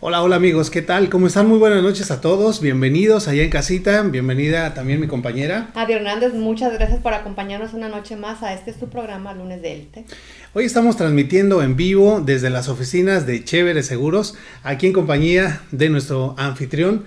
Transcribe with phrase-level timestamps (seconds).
[0.00, 1.08] Hola, hola amigos, ¿qué tal?
[1.08, 1.48] ¿Cómo están?
[1.48, 2.60] Muy buenas noches a todos.
[2.60, 4.02] Bienvenidos allá en casita.
[4.02, 5.70] Bienvenida también mi compañera.
[5.74, 9.72] Adi Hernández, muchas gracias por acompañarnos una noche más a este su programa Lunes de
[9.72, 10.04] Élite.
[10.52, 15.88] Hoy estamos transmitiendo en vivo desde las oficinas de Chévere Seguros, aquí en compañía de
[15.88, 17.04] nuestro anfitrión,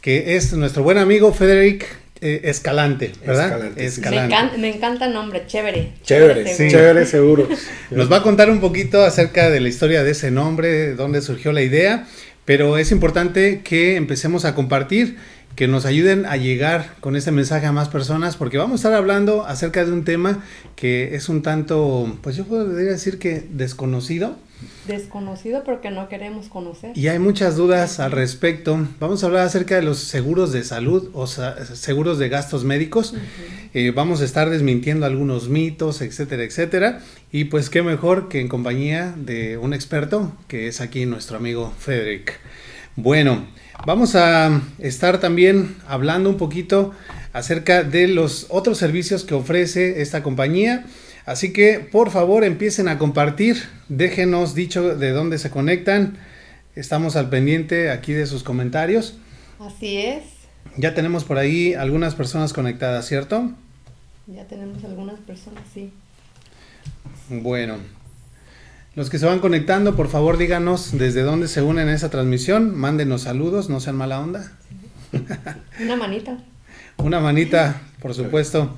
[0.00, 3.76] que es nuestro buen amigo Federic eh, Escalante, ¿verdad?
[3.76, 4.56] Escalante.
[4.58, 5.92] Me, encanta, el nombre, chévere.
[6.02, 7.48] Chévere, chévere, chévere seguro.
[7.90, 11.52] Nos va a contar un poquito acerca de la historia de ese nombre, dónde surgió
[11.52, 12.06] la idea,
[12.44, 15.16] pero es importante que empecemos a compartir,
[15.56, 18.94] que nos ayuden a llegar con este mensaje a más personas, porque vamos a estar
[18.94, 20.42] hablando acerca de un tema
[20.76, 24.36] que es un tanto, pues yo podría decir que desconocido,
[24.86, 26.96] desconocido porque no queremos conocer.
[26.96, 28.86] Y hay muchas dudas al respecto.
[29.00, 33.14] Vamos a hablar acerca de los seguros de salud o seguros de gastos médicos.
[33.72, 37.00] Eh, vamos a estar desmintiendo algunos mitos, etcétera, etcétera.
[37.32, 41.72] Y pues qué mejor que en compañía de un experto que es aquí nuestro amigo
[41.78, 42.38] Frederick.
[42.96, 43.44] Bueno,
[43.86, 46.92] vamos a estar también hablando un poquito
[47.32, 50.86] acerca de los otros servicios que ofrece esta compañía.
[51.26, 56.18] Así que por favor empiecen a compartir, déjenos dicho de dónde se conectan.
[56.74, 59.16] Estamos al pendiente aquí de sus comentarios.
[59.58, 60.24] Así es.
[60.76, 63.52] Ya tenemos por ahí algunas personas conectadas, ¿cierto?
[64.26, 65.92] Ya tenemos algunas personas, sí.
[67.30, 67.76] Bueno,
[68.94, 72.76] los que se van conectando, por favor díganos desde dónde se unen a esa transmisión,
[72.76, 74.52] mándenos saludos, no sean mala onda.
[75.80, 76.38] Una manita.
[76.98, 78.76] Una manita, por supuesto.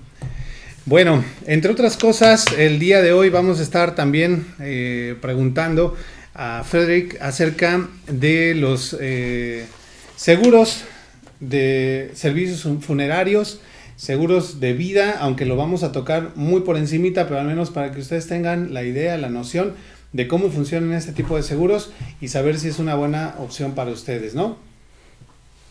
[0.88, 5.96] Bueno, entre otras cosas, el día de hoy vamos a estar también eh, preguntando
[6.32, 9.66] a Frederick acerca de los eh,
[10.14, 10.84] seguros
[11.40, 13.60] de servicios funerarios,
[13.96, 17.90] seguros de vida, aunque lo vamos a tocar muy por encimita, pero al menos para
[17.90, 19.72] que ustedes tengan la idea, la noción
[20.12, 23.90] de cómo funcionan este tipo de seguros y saber si es una buena opción para
[23.90, 24.56] ustedes, ¿no?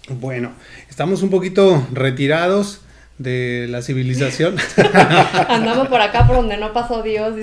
[0.09, 0.51] Bueno,
[0.89, 2.81] estamos un poquito retirados
[3.17, 4.55] de la civilización.
[5.47, 7.35] Andamos por acá por donde no pasó Dios.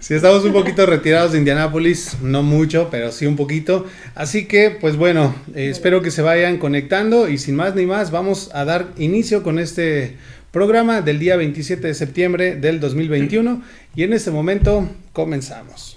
[0.00, 3.86] sí, estamos un poquito retirados de Indianápolis, no mucho, pero sí un poquito.
[4.14, 8.10] Así que, pues bueno, eh, espero que se vayan conectando y sin más ni más,
[8.10, 10.16] vamos a dar inicio con este
[10.50, 13.62] programa del día 27 de septiembre del 2021
[13.96, 15.91] y en este momento comenzamos.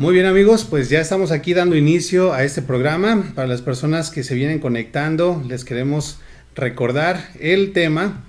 [0.00, 3.32] Muy bien amigos, pues ya estamos aquí dando inicio a este programa.
[3.34, 6.18] Para las personas que se vienen conectando, les queremos
[6.54, 8.24] recordar el tema.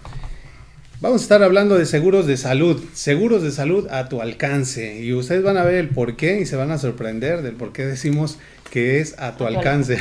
[1.00, 5.00] Vamos a estar hablando de seguros de salud, seguros de salud a tu alcance.
[5.00, 7.72] Y ustedes van a ver el por qué y se van a sorprender del por
[7.72, 8.38] qué decimos
[8.70, 9.98] que es a tu alcance.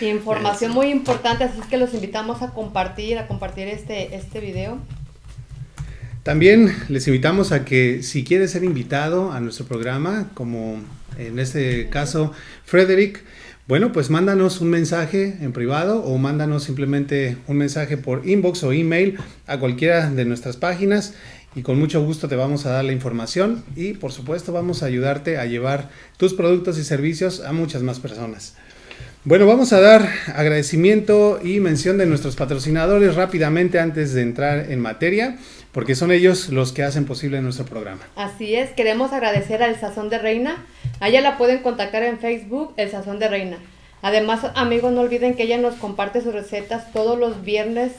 [0.00, 4.80] Información muy importante, así es que los invitamos a compartir, a compartir este, este video.
[6.28, 10.78] También les invitamos a que si quieres ser invitado a nuestro programa, como
[11.16, 12.34] en este caso
[12.66, 13.24] Frederick,
[13.66, 18.72] bueno, pues mándanos un mensaje en privado o mándanos simplemente un mensaje por inbox o
[18.74, 19.16] email
[19.46, 21.14] a cualquiera de nuestras páginas
[21.54, 24.86] y con mucho gusto te vamos a dar la información y por supuesto vamos a
[24.86, 28.54] ayudarte a llevar tus productos y servicios a muchas más personas.
[29.24, 34.80] Bueno, vamos a dar agradecimiento y mención de nuestros patrocinadores rápidamente antes de entrar en
[34.80, 35.38] materia
[35.72, 38.00] porque son ellos los que hacen posible nuestro programa.
[38.16, 40.64] Así es, queremos agradecer al Sazón de Reina.
[41.00, 43.58] A ella la pueden contactar en Facebook, El Sazón de Reina.
[44.02, 47.92] Además, amigos, no olviden que ella nos comparte sus recetas todos los viernes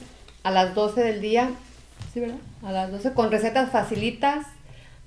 [0.44, 1.52] a las 12 del día.
[2.14, 2.38] ¿Sí, verdad?
[2.64, 4.46] A las 12 con recetas facilitas,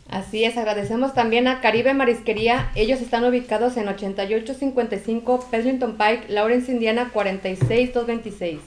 [0.10, 2.72] Así es, agradecemos también a Caribe Marisquería.
[2.76, 8.60] Ellos están ubicados en 8855 Pleasanton Pike, Lawrence, Indiana 46226.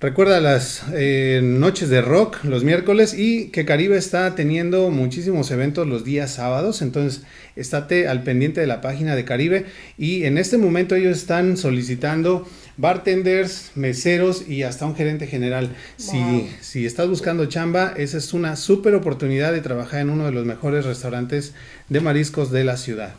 [0.00, 5.88] Recuerda las eh, noches de rock los miércoles y que Caribe está teniendo muchísimos eventos
[5.88, 7.24] los días sábados, entonces
[7.56, 9.66] estate al pendiente de la página de Caribe
[9.96, 12.46] y en este momento ellos están solicitando
[12.78, 15.76] bartenders, meseros y hasta un gerente general.
[15.96, 20.32] Si, si estás buscando chamba, esa es una súper oportunidad de trabajar en uno de
[20.32, 21.52] los mejores restaurantes
[21.88, 23.14] de mariscos de la ciudad.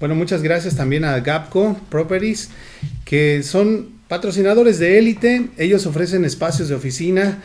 [0.00, 2.50] Bueno, muchas gracias también a Gapco Properties,
[3.04, 5.48] que son patrocinadores de élite.
[5.58, 7.42] Ellos ofrecen espacios de oficina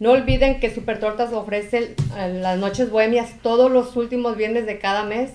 [0.00, 5.04] No olviden que Super Tortas ofrece las noches bohemias todos los últimos viernes de cada
[5.04, 5.30] mes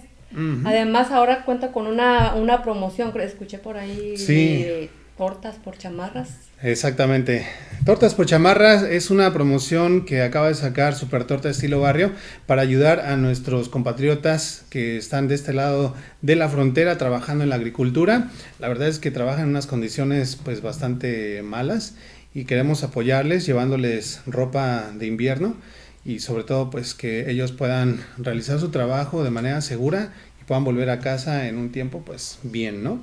[0.66, 4.18] Además, ahora cuenta con una, una promoción, escuché por ahí.
[4.18, 4.90] Sí.
[5.18, 6.30] tortas por chamarras.
[6.62, 7.48] Exactamente.
[7.86, 12.12] Tortas por chamarras es una promoción que acaba de sacar Super Torta Estilo Barrio
[12.48, 17.50] para ayudar a nuestros compatriotas que están de este lado de la frontera trabajando en
[17.50, 18.30] la agricultura.
[18.60, 21.96] La verdad es que trabajan en unas condiciones pues bastante malas
[22.36, 25.56] y queremos apoyarles llevándoles ropa de invierno
[26.04, 30.66] y sobre todo pues que ellos puedan realizar su trabajo de manera segura y puedan
[30.66, 33.00] volver a casa en un tiempo pues bien, ¿no?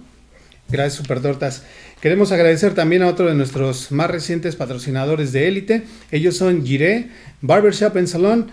[0.68, 1.62] Gracias Super Tortas.
[2.00, 5.82] Queremos agradecer también a otro de nuestros más recientes patrocinadores de élite.
[6.10, 7.10] Ellos son Giré,
[7.42, 8.48] Barbershop en Salón.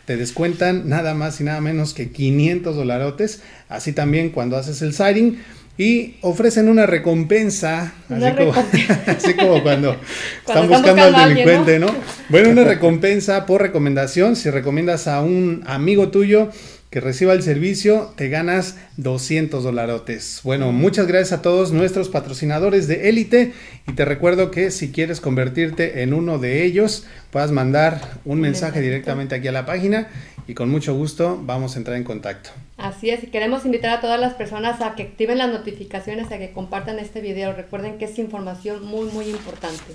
[0.05, 3.41] te descuentan nada más y nada menos que 500 dolarotes.
[3.69, 5.37] Así también cuando haces el siding
[5.77, 7.93] y ofrecen una recompensa,
[9.07, 9.95] así, Como, cuando,
[10.47, 11.87] están buscando al delincuente, ¿no?
[12.29, 16.49] Bueno, una recompensa por recomendación, si recomiendas a un amigo tuyo
[16.91, 20.41] que reciba el servicio, te ganas 200 dolarotes.
[20.43, 23.53] Bueno, muchas gracias a todos nuestros patrocinadores de élite
[23.87, 28.81] y te recuerdo que si quieres convertirte en uno de ellos, puedas mandar un mensaje
[28.81, 30.09] directamente aquí a la página
[30.47, 32.49] y con mucho gusto vamos a entrar en contacto.
[32.77, 36.39] Así es, y queremos invitar a todas las personas a que activen las notificaciones, a
[36.39, 37.53] que compartan este video.
[37.53, 39.93] Recuerden que es información muy, muy importante.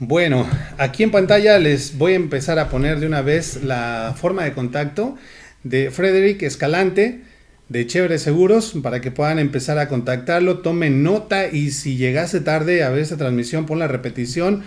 [0.00, 4.42] Bueno, aquí en pantalla les voy a empezar a poner de una vez la forma
[4.42, 5.16] de contacto
[5.64, 7.22] de Frederick Escalante
[7.68, 10.58] de Chévere Seguros para que puedan empezar a contactarlo.
[10.58, 14.62] Tomen nota y si llegase tarde a ver esta transmisión, pon la repetición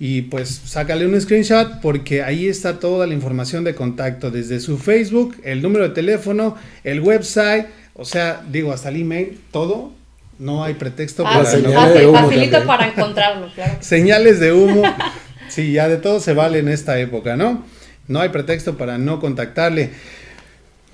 [0.00, 4.78] y pues sácale un screenshot porque ahí está toda la información de contacto, desde su
[4.78, 9.92] Facebook, el número de teléfono, el website, o sea, digo, hasta el email, todo.
[10.38, 13.48] No hay pretexto ah, para facilito para encontrarlo,
[13.80, 14.82] Señales de humo.
[15.48, 17.64] sí, ya de todo se vale en esta época, ¿no?
[18.06, 19.90] No hay pretexto para no contactarle.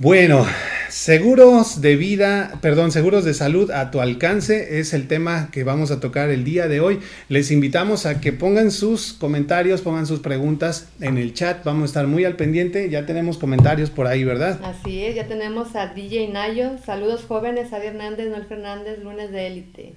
[0.00, 0.44] Bueno,
[0.88, 5.92] seguros de vida, perdón, seguros de salud a tu alcance es el tema que vamos
[5.92, 6.98] a tocar el día de hoy.
[7.28, 11.62] Les invitamos a que pongan sus comentarios, pongan sus preguntas en el chat.
[11.62, 12.90] Vamos a estar muy al pendiente.
[12.90, 14.58] Ya tenemos comentarios por ahí, ¿verdad?
[14.64, 16.72] Así es, ya tenemos a DJ Nayo.
[16.84, 19.94] Saludos jóvenes, Adi Hernández, Noel Fernández, lunes de élite.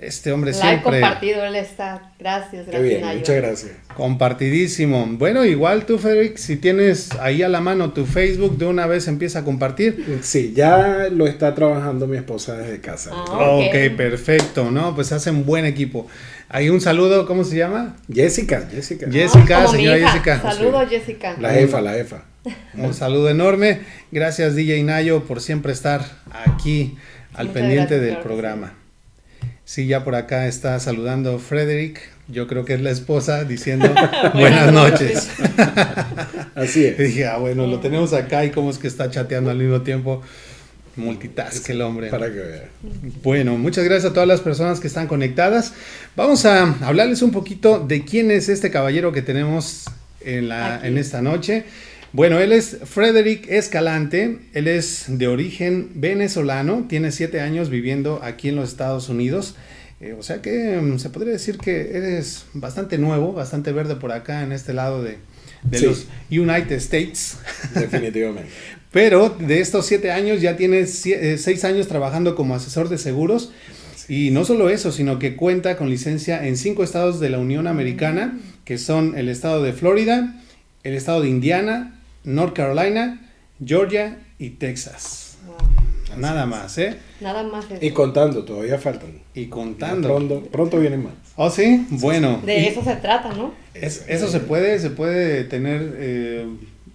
[0.00, 0.80] Este hombre siempre.
[0.80, 1.00] siempre.
[1.02, 2.12] compartido, él está.
[2.18, 3.16] Gracias, gracias.
[3.16, 3.72] muchas gracias.
[3.94, 5.06] Compartidísimo.
[5.06, 9.08] Bueno, igual tú, Federic, si tienes ahí a la mano tu Facebook, de una vez
[9.08, 10.20] empieza a compartir.
[10.22, 13.10] Sí, ya lo está trabajando mi esposa desde casa.
[13.12, 14.94] Ah, ok, perfecto, ¿no?
[14.94, 16.06] Pues hacen buen equipo.
[16.48, 17.96] Hay un saludo, ¿cómo se llama?
[18.10, 19.06] Jessica, Jessica.
[19.10, 20.40] Jessica, ah, señora Jessica.
[20.40, 21.36] Saludos, Jessica.
[21.38, 22.24] La jefa, la jefa.
[22.72, 23.80] Un saludo enorme.
[24.10, 26.00] Gracias DJ Nayo por siempre estar
[26.32, 26.96] aquí
[27.34, 28.79] al Muchas pendiente gracias, del claro programa.
[29.70, 32.00] Sí, ya por acá está saludando Frederick.
[32.26, 33.88] Yo creo que es la esposa diciendo
[34.34, 35.28] buenas noches.
[36.56, 36.98] Así Y es.
[36.98, 40.22] dije, ah, bueno, lo tenemos acá y cómo es que está chateando al mismo tiempo.
[40.96, 42.08] Multitask el hombre.
[42.08, 42.64] Para que vean.
[43.22, 45.72] Bueno, muchas gracias a todas las personas que están conectadas.
[46.16, 49.84] Vamos a hablarles un poquito de quién es este caballero que tenemos
[50.20, 51.64] en, la, en esta noche.
[52.12, 58.48] Bueno, él es Frederick Escalante, él es de origen venezolano, tiene siete años viviendo aquí
[58.48, 59.54] en los Estados Unidos.
[60.00, 64.10] Eh, o sea que mm, se podría decir que eres bastante nuevo, bastante verde por
[64.12, 65.18] acá en este lado de,
[65.62, 65.86] de Sí.
[65.86, 67.38] los United States.
[67.74, 68.50] Definitivamente.
[68.92, 73.52] Pero de estos siete años ya tiene eh, seis años trabajando como asesor de seguros.
[74.08, 77.68] Y no solo eso, sino que cuenta con licencia en cinco estados de la Unión
[77.68, 80.34] Americana, que son el estado de Florida,
[80.82, 83.30] el estado de Indiana, North Carolina,
[83.64, 85.38] Georgia y Texas.
[85.46, 86.18] Wow.
[86.18, 86.96] Nada más, ¿eh?
[87.20, 87.84] Nada más eso.
[87.84, 89.20] Y contando, todavía faltan.
[89.34, 90.08] Y contando.
[90.08, 91.12] Pronto, pronto vienen más.
[91.36, 91.86] ¿Oh, sí?
[91.90, 92.40] Bueno.
[92.44, 93.54] De y eso se trata, ¿no?
[93.74, 96.46] es- eso se puede, se puede tener eh,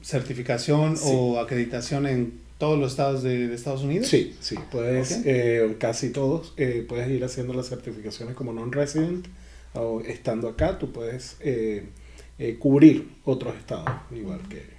[0.01, 1.03] certificación Sí.
[1.12, 4.08] o acreditación en todos los estados de, de Estados Unidos.
[4.08, 5.22] Sí, sí, puedes, Ok.
[5.25, 9.25] eh, casi todos, eh, puedes ir haciendo las certificaciones como non-resident
[9.74, 11.86] o estando acá, tú puedes eh,
[12.39, 14.75] eh, cubrir otros estados, igual que...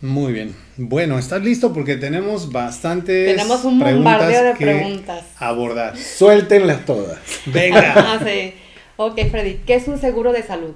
[0.00, 0.54] Muy bien.
[0.76, 1.72] Bueno, ¿estás listo?
[1.72, 5.24] Porque tenemos bastantes Tenemos un bombardeo de preguntas.
[5.38, 5.96] abordar.
[5.96, 7.18] Suéltenlas todas.
[7.46, 7.94] Venga.
[7.96, 8.54] Ah, sí.
[8.96, 10.72] Ok, Freddy, ¿qué es un seguro de salud?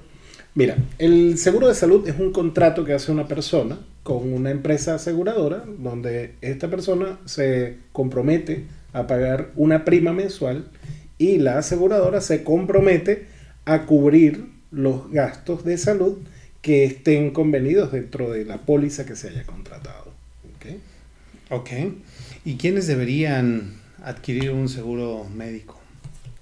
[0.55, 4.95] Mira, el seguro de salud es un contrato que hace una persona con una empresa
[4.95, 10.69] aseguradora donde esta persona se compromete a pagar una prima mensual
[11.19, 13.27] y la aseguradora se compromete
[13.65, 16.19] a cubrir los gastos de salud
[16.67, 20.13] que estén convenidos dentro de la póliza que se haya contratado.
[22.45, 25.79] ¿Y quiénes deberían adquirir un seguro médico?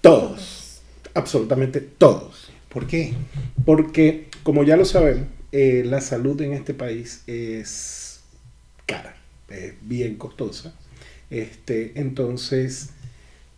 [0.00, 0.80] Todos,
[1.12, 2.50] absolutamente todos.
[2.70, 3.12] ¿Por qué?
[3.66, 8.20] Porque, como ya lo sabemos, eh, la salud en este país es
[8.86, 9.16] cara,
[9.50, 10.74] es bien costosa.
[11.28, 12.94] Este, entonces,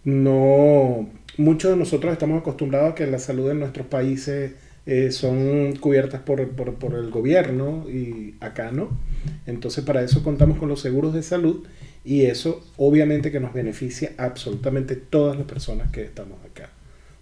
[0.02, 4.54] no, muchos de nosotros estamos acostumbrados a que la salud en nuestros países
[4.86, 8.98] eh, son cubiertas por, por- el gobierno y acá no.
[9.46, 11.66] Entonces, para eso contamos con los seguros de salud
[12.04, 16.70] y eso obviamente que nos beneficia absolutamente todas las personas que estamos acá.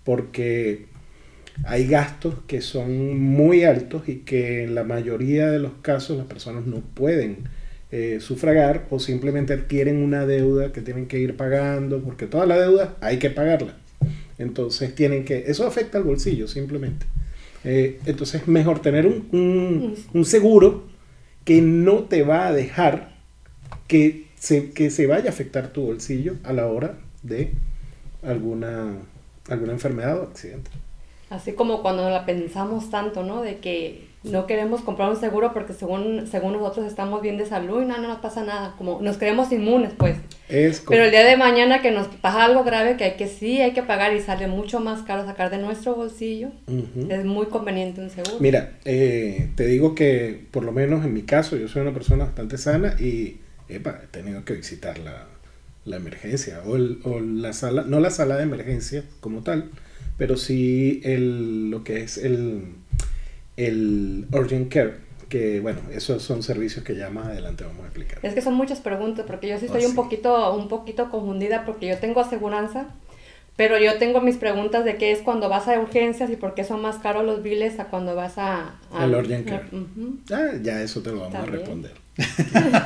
[0.05, 0.87] Porque
[1.65, 6.27] hay gastos que son muy altos y que en la mayoría de los casos las
[6.27, 7.45] personas no pueden
[7.93, 12.59] eh, sufragar o simplemente adquieren una deuda que tienen que ir pagando porque toda la
[12.59, 13.77] deuda hay que pagarla.
[14.39, 17.07] Entonces tienen que, eso afecta al bolsillo simplemente.
[17.65, 20.85] Eh, entonces es mejor tener un, un- un seguro
[21.45, 23.15] que no te va a dejar
[23.89, 27.53] que se, que se vaya a afectar tu bolsillo a la hora de
[28.23, 28.97] alguna,
[29.49, 30.71] alguna enfermedad o accidente.
[31.31, 33.43] Así como cuando la pensamos tanto, ¿no?
[33.43, 37.83] De que no queremos comprar un seguro porque según, según nosotros estamos bien de salud
[37.83, 38.75] y no, no nos pasa nada.
[38.79, 40.17] Como nos creemos inmunes, pues.
[40.49, 43.61] Es Pero el día de mañana que nos pasa algo grave que hay que sí
[43.61, 46.49] hay que pagar y sale mucho más caro sacar de nuestro bolsillo,
[47.09, 48.37] es muy conveniente un seguro.
[48.41, 52.25] Mira, eh, te digo que por lo menos en mi caso yo soy una persona
[52.25, 53.39] bastante sana y
[53.69, 55.27] epa, he tenido que visitar la,
[55.85, 59.71] la emergencia o, el- o la sala, no la sala de emergencia como tal,
[60.19, 62.65] pero sí el, lo que es el,
[63.57, 64.95] el urgent care,
[65.29, 68.19] que bueno, esos son servicios que ya más adelante vamos a explicar.
[68.23, 69.89] Es que son muchas preguntas, porque yo sí Oh, estoy sí.
[69.89, 72.89] un poquito, un poquito confundida porque yo tengo aseguranza,
[73.57, 76.65] pero yo tengo mis preguntas de qué es cuando vas a urgencias y por qué
[76.65, 78.75] son más caros los biles a cuando vas a...
[78.93, 79.65] a- El urgent care.
[80.33, 81.93] Ah, ya eso te lo vamos a responder.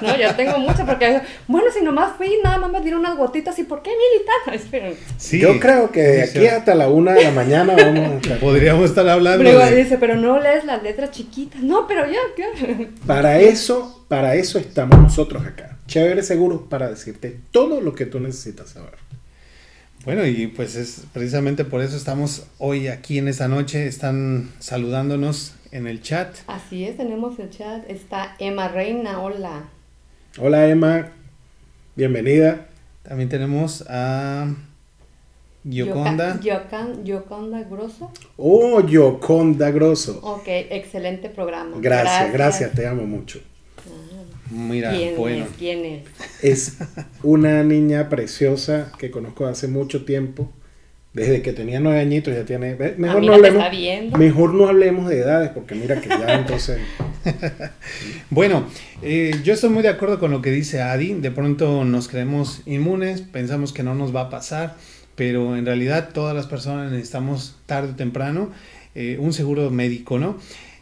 [0.00, 3.58] No, yo tengo muchas porque, bueno, si nomás fui, nada más me dieron unas gotitas
[3.58, 4.96] y ¿por qué militar?
[5.18, 5.38] Sí.
[5.38, 8.36] Yo creo que de aquí hasta la una de la mañana vamos a.
[8.40, 9.76] Podríamos estar hablando Luego de...
[9.76, 11.60] dice, pero no lees las letras chiquitas.
[11.62, 12.88] No, pero ya, ¿qué?
[13.06, 15.76] Para eso, para eso estamos nosotros acá.
[15.86, 18.94] Chévere Seguros para decirte todo lo que tú necesitas saber.
[20.08, 23.86] Bueno, y pues es precisamente por eso estamos hoy aquí en esta noche.
[23.86, 26.34] Están saludándonos en el chat.
[26.46, 27.84] Así es, tenemos el chat.
[27.90, 29.64] Está Emma Reina, hola.
[30.38, 31.08] Hola Emma,
[31.94, 32.68] bienvenida.
[33.02, 34.46] También tenemos a
[35.68, 36.40] Gioconda.
[36.40, 38.10] Yoca- Yocan- Yoconda Grosso.
[38.38, 40.20] Oh, Yoconda Grosso.
[40.22, 41.76] Ok, excelente programa.
[41.82, 43.40] Gracias, gracias, te amo mucho.
[44.50, 45.44] Mira, ¿Quién bueno.
[45.44, 45.50] es?
[45.58, 46.02] ¿Quién es?
[46.42, 46.76] Es
[47.22, 50.50] una niña preciosa que conozco hace mucho tiempo.
[51.14, 52.74] Desde que tenía nueve añitos ya tiene...
[52.74, 53.64] ve, Mejor no, hablemos,
[54.18, 56.78] mejor no hablemos de edades porque mira que ya entonces...
[58.30, 58.66] bueno,
[59.02, 61.14] eh, yo estoy muy de acuerdo con lo que dice Adi.
[61.14, 64.76] De pronto nos creemos inmunes, pensamos que no nos va a pasar,
[65.16, 68.50] pero en realidad todas las personas necesitamos tarde o temprano
[68.94, 70.38] eh, un seguro médico, ¿no?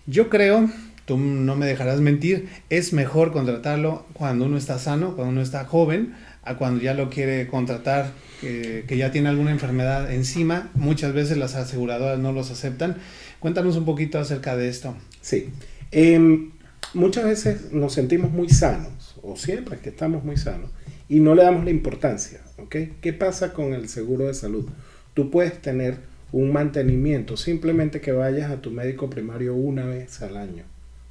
[0.06, 0.68] Yo creo,
[1.06, 5.64] tú no me dejarás mentir, es mejor contratarlo cuando uno está sano, cuando uno está
[5.64, 10.70] joven, a cuando ya lo quiere contratar, que ya tiene alguna enfermedad encima.
[10.74, 12.96] Muchas veces las aseguradoras no los aceptan.
[13.40, 14.94] Cuéntanos un poquito acerca de esto.
[15.22, 15.48] Sí.
[15.90, 16.50] Em,
[16.94, 20.70] muchas veces nos sentimos muy sanos, o siempre que estamos muy sanos,
[21.08, 22.40] y no le damos la importancia.
[22.58, 22.76] ¿ok?
[23.00, 24.68] ¿Qué pasa con el seguro de salud?
[25.14, 25.96] Tú puedes tener
[26.32, 30.64] un mantenimiento, simplemente que vayas a tu médico primario una vez al año.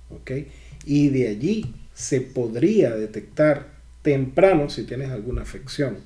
[0.09, 0.31] ¿Ok?
[0.85, 3.67] Y de allí se podría detectar
[4.01, 5.97] temprano si tienes alguna afección.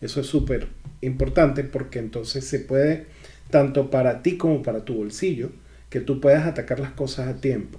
[0.00, 0.68] Eso es súper
[1.00, 3.06] importante porque entonces se puede,
[3.50, 5.50] tanto para ti como para tu bolsillo,
[5.88, 7.78] que tú puedas atacar las cosas a tiempo.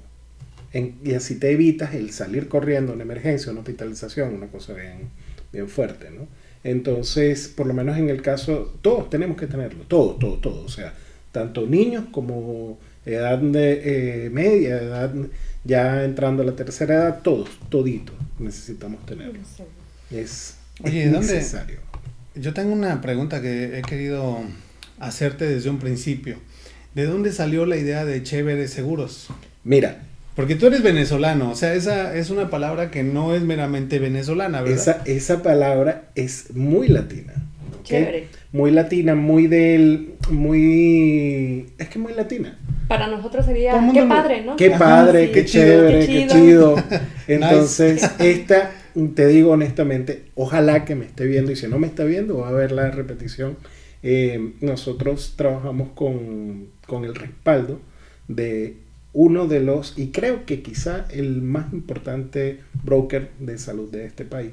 [0.73, 5.09] y así te evitas el salir corriendo, una emergencia, una hospitalización, una cosa bien,
[5.51, 6.27] bien fuerte, ¿no?
[6.63, 10.63] Entonces, por lo menos en el caso, todos tenemos que tenerlo, todo, todo, todo.
[10.63, 10.93] O sea,
[11.31, 15.13] tanto niños como edad de, eh, media, edad
[15.63, 19.39] ya entrando a la tercera edad, todos, toditos necesitamos tenerlo.
[20.09, 21.77] Es, Oye, necesario.
[22.35, 24.39] Yo tengo una pregunta que he querido
[24.99, 26.37] hacerte desde un principio.
[26.95, 29.27] ¿De dónde salió la idea de Chévere Seguros?
[29.63, 30.03] Mira.
[30.35, 34.61] Porque tú eres venezolano, o sea, esa es una palabra que no es meramente venezolana,
[34.61, 34.77] ¿verdad?
[34.77, 37.33] Esa, esa palabra es muy latina.
[37.83, 38.27] Chévere.
[38.53, 40.13] Muy latina, muy del.
[40.29, 41.67] Muy.
[41.77, 42.57] Es que muy latina.
[42.91, 43.89] Para nosotros sería.
[43.93, 44.55] Qué padre, ¿no?
[44.57, 46.75] Qué padre, qué, chévere, qué chido.
[47.27, 48.71] Entonces, esta,
[49.15, 52.49] te digo honestamente, ojalá que me esté viendo y si no me está viendo, va
[52.49, 53.55] a ver la repetición.
[54.03, 57.79] Eh, nosotros trabajamos con con el respaldo
[58.27, 58.75] de
[59.13, 64.25] uno de los, y creo que quizá el más importante broker de salud de este
[64.25, 64.51] país,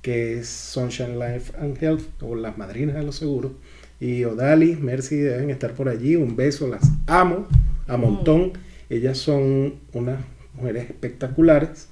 [0.00, 3.52] que es Sunshine Life and Health, o las madrinas de los seguros.
[4.00, 6.16] Y Odalis, Mercy deben estar por allí.
[6.16, 7.48] Un beso, las amo
[7.86, 8.52] a montón.
[8.90, 10.20] Ellas son unas
[10.54, 11.88] mujeres espectaculares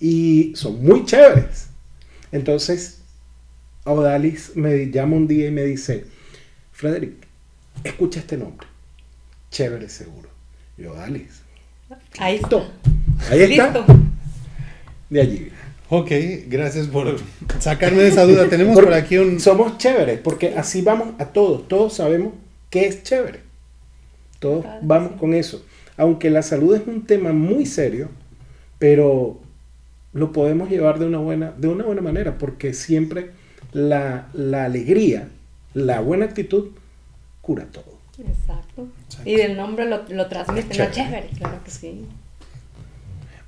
[0.00, 1.68] y son muy chéveres.
[2.32, 3.00] Entonces,
[3.84, 6.04] Odalis me llama un día y me dice,
[6.72, 7.14] Frederick,
[7.84, 8.66] escucha este nombre
[9.56, 10.28] chévere seguro.
[10.76, 11.26] Yo, dale.
[12.18, 12.56] Ahí está.
[13.30, 13.86] Ahí está.
[15.08, 15.48] De allí.
[15.88, 16.10] Ok,
[16.48, 17.16] gracias por
[17.58, 18.48] sacarme de esa duda.
[18.50, 19.40] Tenemos por aquí un...
[19.40, 21.66] Somos chéveres, porque así vamos a todos.
[21.68, 22.34] Todos sabemos
[22.68, 23.45] que es chévere.
[24.38, 25.64] Todos vamos con eso.
[25.96, 28.10] Aunque la salud es un tema muy serio,
[28.78, 29.40] pero
[30.12, 33.30] lo podemos llevar de una buena, de una buena manera, porque siempre
[33.72, 35.28] la, la alegría,
[35.74, 36.68] la buena actitud
[37.40, 37.96] cura todo.
[38.18, 38.88] Exacto.
[39.24, 40.92] Y del nombre lo, lo transmite, chévere.
[40.92, 42.04] chévere, claro que sí.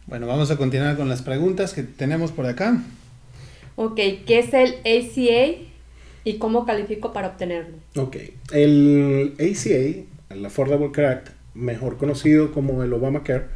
[0.06, 2.82] Bueno, vamos a continuar con las preguntas que tenemos por acá.
[3.76, 3.96] Ok,
[4.26, 5.58] ¿qué es el ACA
[6.24, 7.76] y cómo califico para obtenerlo?
[7.96, 8.16] Ok,
[8.52, 13.46] el ACA, el Affordable Care Act, mejor conocido como el Obamacare,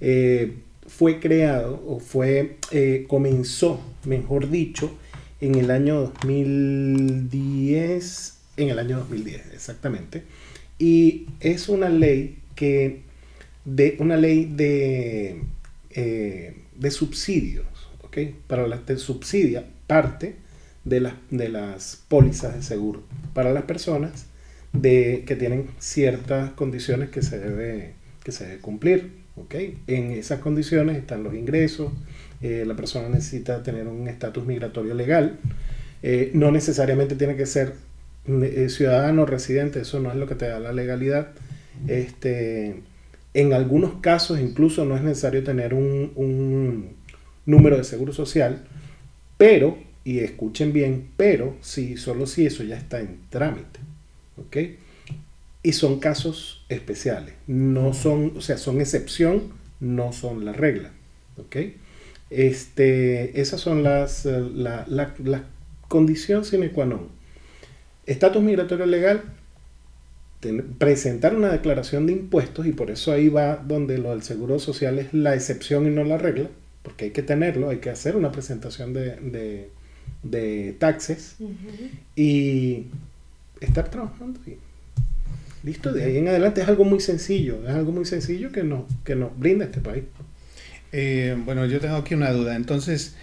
[0.00, 0.52] eh,
[0.86, 4.94] fue creado o fue, eh, comenzó, mejor dicho,
[5.40, 10.24] en el año 2010, en el año 2010, exactamente
[10.78, 13.02] y es una ley que,
[13.64, 15.42] de, una ley de,
[15.90, 17.66] eh, de subsidios,
[18.02, 18.18] ¿ok?
[18.46, 20.36] Para la de subsidia parte
[20.84, 23.02] de, las de las pólizas de seguro
[23.34, 24.26] para las personas
[24.72, 29.18] de, que tienen ciertas condiciones que se debe, que se debe cumplir.
[29.86, 31.92] En esas condiciones están los ingresos,
[32.42, 35.38] eh, la persona necesita tener un estatus migratorio legal,
[36.02, 37.74] eh, no necesariamente tiene que ser
[38.26, 41.28] eh, ciudadano residente, eso no es lo que te da la legalidad.
[41.86, 42.82] Este,
[43.34, 46.96] en algunos casos incluso no es necesario tener un,
[47.46, 48.64] número de seguro social,
[49.38, 53.80] pero, y escuchen bien, pero si solo si eso ya está en trámite.
[54.46, 54.56] ¿Ok?
[55.62, 60.92] Y son casos especiales, no son, o sea, son excepción, no son la regla.
[61.36, 61.56] ¿Ok?
[62.30, 65.44] Este, esas son las, eh, la, la, la
[65.88, 67.08] condición sine qua non
[68.08, 69.20] Estatus migratorio legal,
[70.78, 74.98] presentar una declaración de impuestos y por eso ahí va donde lo del seguro social
[74.98, 76.48] es la excepción y no la regla,
[76.82, 79.68] porque hay que tenerlo, hay que hacer una presentación de,
[80.22, 81.36] de, taxes
[82.16, 82.86] y
[83.60, 84.40] estar trabajando.
[84.46, 84.58] Y
[85.64, 88.86] listo, de ahí en adelante es algo muy sencillo, es algo muy sencillo que, no,
[89.04, 90.04] que nos brinda este país.
[90.92, 92.56] Eh, bueno, yo tengo aquí una duda.
[92.56, 93.14] Entonces,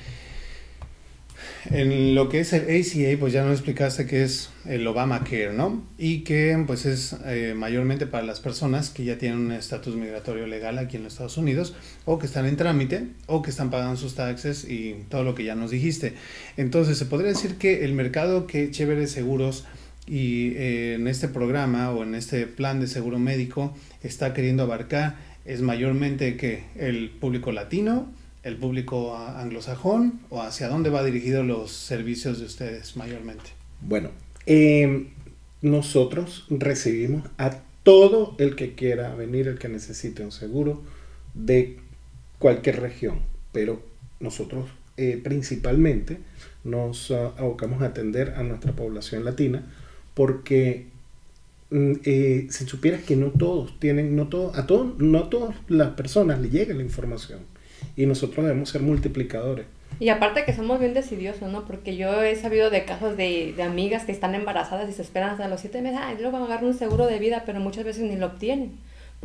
[1.72, 5.84] en lo que es el ACA, pues ya nos explicaste que es el Obamacare, ¿no?
[5.98, 10.46] Y que pues es eh, mayormente para las personas que ya tienen un estatus migratorio
[10.46, 11.74] legal aquí en los Estados Unidos,
[12.06, 15.44] o que están en trámite, o que están pagando sus taxes y todo lo que
[15.44, 16.14] ya nos dijiste.
[16.56, 19.66] Entonces, se podría decir que el mercado que Chévere Seguros
[20.08, 25.16] y eh, en este programa o en este plan de seguro médico está queriendo abarcar
[25.46, 28.12] es mayormente que el público latino,
[28.44, 33.46] el público anglosajón o hacia dónde va dirigido los servicios de ustedes mayormente?
[33.82, 34.10] Bueno,
[34.46, 35.10] em,
[35.62, 40.84] nosotros recibimos a todo el que quiera venir, el que necesite un seguro
[41.36, 41.78] de
[42.40, 43.20] cualquier región,
[43.52, 43.84] pero
[44.20, 44.66] nosotros
[44.98, 46.18] eh, principalmente
[46.64, 49.64] nos ah, abocamos a atender a nuestra población latina
[50.16, 50.88] porque
[51.70, 55.92] mm, eh, si supieras que no todos tienen, no todo, a todos, no todas las
[55.92, 57.42] personas le llega la información
[57.96, 59.68] y nosotros debemos ser multiplicadores.
[60.00, 61.66] Y aparte que somos bien decidiosos, ¿no?
[61.66, 65.30] Porque yo he sabido de casos de, de amigas que están embarazadas y se esperan
[65.30, 67.86] hasta los siete meses, ay, luego van a agarrar un seguro de vida, pero muchas
[67.86, 68.72] veces ni lo obtienen.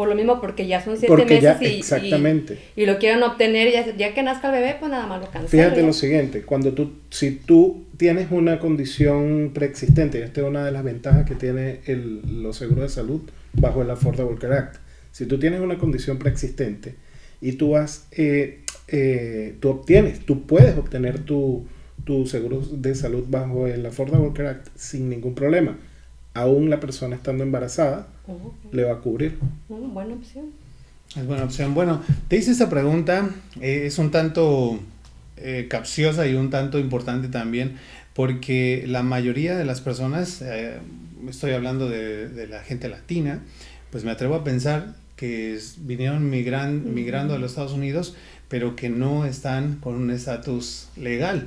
[0.00, 2.58] Por lo mismo, porque ya son siete meses y, exactamente.
[2.74, 5.50] Y, lo quieren obtener, ya, ya que nazca el bebé, pues nada más lo cancelan.
[5.50, 10.64] Fíjate lo siguiente, cuando tú, si tú tienes una condición preexistente, y esta es una
[10.64, 13.20] de las ventajas que tiene el, los seguros de salud
[13.52, 14.76] bajo el Affordable Care Act,
[15.12, 16.94] si tú tienes una condición preexistente
[17.42, 21.66] y tú vas eh, eh, tú obtienes, tú puedes obtener tu,
[22.04, 25.76] tu seguro de salud bajo el Affordable Care Act sin ningún problema.
[26.34, 28.06] Aún la persona estando embarazada
[28.72, 29.38] le va a cubrir.
[29.68, 30.46] buena opción.
[31.16, 31.74] Es buena opción.
[31.74, 33.28] Bueno, te hice esta pregunta,
[33.60, 34.78] eh, es un tanto
[35.36, 37.76] eh, capciosa y un tanto importante también,
[38.14, 40.42] porque la mayoría de las personas,
[41.28, 43.40] estoy hablando de, de, la gente latina,
[43.90, 48.14] pues me atrevo a pensar que vinieron migran, migrando a los Estados Unidos
[48.50, 51.46] pero que no están con un estatus legal.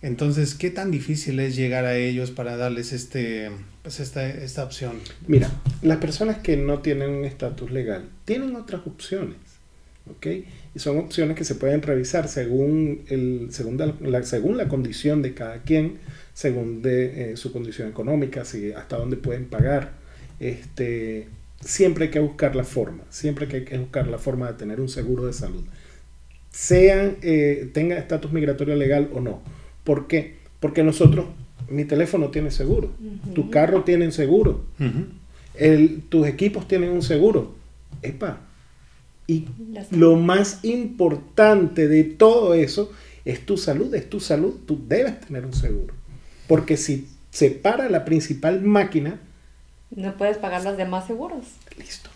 [0.00, 3.50] Entonces, ¿qué tan difícil es llegar a ellos para darles este,
[3.82, 5.00] pues esta, esta opción?
[5.26, 5.50] Mira,
[5.82, 9.36] las personas que no tienen un estatus legal tienen otras opciones,
[10.08, 10.26] ¿ok?
[10.74, 15.34] Y son opciones que se pueden revisar según, el, según, la, según la condición de
[15.34, 15.98] cada quien,
[16.32, 19.94] según de, eh, su condición económica, si, hasta dónde pueden pagar.
[20.38, 21.26] Este,
[21.60, 24.88] siempre hay que buscar la forma, siempre hay que buscar la forma de tener un
[24.88, 25.64] seguro de salud
[26.50, 29.42] sean, eh, tenga estatus migratorio legal o no.
[29.88, 30.34] ¿Por qué?
[30.60, 31.24] Porque nosotros,
[31.70, 32.90] mi teléfono tiene seguro,
[33.34, 34.66] tu carro tiene seguro,
[36.10, 37.54] tus equipos tienen un seguro.
[38.02, 38.40] Epa.
[39.26, 39.46] Y
[39.90, 42.92] lo más importante de todo eso
[43.24, 45.94] es tu salud, es tu salud, tú debes tener un seguro.
[46.48, 49.18] Porque si se para la principal máquina,
[49.96, 51.46] no puedes pagar los demás seguros.
[51.78, 52.10] Listo.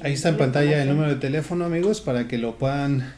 [0.00, 3.12] Ahí está en pantalla el número de teléfono, amigos, para que lo puedan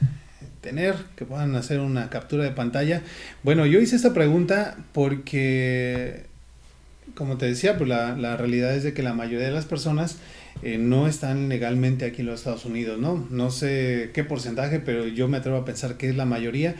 [0.60, 3.02] tener, que puedan hacer una captura de pantalla.
[3.42, 6.24] Bueno, yo hice esta pregunta porque,
[7.14, 10.16] como te decía, pues la, realidad es de que la mayoría de las personas
[10.62, 13.26] eh, no están legalmente aquí en los Estados Unidos, ¿no?
[13.30, 16.74] No sé qué porcentaje, pero yo me atrevo a pensar que es la mayoría.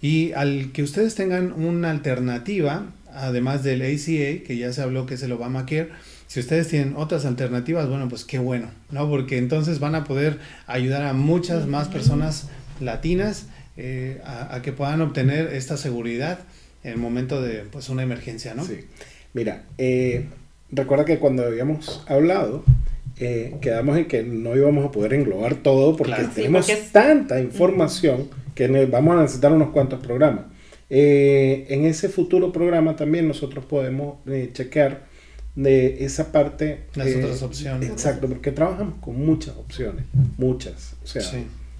[0.00, 5.14] Y al que ustedes tengan una alternativa, además del ACA, que ya se habló que
[5.14, 5.90] es el Obamacare,
[6.28, 9.08] si ustedes tienen otras alternativas, bueno, pues qué bueno, ¿no?
[9.08, 12.48] Porque entonces van a poder ayudar a muchas más personas
[12.80, 16.40] latinas eh, a, que puedan obtener esta seguridad
[16.84, 18.64] en el momento de pues, una emergencia, ¿no?
[18.64, 18.80] Sí.
[19.34, 20.26] Mira, eh,
[20.70, 22.64] recuerda que cuando habíamos hablado,
[23.18, 28.68] eh, quedamos en que no íbamos a poder englobar todo porque tenemos tanta información que
[28.86, 30.46] vamos a necesitar unos cuantos programas.
[30.88, 34.16] en ese futuro programa también nosotros podemos
[34.52, 35.08] chequear
[35.58, 36.84] de esa parte.
[36.94, 37.90] Las eh, otras opciones.
[37.90, 40.04] Exacto, porque trabajamos con muchas opciones,
[40.36, 40.94] muchas.
[41.02, 41.22] O sea,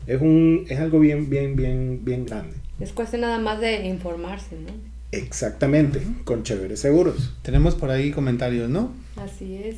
[0.09, 2.57] es, un, es algo bien, bien, bien, bien grande.
[2.81, 4.73] Es cuestión nada más de informarse, ¿no?
[5.13, 7.35] Exactamente, con chéveres seguros.
[7.43, 8.93] Tenemos por ahí comentarios, ¿no?
[9.17, 9.77] Así es.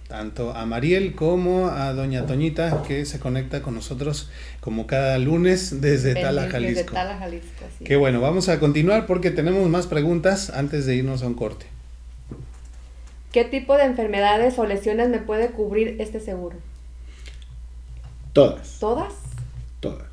[0.09, 5.81] tanto a Mariel como a Doña Toñita, que se conecta con nosotros como cada lunes
[5.81, 6.79] desde Tala, Jalisco.
[6.79, 7.65] Desde Tala, Jalisco.
[7.77, 7.83] Sí.
[7.85, 11.67] Qué bueno, vamos a continuar porque tenemos más preguntas antes de irnos a un corte.
[13.31, 16.57] ¿Qué tipo de enfermedades o lesiones me puede cubrir este seguro?
[18.33, 18.79] Todas.
[18.79, 19.13] ¿Todas?
[19.79, 20.07] Todas.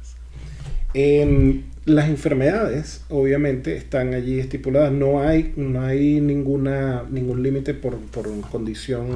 [0.92, 4.92] Em, las enfermedades, obviamente, están allí estipuladas.
[4.92, 9.06] No hay, no hay ninguna, ningún límite por, por condición,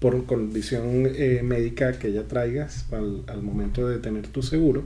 [0.00, 4.84] por condición eh, médica que ya traigas al, al momento de tener tu seguro.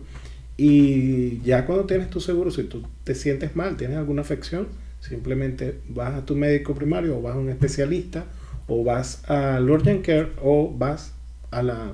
[0.56, 4.68] Y ya cuando tienes tu seguro, si tú te sientes mal, tienes alguna afección,
[5.00, 8.26] simplemente vas a tu médico primario o vas a un especialista
[8.68, 11.12] o vas al urgent care o vas
[11.50, 11.92] a la,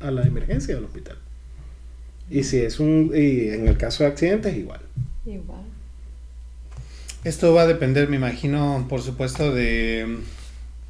[0.00, 1.16] a la emergencia del hospital.
[2.30, 4.80] Y si es un, y en el caso de accidentes, igual.
[5.24, 5.62] Igual.
[7.24, 10.18] Esto va a depender, me imagino, por supuesto, de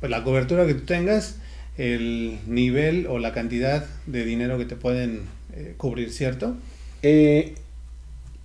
[0.00, 1.36] pues, la cobertura que tú tengas,
[1.78, 5.20] el nivel o la cantidad de dinero que te pueden
[5.54, 6.56] eh, cubrir, ¿cierto?
[7.02, 7.54] Eh,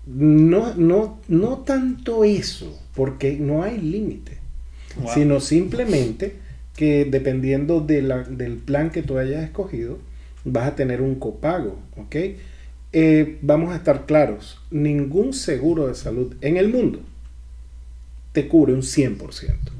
[0.06, 4.38] no, no, no tanto eso, porque no hay límite,
[4.98, 5.14] Wow.
[5.14, 6.36] sino simplemente
[6.76, 9.98] que dependiendo de la- del plan que tú hayas escogido,
[10.46, 12.16] vas a tener un copago, ¿ok?
[12.96, 17.00] Eh, vamos a estar claros, ningún seguro de salud en el mundo
[18.34, 19.72] te cubre un 100%.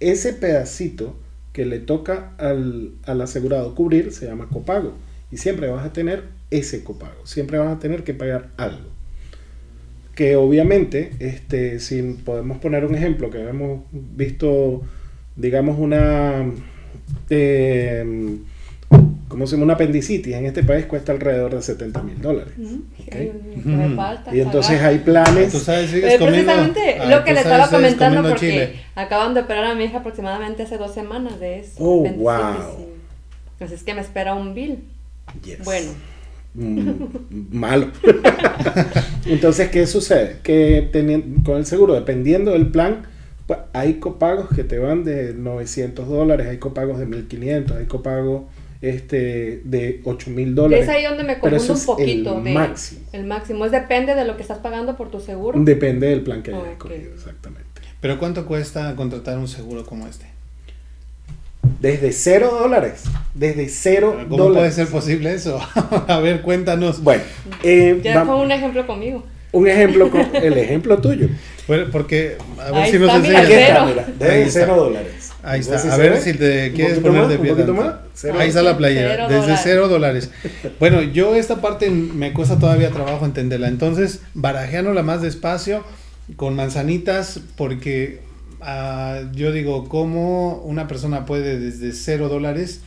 [0.00, 1.16] Ese pedacito
[1.56, 4.92] que le toca al, al asegurado cubrir se llama copago
[5.32, 8.90] y siempre vas a tener ese copago, siempre vas a tener que pagar algo.
[10.14, 14.82] Que obviamente, este, si podemos poner un ejemplo que hemos visto,
[15.34, 16.44] digamos, una,
[17.30, 18.36] eh,
[19.28, 19.64] ¿cómo se llama?
[19.64, 22.52] Una apendicitis en este país cuesta alrededor de 70 mil dólares.
[22.58, 22.82] Ujú.
[23.00, 23.08] Ok.
[23.12, 25.52] Ay, Dios mío, que me falta Y entonces hay planes.
[25.52, 26.26] Tú sabes, sigues comiendo.
[26.52, 28.72] precisamente ah, lo que le estaba comentando porque chile.
[28.94, 31.72] acaban de operar a mi hija aproximadamente hace dos semanas de eso.
[31.78, 32.78] Oh, wow.
[32.80, 32.84] y-
[33.58, 34.84] Pues es que me espera un bill.
[35.44, 35.64] Yes.
[35.64, 35.90] Bueno,
[36.58, 36.90] Mm,
[37.52, 37.88] malo.
[39.26, 40.38] Entonces, ¿qué sucede?
[40.42, 40.88] Que
[41.44, 43.02] con el seguro, dependiendo del plan,
[43.46, 48.44] pues, hay copagos que te van de 900 dólares, hay copagos de 1500, hay copagos
[48.82, 50.84] este, de 8000 dólares.
[50.84, 52.38] es ahí donde me Pero confundo un poquito.
[52.38, 53.00] el de- máximo.
[53.12, 53.64] El máximo.
[53.66, 55.58] Es depende de lo que estás pagando por tu seguro.
[55.60, 56.70] Depende del plan que hayas Ok.
[56.72, 57.64] escogido, exactamente.
[58.00, 60.26] Pero ¿cuánto cuesta contratar un seguro como este?
[61.80, 63.04] Desde 0 dólares.
[63.34, 64.74] Desde 0 ¿Cómo puede dólares.
[64.74, 65.58] ser posible eso?
[66.08, 67.02] a ver, cuéntanos.
[67.02, 67.22] Bueno,
[67.62, 69.24] eh, Ya fue un ejemplo conmigo.
[69.52, 71.28] Un ejemplo, con, el ejemplo tuyo.
[71.66, 73.44] Bueno, porque, a ver Ahí si nos Aquí enseñas.
[73.46, 73.68] cero.
[73.68, 74.60] está, mira, Ahí desde está.
[74.60, 75.32] 0 dólares.
[75.42, 75.94] Ahí está.
[75.94, 76.20] A ver ve.
[76.20, 77.50] si te quieres poner más, de un pie.
[77.52, 77.82] poquito tanto.
[77.82, 77.94] más.
[78.14, 78.34] Cero.
[78.38, 79.60] Ahí está la playera, Cero desde dólares.
[79.62, 80.30] cero dólares.
[80.78, 83.68] Bueno, yo esta parte me cuesta todavía trabajo entenderla.
[83.68, 85.84] Entonces, barajeándola más despacio,
[86.36, 88.20] con manzanitas, porque
[88.60, 92.80] ah, yo digo, ¿cómo una persona puede desde cero dólares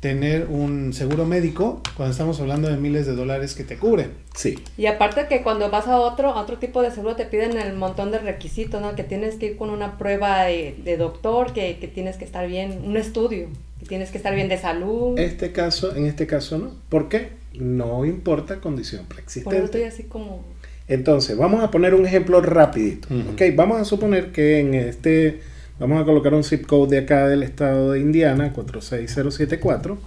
[0.00, 4.08] tener un seguro médico cuando estamos hablando de miles de dólares que te cubre?
[4.34, 4.58] Sí.
[4.76, 7.74] Y aparte que cuando vas a otro, a otro tipo de seguro te piden el
[7.74, 8.94] montón de requisitos, ¿no?
[8.94, 12.46] Que tienes que ir con una prueba de, de doctor, que, que tienes que estar
[12.46, 13.48] bien, un estudio,
[13.80, 15.18] que tienes que estar bien de salud.
[15.18, 16.72] Este caso, en este caso no.
[16.88, 17.30] ¿Por qué?
[17.54, 19.86] No importa condición Por eso estoy preexistente.
[19.86, 20.44] así como...
[20.88, 23.08] Entonces, vamos a poner un ejemplo rapidito.
[23.12, 23.30] Ujú.
[23.30, 25.40] Ok, vamos a suponer que en este,
[25.78, 29.98] vamos a colocar un zip code de acá del estado de Indiana, 46074,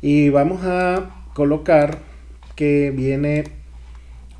[0.00, 1.98] y vamos a colocar
[2.56, 3.44] que viene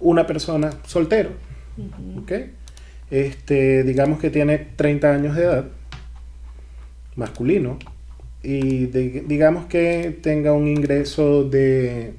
[0.01, 1.31] una persona soltero.
[2.19, 2.33] ¿ok?
[3.11, 5.65] Este, digamos que tiene 30 años de edad,
[7.17, 7.79] masculino,
[8.43, 12.15] y de- digamos que tenga un ingreso de,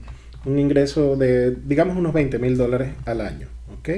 [0.45, 3.47] un ingreso de, digamos, unos 20 mil dólares al año,
[3.79, 3.89] ¿ok?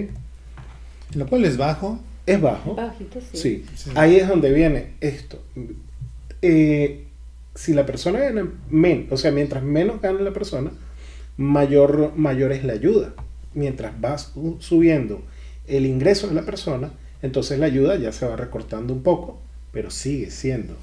[1.16, 2.00] Lo cual es bajo.
[2.26, 2.76] Es bajo.
[2.76, 3.38] Bajito, sí.
[3.38, 3.66] Sí.
[3.76, 3.92] Sí.
[3.96, 5.42] Ahí es donde viene esto.
[6.42, 7.06] Eh,
[7.54, 10.72] si la persona gana menos, o sea, mientras menos gana la persona,
[11.38, 13.14] mayor, mayor es la ayuda.
[13.54, 15.22] Mientras vas subiendo
[15.68, 19.40] el ingreso de la persona, entonces la ayuda ya se va recortando un poco,
[19.72, 20.76] pero sigue siendo.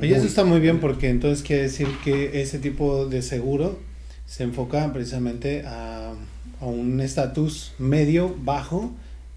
[0.00, 3.78] Oye, eso está muy bien porque entonces quiere decir que ese tipo de seguro
[4.26, 6.14] se enfoca precisamente a,
[6.60, 8.92] a un estatus medio bajo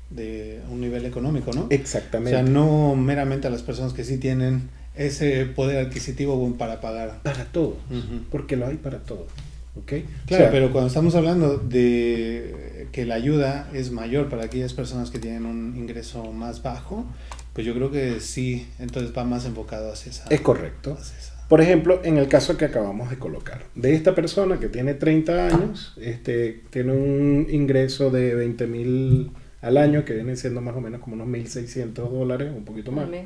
[0.10, 1.62] de un nivel económico, ¿no?
[1.64, 2.32] O Exactamente.
[2.32, 7.20] sea, no meramente a las personas que sí tienen ese poder adquisitivo para pagar.
[7.24, 7.76] Para todos.
[7.90, 8.24] Ujú.
[8.32, 9.28] Porque lo hay para todos.
[9.76, 9.86] ¿ok?
[9.88, 14.74] Claro, O sea, pero cuando estamos hablando de que la ayuda es mayor para aquellas
[14.74, 17.06] personas que tienen un ingreso más bajo,
[17.54, 20.26] pues yo creo que sí, entonces va más enfocado hacia esa.
[20.30, 20.98] Es correcto.
[21.00, 24.94] esa- Por ejemplo, en el caso que acabamos de colocar, de esta persona que tiene
[24.96, 30.76] 30 años, este, tiene un ingreso de 20 mil al año, que viene siendo más
[30.76, 33.10] o menos como unos 1.600 dólares, un poquito más.
[33.10, 33.26] Mes.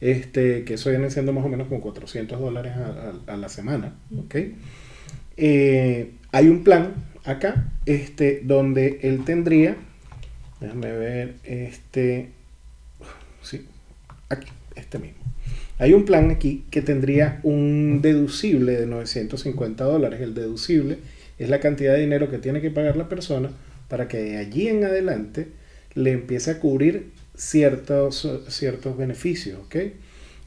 [0.00, 3.48] este, que eso viene siendo más o menos como 400 dólares a, a- a la
[3.48, 4.34] semana, ¿ok?
[5.36, 9.76] Eh, hay un plan acá, este, donde él tendría,
[10.60, 12.30] déjame ver, este,
[13.42, 13.66] sí,
[14.28, 15.18] aquí, este mismo.
[15.78, 20.20] Hay un plan aquí que tendría un deducible de 950 dólares.
[20.20, 20.98] El deducible
[21.38, 23.50] es la cantidad de dinero que tiene que pagar la persona
[23.88, 25.48] para que de allí en adelante
[25.94, 29.58] le empiece a cubrir ciertos, ciertos beneficios.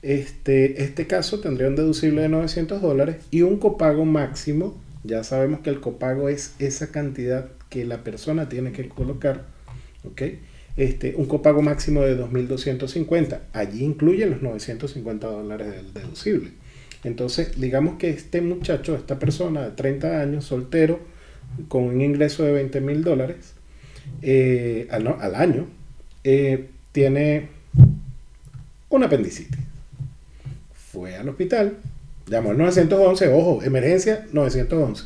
[0.02, 4.80] Este, este caso tendría un deducible de 900 dólares y un copago máximo.
[5.04, 9.46] Ya sabemos que el copago es esa cantidad que la persona tiene que colocar.
[10.78, 13.40] Este, un copago máximo de 2.250.
[13.54, 16.52] Allí incluyen los 950 dólares del deducible.
[17.04, 21.00] Entonces, digamos que este muchacho, esta persona de 30 años, soltero,
[21.68, 23.57] con un ingreso de 20 mil dólares
[24.22, 25.68] eh, al, año,
[26.24, 27.50] eh, tiene
[28.90, 29.58] un apendicitis.
[30.92, 31.78] Fue al hospital,
[32.28, 35.04] llamó al 911, ojo, emergencia 911.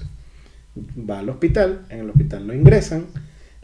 [1.10, 3.06] Va al hospital, en el hospital lo ingresan,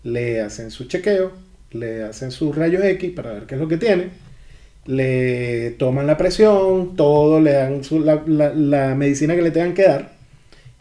[0.03, 1.31] le hacen su chequeo,
[1.71, 4.09] le hacen sus rayos X para ver qué es lo que tiene,
[4.85, 9.73] le toman la presión, todo, le dan su- la, la- la medicina que le tengan
[9.73, 10.13] que dar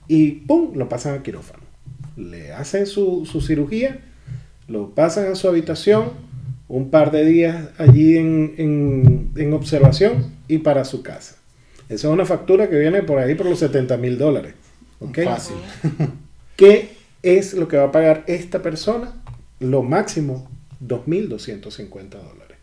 [0.08, 0.72] y ¡pum!
[0.76, 1.62] lo pasan al quirófano.
[2.16, 3.98] Le hacen su, su cirugía,
[4.68, 6.10] lo pasan a su habitación,
[6.68, 11.36] un par de días allí en, en- en observación y para su casa.
[11.88, 14.54] Esa es una factura que viene por ahí por los 70 mil dólares.
[15.00, 15.18] ¿ok?
[15.24, 15.56] Fácil.
[16.56, 19.12] ¿Qué es lo que va a pagar esta persona?
[19.60, 20.48] Lo máximo,
[20.84, 22.56] 2.250 dólares.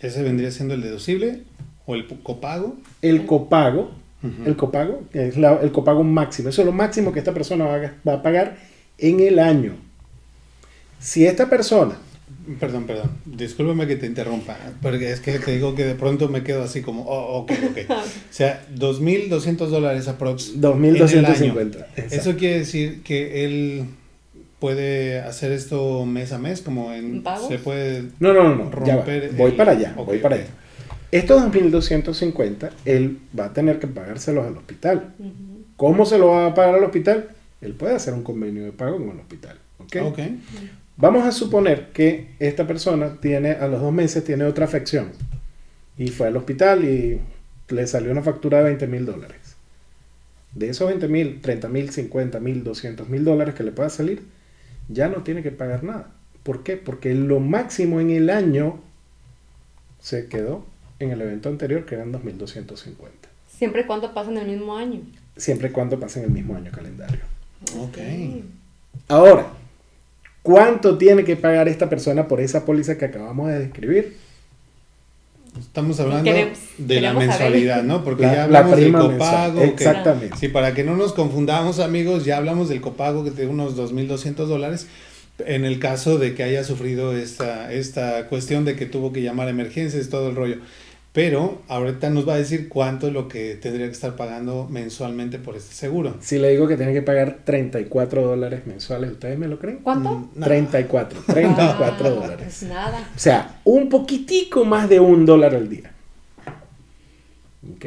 [0.00, 1.42] Ese vendría siendo el deducible
[1.86, 2.76] o el copago.
[3.02, 3.90] El copago,
[4.44, 6.48] el copago, es la- el copago máximo.
[6.48, 8.56] Eso es lo máximo que esta persona va a, va a pagar
[8.98, 9.76] en el año.
[11.00, 11.96] Si esta persona,
[12.60, 13.10] Perdón, perdón.
[13.26, 16.80] Discúlpame que te interrumpa, porque es que te digo que de pronto me quedo así
[16.80, 17.78] como, oh, ok, ok.
[17.90, 20.54] O sea, 2.200 dólares aprox.
[20.54, 20.66] en el
[21.02, 21.54] año.
[21.54, 21.76] 2.250.
[21.76, 22.14] exacto.
[22.14, 23.84] Eso quiere decir que él
[24.58, 27.16] puede hacer esto mes a mes, como en...
[27.16, 27.48] ¿En pagos?
[27.48, 28.04] Se puede...
[28.18, 29.02] No, no, no, no, ya va.
[29.04, 30.46] romper Voy el- para allá, Ok, voy para allá.
[31.10, 35.14] Estos 2.250, él va a tener que pagárselos al hospital.
[35.76, 37.28] ¿Cómo se lo va a pagar al hospital?
[37.60, 39.58] Él puede hacer un convenio de pago con el hospital.
[39.78, 39.96] ¿ok?
[40.04, 40.18] Ok.
[41.00, 45.12] Vamos a suponer que esta persona tiene, a los dos meses tiene otra afección
[45.96, 47.20] y fue al hospital y
[47.68, 49.54] le salió una factura de 20 mil dólares.
[50.54, 54.24] De esos 20 mil, 30 mil, 50 mil, 200 mil dólares que le pueda salir,
[54.88, 56.10] ya no tiene que pagar nada.
[56.42, 56.76] ¿Por qué?
[56.76, 58.80] Porque lo máximo en el año
[60.00, 60.66] se quedó
[60.98, 62.96] en el evento anterior, que eran 2.250.
[63.46, 65.02] Siempre y cuando pasen el mismo año.
[65.36, 67.20] Siempre y cuando pasen el mismo año calendario.
[67.78, 67.98] Ok.
[69.06, 69.52] Ahora,
[70.52, 74.16] ¿cuánto tiene que pagar esta persona por esa póliza que acabamos de describir?
[75.60, 77.28] Estamos hablando Queremos- de la saber.
[77.28, 78.02] mensualidad, ¿no?
[78.04, 79.10] Porque La- ya la hablamos del copago.
[79.10, 80.36] mensual, que- exactamente.
[80.38, 84.48] sí, para que no nos confundamos, amigos, ya hablamos del copago que de unos 2.200
[84.48, 84.86] dólares.
[85.44, 89.48] En el caso de que haya sufrido esta, esta cuestión de que tuvo que llamar
[89.48, 90.56] a emergencias, todo el rollo.
[91.18, 95.40] Pero ahorita nos va a decir cuánto es lo que tendría que estar pagando mensualmente
[95.40, 96.14] por este seguro.
[96.20, 99.80] Si le digo que tiene que pagar 34 dólares mensuales, ¿ustedes me lo creen?
[99.82, 100.10] ¿Cuánto?
[100.10, 100.46] Mm, no.
[100.46, 102.36] 34, 34 Ah, dólares.
[102.40, 103.10] Pues nada.
[103.16, 105.90] O sea, un poquitico más de un dólar al día.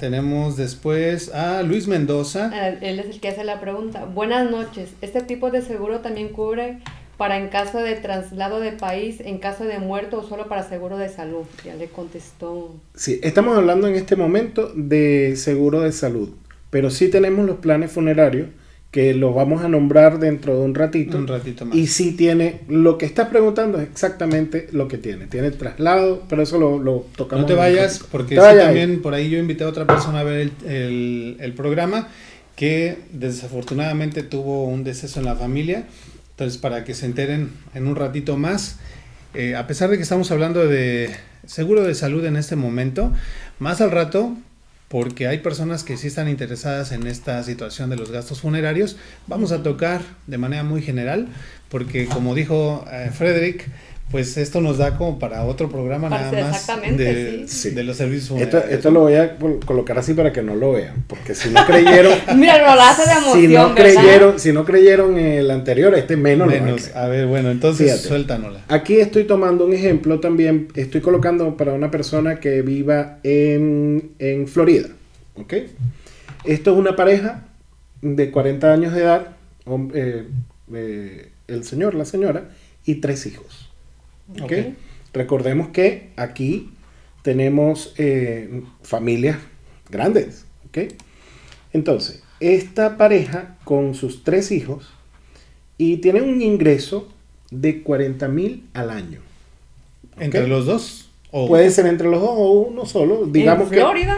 [0.01, 2.51] Tenemos después a Luis Mendoza.
[2.55, 4.07] Eh, Él es el que hace la pregunta.
[4.07, 4.89] Buenas noches.
[5.03, 6.79] ¿Este tipo de seguro también cubre
[7.19, 10.97] para en caso de traslado de país, en caso de muerto o solo para seguro
[10.97, 11.45] de salud?
[11.67, 12.75] Ya le contestó.
[12.95, 16.31] Sí, estamos hablando en este momento de seguro de salud,
[16.71, 18.49] pero sí tenemos los planes funerarios
[18.91, 21.17] que los vamos a nombrar dentro de un ratito.
[21.17, 21.77] Un ratito más.
[21.77, 25.27] Y sí tiene, lo que estás preguntando es exactamente lo que tiene.
[25.27, 27.43] Tiene traslado, pero eso lo, lo tocamos.
[27.43, 28.65] No te vayas, porque Te vayas.
[28.65, 32.09] también por ahí yo invité a otra persona a ver el, el- el programa
[32.57, 35.85] que desafortunadamente tuvo un deceso en la familia.
[36.33, 38.79] Entonces, para que se enteren en un ratito más,
[39.35, 41.11] eh, a pesar de que estamos hablando de
[41.47, 43.13] seguro de salud en este momento,
[43.59, 44.35] más al rato,
[44.91, 48.97] porque hay personas que sí están interesadas en esta situación de los gastos funerarios,
[49.29, 51.29] vamos a tocar de manera muy general,
[51.69, 53.69] porque como dijo eh, Frederick,
[54.11, 57.71] pues esto nos da como para otro programa Para- nada más exactamente, de, sí.
[57.71, 58.73] de los servicios Esto, funerarios.
[58.79, 61.65] esto lo voy a col- colocar así para que no lo vean, porque si no
[61.65, 63.75] creyeron, Mira, lo hace de emoción, si no ¿verdad?
[63.77, 66.83] creyeron, si no creyeron en el anterior, este menos, a Menos.
[66.83, 66.99] creer.
[66.99, 68.09] A ver, bueno, entonces Fíjate.
[68.09, 68.65] suéltanosla.
[68.69, 74.49] Aquí estoy tomando un ejemplo también, estoy colocando para una persona que viva en, en
[74.49, 74.89] Florida,
[75.37, 75.55] ¿ok?
[76.45, 77.45] Esto es una pareja
[78.03, 79.29] de 40 años de edad,
[79.95, 80.25] eh,
[80.75, 82.45] eh, el señor, la señora,
[82.87, 83.70] y tres hijos,
[84.37, 84.43] ¿ok?
[84.43, 84.53] Ok.
[85.13, 86.71] Recordemos que aquí
[87.23, 89.39] tenemos eh, familias
[89.91, 90.93] grandes, ¿ok?
[91.73, 94.89] Entonces, esta pareja con sus tres hijos
[95.79, 97.09] y tiene un ingreso
[97.51, 99.21] de 40 mil al año.
[100.19, 101.11] ¿Entre los dos?
[101.33, 103.27] O Puede ser entre los dos o uno solo.
[103.27, 104.17] Digamos ¿En que Florida?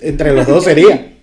[0.00, 1.08] entre los dos sería.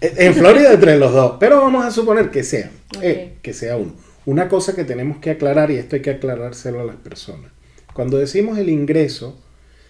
[0.00, 1.36] En Florida entre los dos.
[1.38, 2.72] Pero vamos a suponer que sea.
[3.00, 3.92] eh, que sea uno.
[4.24, 7.50] Una cosa que tenemos que aclarar, y esto hay que aclarárselo a las personas.
[7.92, 9.40] Cuando decimos el ingreso,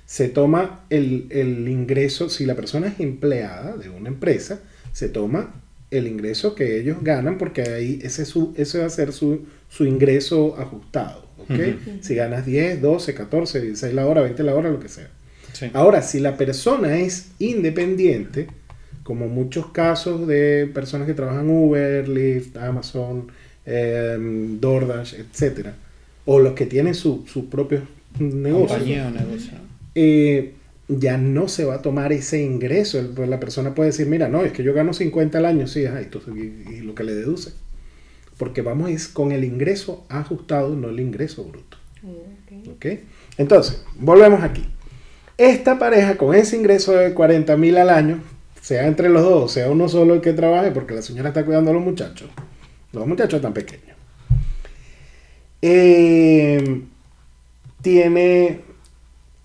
[0.06, 4.60] se toma el, el ingreso, si la persona es empleada de una empresa,
[4.92, 5.54] se toma
[5.90, 9.46] el ingreso que ellos ganan, porque ahí ese, es su, ese va a ser su,
[9.68, 11.26] su ingreso ajustado.
[11.38, 11.50] ¿ok?
[11.50, 11.90] Ujú.
[12.00, 15.10] Si ganas 10, 12, 14, 16 la hora, 20 la hora, lo que sea.
[15.52, 15.70] Sí.
[15.74, 18.48] Ahora, si la persona es independiente,
[19.02, 23.30] como muchos casos de personas que trabajan Uber, Lyft, Amazon,
[23.66, 25.74] em, DoorDash, etcétera,
[26.24, 27.82] o los que tienen su- sus propios
[28.18, 29.52] negocios, compañía o negocio.
[29.94, 30.54] eh,
[30.88, 32.98] ya no se va a tomar ese ingreso.
[32.98, 35.66] El- pues la persona puede decir, mira, no, es que yo gano 50 al año,
[35.66, 37.52] sí, ajá, y, tú- y- y lo que le deduce.
[38.36, 41.76] Porque vamos es con el ingreso ajustado, no el ingreso bruto.
[42.04, 42.68] Ok.
[42.76, 42.86] ¿Ok?
[43.38, 44.64] Entonces, volvemos aquí.
[45.38, 48.20] Esta pareja con ese ingreso de 40 mil al año,
[48.60, 51.70] sea entre los dos, sea uno solo el que trabaje, porque la señora está cuidando
[51.70, 52.28] a los muchachos.
[52.93, 53.97] Los muchachos tan pequeños.
[55.62, 56.82] Eh,
[57.80, 58.61] tiene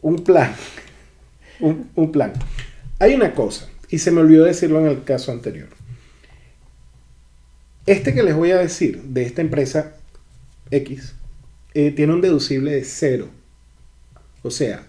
[0.02, 0.54] un plan.
[1.60, 2.34] Un, plan.
[3.00, 5.70] Hay una cosa, y se me olvidó decirlo en el caso anterior.
[7.88, 9.96] Este que les voy a decir de esta empresa
[10.70, 11.16] X
[11.74, 13.30] eh, tiene un deducible de cero.
[14.44, 14.86] O sea,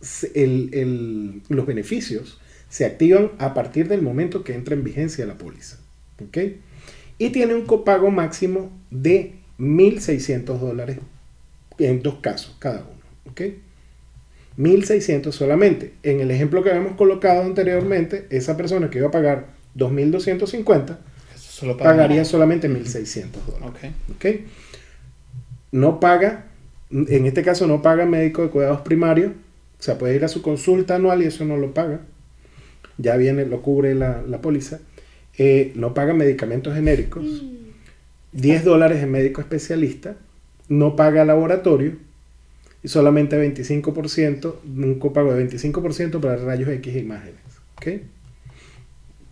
[0.00, 5.78] los beneficios se activan a partir del momento que entra en vigencia la póliza.
[6.24, 6.38] ¿ok?
[7.18, 10.98] Y tiene un copago máximo de 1.600 dólares
[11.78, 13.30] en dos casos cada uno.
[13.30, 13.42] ¿ok?
[14.58, 15.94] 1.600 solamente.
[16.02, 19.46] En el ejemplo que habíamos colocado anteriormente, esa persona que iba a pagar
[19.76, 20.98] 2.250
[21.34, 23.68] Eso solo pagaría solamente 1.600 dólares.
[23.68, 24.16] Ok.
[24.16, 24.26] ¿ok?
[25.70, 26.46] No paga,
[26.90, 29.32] en este caso no paga médico de cuidados primarios,
[29.78, 32.00] o sea, puede ir a su consulta anual y eso no lo paga.
[32.96, 34.80] Ya viene, lo cubre la, la póliza.
[35.38, 37.24] Eh, no paga medicamentos genéricos.
[38.32, 40.16] 10 dólares en médico especialista.
[40.68, 41.92] No paga laboratorio.
[42.82, 47.40] Y solamente 25%, un copago de 25% para rayos X e imágenes.
[47.76, 48.02] ¿ok?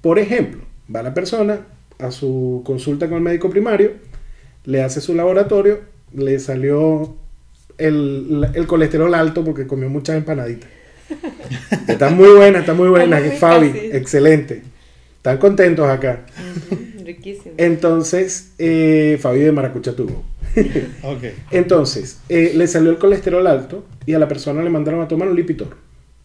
[0.00, 0.62] Por ejemplo,
[0.94, 1.66] va la persona
[1.98, 3.92] a su consulta con el médico primario,
[4.64, 5.80] le hace su laboratorio,
[6.12, 7.16] le salió
[7.78, 10.70] el, el colesterol alto porque comió muchas empanaditas.
[11.88, 14.62] Está muy buena, está muy buena, Fabi, excelente.
[15.26, 16.24] Están contentos acá.
[16.70, 17.54] Ujú, Riquísimo.
[17.56, 20.24] Entonces, eh, Fabi de Maracucha tuvo.
[21.02, 21.24] Ok.
[21.50, 25.28] Entonces, eh, le salió el colesterol alto y a la persona le mandaron a tomar
[25.28, 25.76] un Lipitor.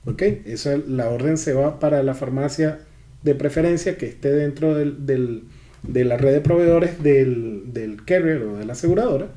[0.06, 0.22] ¿Ok?
[0.46, 2.80] Esa, la orden se va para la farmacia
[3.24, 5.44] de preferencia que esté dentro del, del-
[5.84, 9.30] de la red de proveedores del, del carrier o de la aseguradora.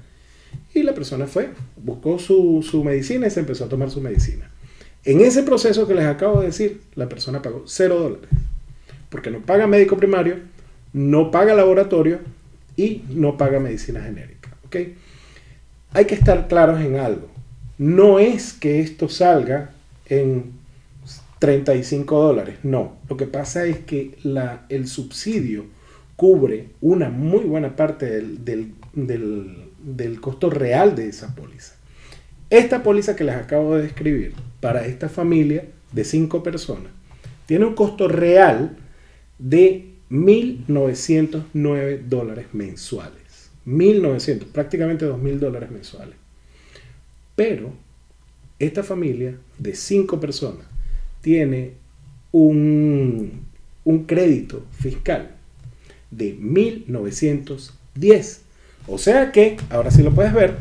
[0.74, 1.48] Y la persona fue,
[1.82, 4.50] buscó su, su medicina y se empezó a tomar su medicina.
[5.04, 8.28] En ese proceso que les acabo de decir, la persona pagó cero dólares.
[9.14, 10.38] Porque no paga médico primario,
[10.92, 12.18] no paga laboratorio,
[12.76, 14.50] y no paga medicina genérica.
[14.66, 14.76] ¿ok?
[15.92, 17.28] Hay que estar claros en algo.
[17.78, 19.70] No es que esto salga
[20.06, 20.50] en
[21.38, 22.96] 35 dólares, no.
[23.08, 24.18] Lo que pasa es que
[24.68, 25.66] el subsidio
[26.16, 31.74] cubre una muy buena parte del, del costo real de esa póliza.
[32.50, 36.90] Esta póliza que les acabo de describir para esta familia de 5 personas
[37.46, 38.76] tiene un costo real
[39.38, 43.50] de 1.909 dólares mensuales.
[43.66, 46.16] 1.900, prácticamente 2.000 dólares mensuales.
[47.34, 47.72] Pero
[48.58, 50.66] esta familia de 5 personas
[51.20, 51.72] tiene
[52.32, 53.44] un,
[53.84, 55.36] un crédito fiscal
[56.10, 58.42] de 1910.
[58.86, 60.56] O sea que, ahora sí lo puedes ver,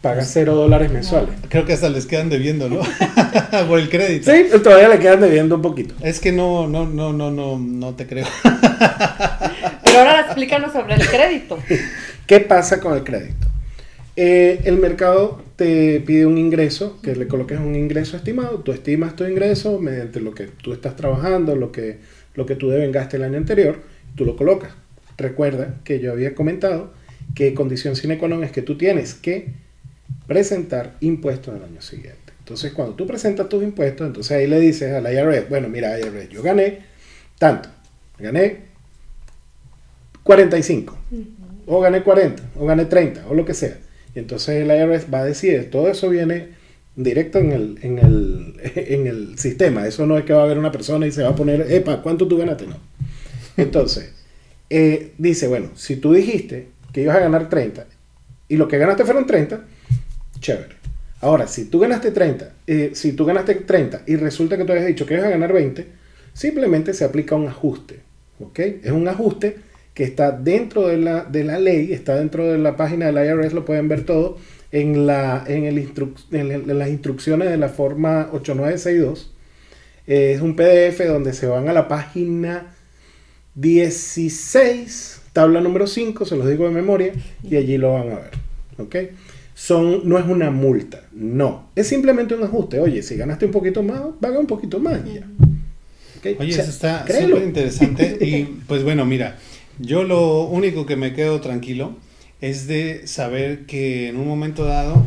[0.00, 1.34] paga 0 dólares mensuales.
[1.48, 2.80] Creo que hasta les quedan debiendo, ¿no?
[3.68, 4.32] Por el crédito.
[4.32, 5.94] Sí, todavía le quedan debiendo un poquito.
[6.02, 8.26] Es que no, no, no, no, no, no te creo.
[9.84, 11.58] Pero ahora explícanos sobre el crédito.
[12.26, 13.46] ¿Qué pasa con el crédito?
[14.16, 19.16] Eh, el mercado te pide un ingreso, que le coloques un ingreso estimado, tú estimas
[19.16, 21.98] tu ingreso mediante lo que tú estás trabajando, lo que,
[22.34, 23.80] lo que tú devengaste el año anterior,
[24.16, 24.72] tú lo colocas.
[25.16, 26.92] Recuerda que yo había comentado
[27.34, 29.54] que condición sine qua non es que tú tienes que
[30.26, 32.32] presentar impuestos del año siguiente.
[32.38, 35.98] Entonces, cuando tú presentas tus impuestos, entonces ahí le dices a la IRS, bueno, mira,
[35.98, 36.80] IRS, yo gané
[37.38, 37.68] tanto,
[38.18, 38.70] gané
[40.22, 40.98] 45,
[41.66, 43.78] o gané 40, o gané 30, o lo que sea.
[44.14, 46.48] Y entonces el IRS va a decir, todo eso viene
[46.96, 49.86] directo en el, en el, en el sistema.
[49.86, 52.02] Eso no es que va a haber una persona y se va a poner, epa,
[52.02, 52.66] ¿cuánto tú ganaste?
[52.66, 52.76] No.
[53.56, 54.12] Entonces,
[54.68, 57.86] eh, dice, bueno, si tú dijiste que ibas a ganar 30
[58.48, 59.64] y lo que ganaste fueron 30,
[60.40, 60.76] chévere.
[61.20, 64.86] Ahora, si tú ganaste 30, eh, si tú ganaste 30 y resulta que tú habías
[64.86, 65.86] dicho que ibas a ganar 20,
[66.32, 68.00] simplemente se aplica un ajuste.
[68.40, 68.58] ¿Ok?
[68.58, 69.56] Es un ajuste
[69.92, 73.52] que está dentro de la, de la ley, está dentro de la página del IRS,
[73.52, 74.38] lo pueden ver todo,
[74.72, 79.34] en, la, en, el instru en, las instrucciones de la forma 8962.
[80.06, 82.74] Eh, es un PDF donde se van a la página
[83.56, 87.12] 16, tabla número 5, se los digo de memoria,
[87.42, 88.30] y allí lo van a ver.
[88.78, 88.96] ¿Ok?
[89.60, 91.68] Son, no es una multa, no.
[91.76, 92.80] Es simplemente un ajuste.
[92.80, 95.26] Oye, si ganaste un poquito más, paga un poquito más y ya.
[96.38, 98.16] Oye, O sea, eso está súper interesante.
[98.22, 99.36] Y pues bueno, mira,
[99.78, 101.94] yo lo único que me quedo tranquilo
[102.40, 105.04] es de saber que en un momento dado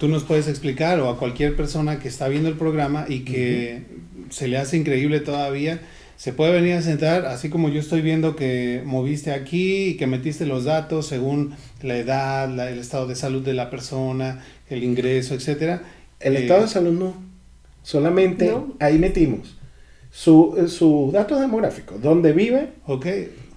[0.00, 3.82] tú nos puedes explicar o a cualquier persona que está viendo el programa y que
[4.30, 5.80] se le hace increíble todavía,
[6.16, 10.06] se puede venir a sentar, así como yo estoy viendo que moviste aquí y que
[10.06, 14.84] metiste los datos según la edad, la- el estado de salud de la persona, el
[14.84, 15.82] ingreso, etcétera.
[16.20, 17.14] El Eh, estado de salud no.
[17.82, 18.74] Solamente No.
[18.78, 19.56] ahí metimos
[20.12, 22.00] su- eh, sus datos demográficos.
[22.00, 23.06] Dónde vive, Ok,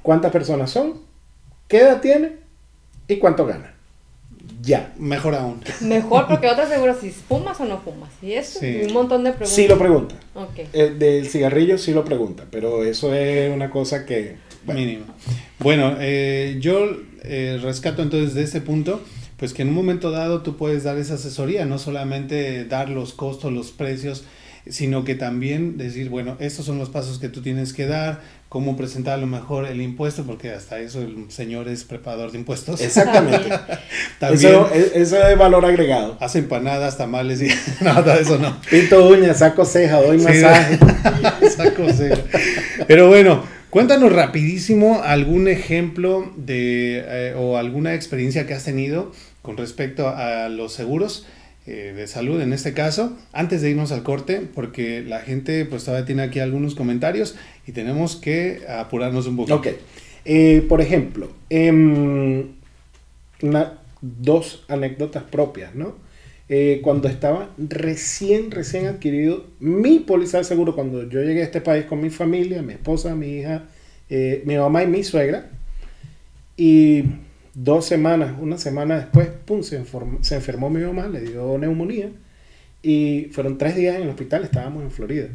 [0.01, 0.95] cuántas personas son,
[1.67, 2.31] qué edad tiene
[3.07, 3.74] y cuánto gana.
[4.65, 4.93] Ya.
[4.97, 5.61] mejor aún.
[5.81, 8.09] Mejor porque otra seguro si fumas o no fumas.
[8.21, 8.81] Y eso, Sí.
[8.87, 9.55] un montón de preguntas.
[9.55, 10.15] Sí lo pregunta.
[10.33, 10.59] Ok.
[10.73, 14.35] El del cigarrillo sí lo pregunta, pero eso es una cosa que...
[14.65, 15.05] bueno, Mínimo.
[15.59, 16.89] Bueno, eh, yo
[17.23, 19.01] eh, rescato entonces de ese punto,
[19.37, 23.13] pues que en un momento dado tú puedes dar esa asesoría, no solamente dar los
[23.13, 24.23] costos, los precios,
[24.67, 28.21] sino que también decir, bueno, estos son los pasos que tú tienes que dar,
[28.55, 32.37] cómo presentar a lo mejor el impuesto, porque hasta eso el señor es preparador de
[32.37, 32.79] impuestos.
[32.79, 33.49] Exactamente.
[34.21, 36.15] También Eso, es- eso es valor agregado.
[36.21, 37.49] hace empanadas, tamales y
[37.83, 38.55] nada de eso no.
[38.69, 40.79] Pinto uñas, saco ceja, doy Sí, masaje.
[41.49, 42.21] Saco ceja.
[42.87, 49.57] Pero bueno, cuéntanos rapidísimo algún ejemplo de eh, o alguna experiencia que has tenido con
[49.57, 51.25] respecto a los seguros
[51.67, 55.83] eh, de salud en este caso, antes de irnos al corte, porque la gente pues
[55.83, 57.35] todavía tiene aquí algunos comentarios
[57.65, 59.53] y tenemos que apurarnos un poco.
[59.55, 59.67] Ok.
[60.25, 62.49] Eh, por ejemplo, em,
[63.41, 65.95] una- dos anécdotas propias, ¿no?
[66.47, 71.59] Eh, cuando estaba recién, recién adquirido mi póliza de seguro, cuando yo llegué a este
[71.61, 73.63] país con mi familia, mi esposa, mi hija,
[74.11, 75.49] eh, mi mamá y mi suegra,
[76.55, 77.03] y
[77.55, 79.83] dos semanas, una semana después, pum, se,
[80.21, 82.11] se enfermó mi mamá, le dio neumonía,
[82.83, 85.29] y fueron tres días en el hospital, estábamos en Florida.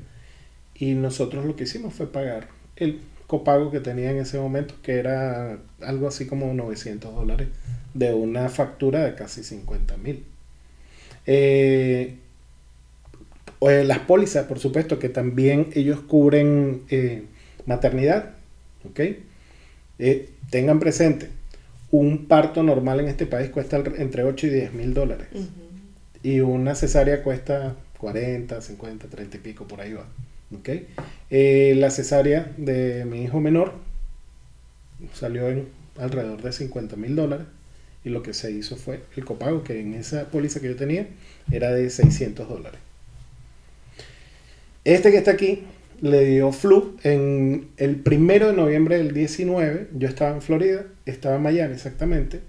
[0.75, 4.99] Y nosotros lo que hicimos fue pagar el copago que tenía en ese momento, que
[4.99, 7.49] era algo así como 900 dólares
[7.95, 10.25] de una factura de casi 50 mil.
[11.27, 12.17] Eh,
[13.61, 17.25] eh, las pólizas, por supuesto, que también ellos cubren eh,
[17.67, 18.31] maternidad,
[18.89, 19.01] ¿ok?
[19.99, 21.29] Eh, tengan presente,
[21.91, 25.29] un parto normal en este país cuesta entre 8 y 10 mil dólares.
[26.23, 30.07] Y una cesárea cuesta 40, 50, 30 y pico, por ahí va.
[30.57, 30.69] ¿ok?
[31.31, 33.75] Eh, la cesárea de mi hijo menor
[35.15, 35.69] salió en
[35.99, 37.47] alrededor de 50 mil dólares
[38.05, 41.07] y lo que se hizo fue el copago, que en esa póliza que yo tenía
[41.51, 42.81] era de 600 dólares.
[44.85, 45.65] Este que está aquí
[46.03, 49.89] le dio flu en el primero de noviembre del 19.
[49.97, 52.41] Yo estaba en Florida, estaba en Miami exactamente.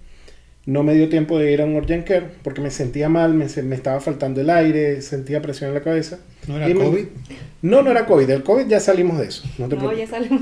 [0.65, 3.47] No me dio tiempo de ir a un urgent care porque me sentía mal, me,
[3.63, 6.19] me estaba faltando el aire, sentía presión en la cabeza.
[6.47, 7.05] ¿No era COVID?
[7.63, 8.27] No, no era COVID.
[8.27, 9.43] Del COVID ya salimos de eso.
[9.57, 10.41] No, te No, ya salimos.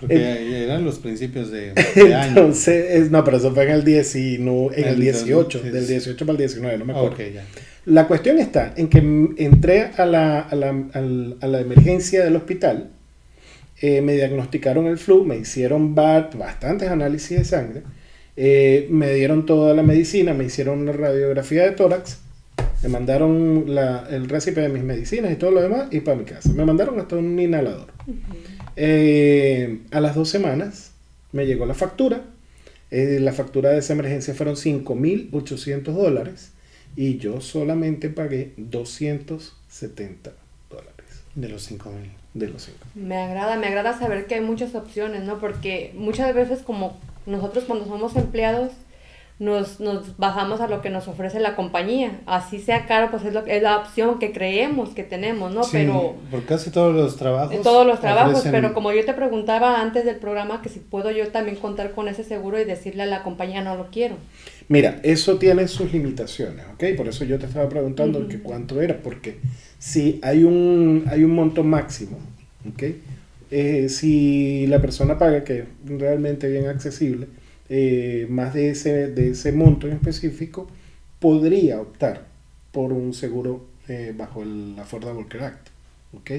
[0.00, 2.28] Porque eran los principios de, de año.
[2.28, 5.86] Entonces, es- no, pero eso fue en el, 19, en el El 18, es- del
[5.86, 7.16] 18 para el 19, no me Ah, acuerdo.
[7.16, 7.44] ok, ya.
[7.86, 8.98] La cuestión está en que
[9.36, 12.90] entré a la, a la, al- a la emergencia del hospital,
[13.82, 17.82] eh, me diagnosticaron el flu, me hicieron ba- bastantes análisis de sangre,
[18.36, 22.20] eh, me dieron toda la medicina, me hicieron una radiografía de tórax,
[22.82, 26.24] me mandaron la- el récipe de mis medicinas y todo lo demás y para mi
[26.24, 26.50] casa.
[26.54, 27.88] Me mandaron hasta un inhalador.
[28.76, 30.92] Eh, a las dos semanas
[31.32, 32.22] me llegó la factura.
[32.90, 36.52] La factura de esa emergencia fueron 5.800 dólares
[36.96, 40.32] y yo solamente pagué 270
[40.70, 42.10] dólares De los 5 mil.
[42.34, 42.78] de los 5.
[42.94, 45.38] Me agrada, me agrada saber que hay muchas opciones, ¿no?
[45.40, 48.72] Porque muchas veces como nosotros cuando somos empleados
[49.40, 52.20] nos, nos bajamos a lo que nos ofrece la compañía.
[52.24, 55.64] Así sea caro, pues es, lo, es la opción que creemos que tenemos, ¿no?
[55.64, 57.50] Sí, Pero por casi todos los trabajos.
[57.50, 60.78] de todos los trabajos, ofrecen- pero como yo te preguntaba antes del programa que si
[60.78, 64.16] puedo yo también contar con ese seguro y decirle a la compañía no lo quiero.
[64.68, 66.84] Mira, eso tiene sus limitaciones, ¿ok?
[66.96, 69.38] Por eso yo te estaba preguntando que cuánto era, porque
[69.78, 72.18] si hay un, hay un monto máximo,
[72.72, 72.82] ¿ok?
[73.50, 77.26] Eh, si la persona paga, que es realmente bien accesible,
[77.68, 80.68] eh, más de ese, de ese monto en específico,
[81.18, 82.26] podría optar
[82.72, 85.68] por un seguro eh, bajo el Affordable Care Act,
[86.14, 86.30] ¿ok?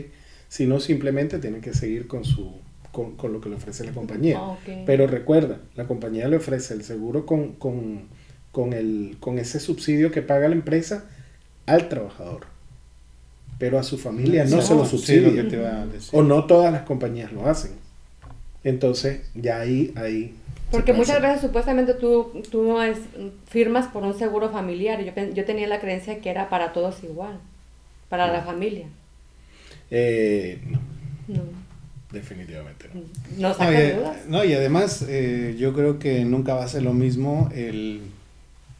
[0.50, 2.52] Si no, simplemente tiene que seguir con, su,
[2.92, 4.38] con, con lo que le ofrece la compañía.
[4.40, 4.58] Ah.
[4.86, 8.04] Pero recuerda, la compañía le ofrece el seguro con, con,
[8.52, 11.06] con, el, con ese subsidio que paga la empresa
[11.66, 12.46] al trabajador.
[13.58, 15.30] Pero a su familia no se lo Sí, subsidia.
[15.30, 16.10] lo que te iba a decir.
[16.14, 17.72] O no todas las compañías lo hacen.
[18.64, 19.92] Entonces, ya ahí...
[19.96, 20.36] ahí
[20.72, 22.98] Porque muchas veces supuestamente tú, tú no es,
[23.48, 25.02] firmas por un seguro familiar.
[25.04, 27.40] Yo, yo tenía la creencia que era para todos igual,
[28.10, 28.88] para la familia.
[29.92, 30.80] Eh, no,
[31.28, 31.44] No,
[32.12, 33.02] definitivamente no.
[33.38, 34.18] no No, saca y, dudas.
[34.28, 38.02] no, y además eh, yo creo que nunca va a ser lo mismo el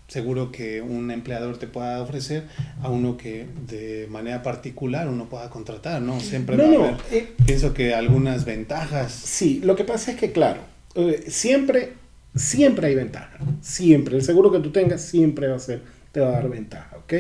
[0.08, 2.44] seguro que un empleador te pueda ofrecer
[2.82, 6.20] a uno que de manera particular uno pueda contratar, ¿no?
[6.20, 9.12] Siempre No, va a no, haber, eh, pienso que algunas ventajas.
[9.12, 10.62] Sí, lo que pasa es que, claro,
[10.96, 11.94] eh, siempre,
[12.36, 13.38] siempre hay ventaja.
[13.62, 14.16] Siempre.
[14.16, 15.82] El seguro que tú tengas siempre va a ser,
[16.12, 17.14] te va a dar ventaja, ¿ok?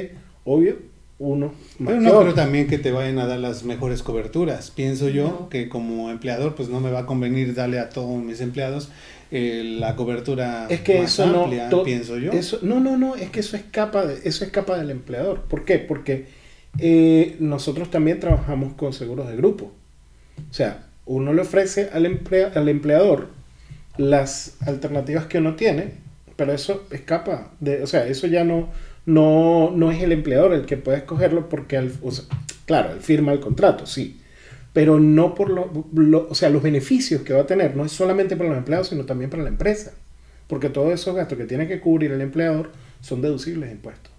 [0.46, 0.78] Obvio,
[1.18, 4.72] uno más Pero no creo también que te vayan a dar las mejores coberturas.
[4.72, 5.50] Pienso yo No.
[5.50, 8.90] que como empleador pues no me va a convenir darle a todos mis empleados
[9.32, 12.32] eh, la cobertura Es que más eso amplia, no, pienso yo.
[12.32, 15.42] Eso, no, no, no, es que eso escapa, de, eso escapa del empleador.
[15.42, 15.80] ¿Por qué?
[15.80, 16.26] Porque
[16.78, 19.72] eh, nosotros también trabajamos con seguros de grupo.
[20.50, 23.30] O sea, uno le ofrece al, emplea- al empleador
[23.98, 25.92] las alternativas que uno tiene,
[26.36, 28.70] pero eso escapa de, o sea, eso ya no,
[29.06, 32.26] no, no es el empleador el que puede escogerlo porque, al- o sea,
[32.66, 34.20] claro, él firma el contrato, sí,
[34.74, 37.92] pero no por lo, lo- o sea, los beneficios que va a tener no es
[37.94, 39.94] solamente para los empleados, sino también para la empresa,
[40.48, 42.72] porque todos esos gastos que tiene que cubrir el empleador
[43.02, 44.12] son deducibles de impuestos,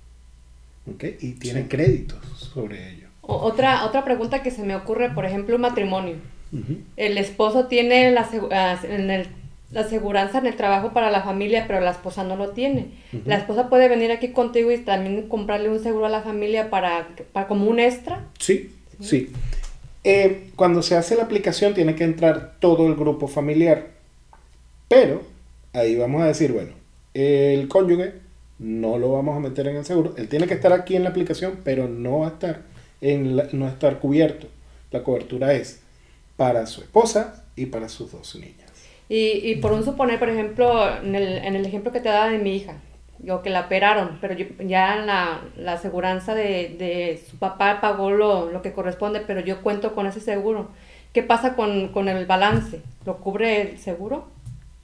[0.90, 1.04] ¿ok?
[1.20, 1.68] Y tiene Sí.
[1.68, 2.18] créditos
[2.54, 3.08] sobre ello.
[3.20, 6.14] O- otra, otra pregunta que se me ocurre, por ejemplo, un matrimonio.
[6.96, 9.26] El esposo tiene la, ah, en el-
[9.72, 12.86] la aseguranza en el trabajo para la familia, pero la esposa no lo tiene.
[13.24, 17.08] La esposa puede venir aquí contigo y también comprarle un seguro a la familia para,
[17.32, 18.24] para como un extra.
[18.38, 19.30] Sí, sí.
[20.04, 23.88] Eh, cuando se hace la aplicación tiene que entrar todo el grupo familiar,
[24.88, 25.22] pero
[25.72, 26.70] ahí vamos a decir, bueno,
[27.14, 28.12] el cónyuge
[28.58, 31.10] no lo vamos a meter en el seguro, él tiene que estar aquí en la
[31.10, 32.62] aplicación, pero no va a estar,
[33.00, 34.46] en la- no va a estar cubierto.
[34.92, 35.80] La cobertura es
[36.36, 38.65] para su esposa y para sus dos niñas.
[39.08, 42.28] Y, y por un suponer, por ejemplo, en el, en el ejemplo que te daba
[42.30, 42.74] de mi hija,
[43.20, 48.10] yo que la operaron, pero yo- ya la, la aseguranza de, de su papá pagó
[48.10, 50.68] lo, lo que corresponde, pero yo cuento con ese seguro.
[51.12, 52.82] ¿Qué pasa con, con el balance?
[53.04, 54.26] ¿Lo cubre el seguro?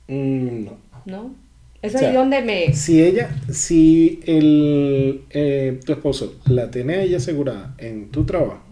[0.09, 0.79] Mm, no.
[1.05, 1.35] ¿No?
[1.83, 2.73] Eso O sea, es donde me...
[2.75, 8.63] Si ella, si el, eh, tu esposo la tiene a ella asegurada en tu trabajo,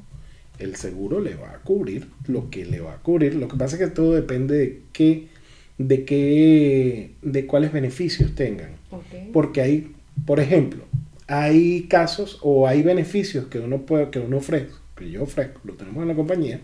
[0.59, 3.35] el seguro le va a cubrir lo que le va a cubrir.
[3.35, 5.29] Lo que pasa es que todo depende de qué,
[5.81, 8.73] de qué, de cuáles beneficios tengan.
[9.33, 9.93] Porque hay,
[10.27, 10.85] por ejemplo,
[11.27, 15.75] hay casos o hay beneficios que uno puede, que uno ofrece, que yo ofrezco, lo
[15.75, 16.61] tenemos en la compañía,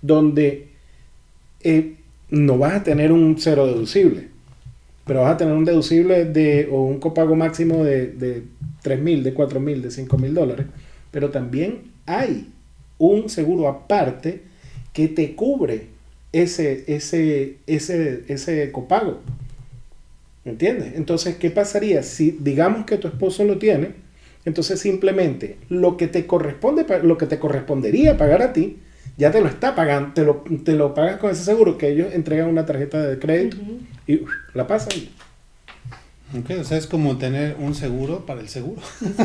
[0.00, 0.68] donde
[1.60, 1.96] eh,
[2.30, 4.28] no vas a tener un cero deducible.
[5.04, 8.42] pero vas a tener un deducible de, o un copago máximo de, de
[8.82, 10.66] 3 mil, de 4 mil, de 5 mil dólares.
[11.10, 12.48] Pero también hay
[12.96, 14.42] un seguro aparte
[14.94, 15.95] que te cubre
[16.42, 19.20] ese, ese, ese, ese copago.
[20.44, 20.92] ¿Me entiendes?
[20.94, 24.06] Entonces, ¿qué pasaría si digamos que tu esposo lo tiene?
[24.44, 28.78] Entonces simplemente lo que te corresponde, lo que te correspondería pagar a ti,
[29.16, 32.12] ya te lo está pagando, te lo, te lo pagas con ese seguro que ellos
[32.12, 33.56] entregan una tarjeta de crédito
[34.06, 34.20] y
[34.54, 34.92] la pasan.
[36.40, 38.82] Okay, o sea, es como tener un seguro para el seguro.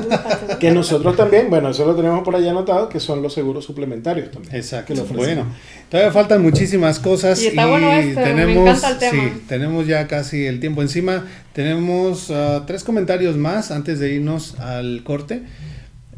[0.59, 4.31] que nosotros también, bueno, eso lo tenemos por allá anotado, que son los seguros suplementarios
[4.31, 4.55] también.
[4.55, 4.93] Exacto.
[5.13, 5.45] Bueno,
[5.89, 7.41] todavía faltan muchísimas cosas.
[7.41, 11.25] Y, tenemos, Sí, tenemos ya casi el tiempo encima.
[11.53, 15.43] Tenemos uh, tres comentarios más antes de irnos al corte.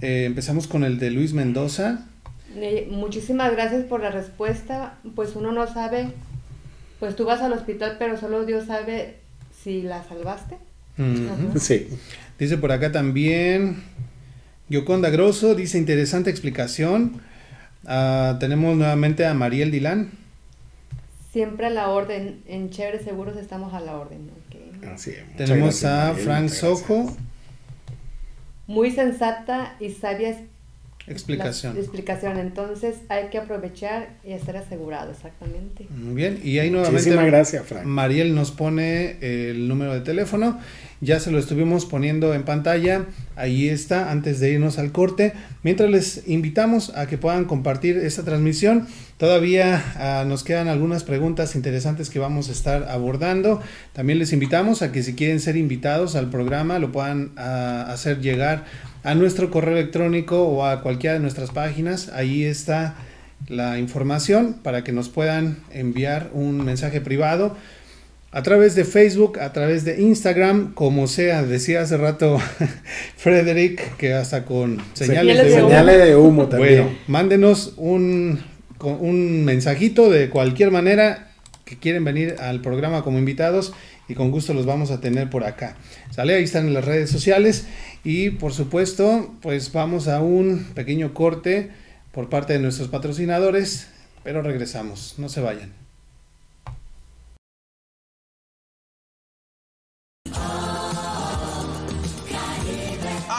[0.01, 2.05] Eh, empezamos con el de Luis Mendoza.
[2.89, 4.95] muchísimas gracias por la respuesta.
[5.15, 6.11] Pues uno no sabe,
[6.99, 9.15] pues tú vas al hospital, pero solo Dios sabe
[9.63, 10.57] si la salvaste.
[11.59, 11.87] Sí.
[12.37, 13.83] Dice por acá también,
[14.69, 17.21] Yoconda Grosso, dice interesante explicación.
[17.85, 20.11] Ah, tenemos nuevamente a Mariel Dilán.
[21.31, 24.29] Siempre a la orden, en Chévere Seguros estamos a la orden.
[25.37, 27.15] Tenemos a Frank Sojo.
[28.67, 30.37] Muy sensata y sabia
[31.07, 31.77] explicación.
[31.77, 32.37] explicación.
[32.37, 35.87] Entonces hay que aprovechar y estar asegurado, exactamente.
[35.89, 37.85] Muy bien, y ahí nuevamente gracias, Frank.
[37.85, 40.59] Mariel nos pone el número de teléfono.
[41.01, 43.07] Ya se lo estuvimos poniendo en pantalla.
[43.35, 45.33] Ahí está, antes de irnos al corte.
[45.61, 48.87] Mientras les invitamos a que puedan compartir esta transmisión.
[49.17, 53.61] Todavía ah, nos quedan algunas preguntas interesantes que vamos a estar abordando.
[53.91, 58.21] También les invitamos a que si quieren ser invitados al programa lo puedan ah, hacer
[58.21, 58.63] llegar
[59.03, 62.09] a nuestro correo electrónico o a cualquiera de nuestras páginas.
[62.09, 62.95] Ahí está
[63.47, 67.55] la información para que nos puedan enviar un mensaje privado
[68.31, 72.39] a través de Facebook, a través de Instagram, como sea, decía hace rato
[73.17, 76.47] Frederick, que hasta con señales, de, humo.
[76.47, 76.83] también.
[76.83, 78.39] Bueno, mándenos un,
[78.79, 81.27] un mensajito de cualquier manera
[81.63, 83.71] que quieren venir al programa como invitados
[84.07, 85.77] y con gusto los vamos a tener por acá.
[86.09, 87.67] Sale, ahí están en las redes sociales
[88.03, 91.71] y por supuesto, pues vamos a un pequeño corte
[92.11, 93.87] por parte de nuestros patrocinadores,
[94.23, 95.82] pero regresamos, no se vayan.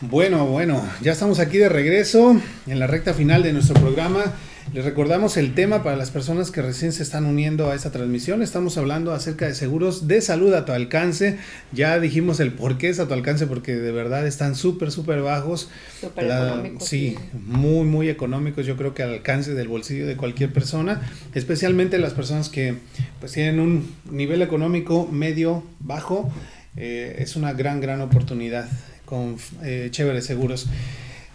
[0.00, 4.24] Bueno, bueno, ya estamos aquí de regreso en la recta final de nuestro programa.
[4.72, 8.42] Les recordamos el tema para las personas que recién se están uniendo a esta transmisión.
[8.42, 11.38] Estamos hablando acerca de seguros de salud a tu alcance.
[11.70, 15.22] Ya dijimos el por qué es a tu alcance, porque de verdad están súper, súper
[15.22, 15.70] bajos.
[16.00, 16.88] Súper económicos.
[16.88, 18.66] Sí, muy, muy económicos.
[18.66, 21.02] Yo creo que al alcance del bolsillo de cualquier persona,
[21.34, 22.78] especialmente las personas que
[23.20, 26.32] pues tienen un nivel económico medio, bajo.
[26.76, 28.66] Eh, es una gran, gran oportunidad
[29.04, 30.66] con eh, Chévere Seguros.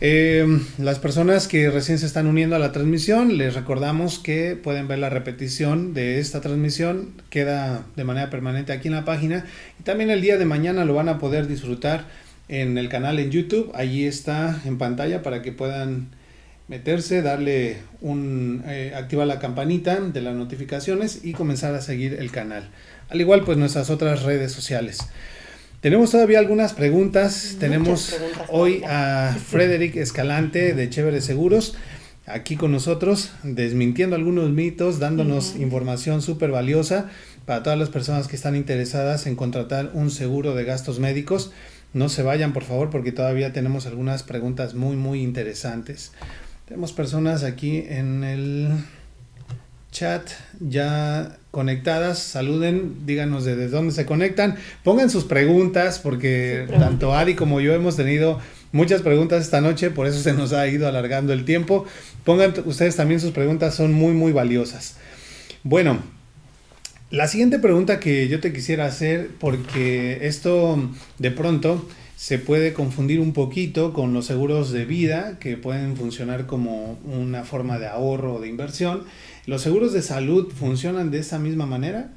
[0.02, 0.46] Eh,
[0.78, 5.00] las personas que recién se están uniendo a la transmisión, les recordamos que pueden ver
[5.00, 9.46] la repetición de esta transmisión, queda de manera permanente aquí en la página
[9.78, 12.06] y también el día de mañana lo van a poder disfrutar
[12.48, 16.08] en el canal en YouTube, allí está en pantalla para que puedan
[16.70, 22.32] meterse, darle un, eh, activar la campanita de las notificaciones y comenzar a seguir el
[22.32, 22.70] canal.
[23.10, 25.00] Al igual pues nuestras otras redes sociales.
[25.82, 27.56] Tenemos todavía algunas preguntas.
[27.58, 28.14] Tenemos
[28.50, 31.76] hoy a Frederick Escalante de Chévere Seguros
[32.26, 37.10] aquí con nosotros, desmintiendo algunos mitos, dándonos información súper valiosa
[37.46, 41.54] para todas las personas que están interesadas en contratar un seguro de gastos médicos.
[41.94, 46.12] No se vayan, por favor, porque todavía tenemos algunas preguntas muy, muy interesantes.
[46.68, 48.68] Tenemos personas aquí en el
[49.92, 50.30] chat
[50.60, 52.20] ya conectadas.
[52.20, 54.56] Saluden, díganos desde dónde se conectan.
[54.84, 58.40] Pongan sus preguntas porque tanto Ari como yo hemos tenido
[58.72, 61.86] muchas preguntas esta noche, por eso se nos ha ido alargando el tiempo.
[62.24, 64.98] Pongan ustedes también sus preguntas, son muy, muy valiosas.
[65.64, 66.00] Bueno,
[67.12, 73.20] la siguiente pregunta que yo te quisiera hacer, porque esto de pronto se puede confundir
[73.20, 78.36] un poquito con los seguros de vida, que pueden funcionar como una forma de ahorro
[78.36, 79.06] o de inversión.
[79.50, 82.12] ¿Los seguros de salud funcionan de esa misma manera?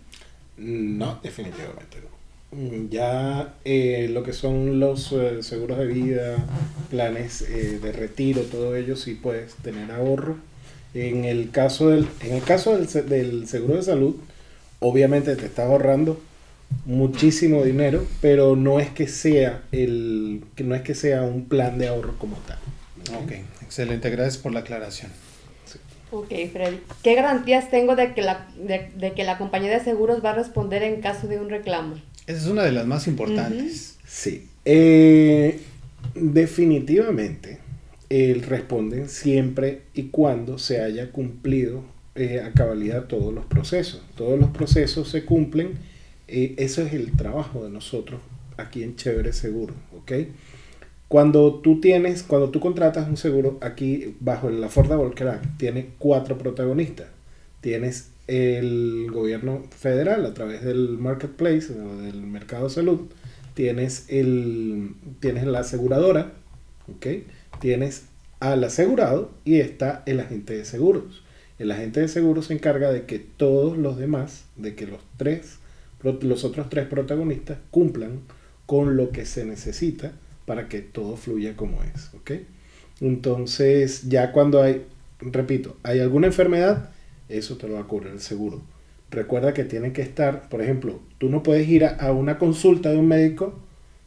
[0.58, 2.58] No, definitivamente no.
[2.58, 6.36] Mm, ya eh, lo que son los eh, seguros de vida,
[6.90, 10.36] planes eh, de retiro, todo ello sí puedes tener ahorro.
[10.92, 14.14] En el caso del, en el caso del, del seguro de salud,
[14.80, 16.20] obviamente te estás ahorrando
[16.84, 21.88] muchísimo dinero, pero no es que sea el, no es que sea un plan de
[21.88, 22.58] ahorro como tal.
[23.24, 25.10] Ok, excelente, gracias por la aclaración.
[26.12, 26.78] Ok, Freddy.
[27.02, 30.82] ¿Qué garantías tengo de que, la, de que la compañía de seguros va a responder
[30.82, 31.96] en caso de un reclamo?
[32.26, 33.96] Esa es una de las más importantes.
[34.06, 34.46] Sí.
[34.64, 35.58] Eh,
[36.14, 37.58] definitivamente,
[38.10, 41.82] el responden siempre y cuando se haya cumplido
[42.14, 44.02] eh, a cabalidad todos los procesos.
[44.14, 45.72] Todos los procesos se cumplen.
[46.28, 48.20] Eh, eso es el trabajo de nosotros
[48.56, 50.12] aquí en Chévere Seguro, ¿ok?
[51.12, 55.90] Cuando tú tienes, cuando tú contratas un seguro aquí bajo el Affordable Care Act, tiene
[55.98, 57.08] cuatro protagonistas.
[57.60, 63.00] Tienes el gobierno federal a través del marketplace o del mercado de salud,
[63.52, 66.32] tienes, el, tienes la aseguradora,
[66.96, 67.26] ¿okay?
[67.60, 68.04] tienes
[68.40, 71.22] al asegurado y está el agente de seguros.
[71.58, 75.58] El agente de seguros se encarga de que todos los demás, de que los tres,
[76.02, 78.20] los otros tres protagonistas cumplan
[78.64, 80.12] con lo que se necesita
[80.44, 82.10] para que todo fluya como es.
[83.00, 84.86] Entonces, ya cuando hay,
[85.20, 86.90] repito, hay alguna enfermedad,
[87.28, 88.62] eso te lo va a cubrir el seguro.
[89.10, 92.96] Recuerda que tiene que estar, por ejemplo, tú no puedes ir a, una consulta de
[92.96, 93.58] un médico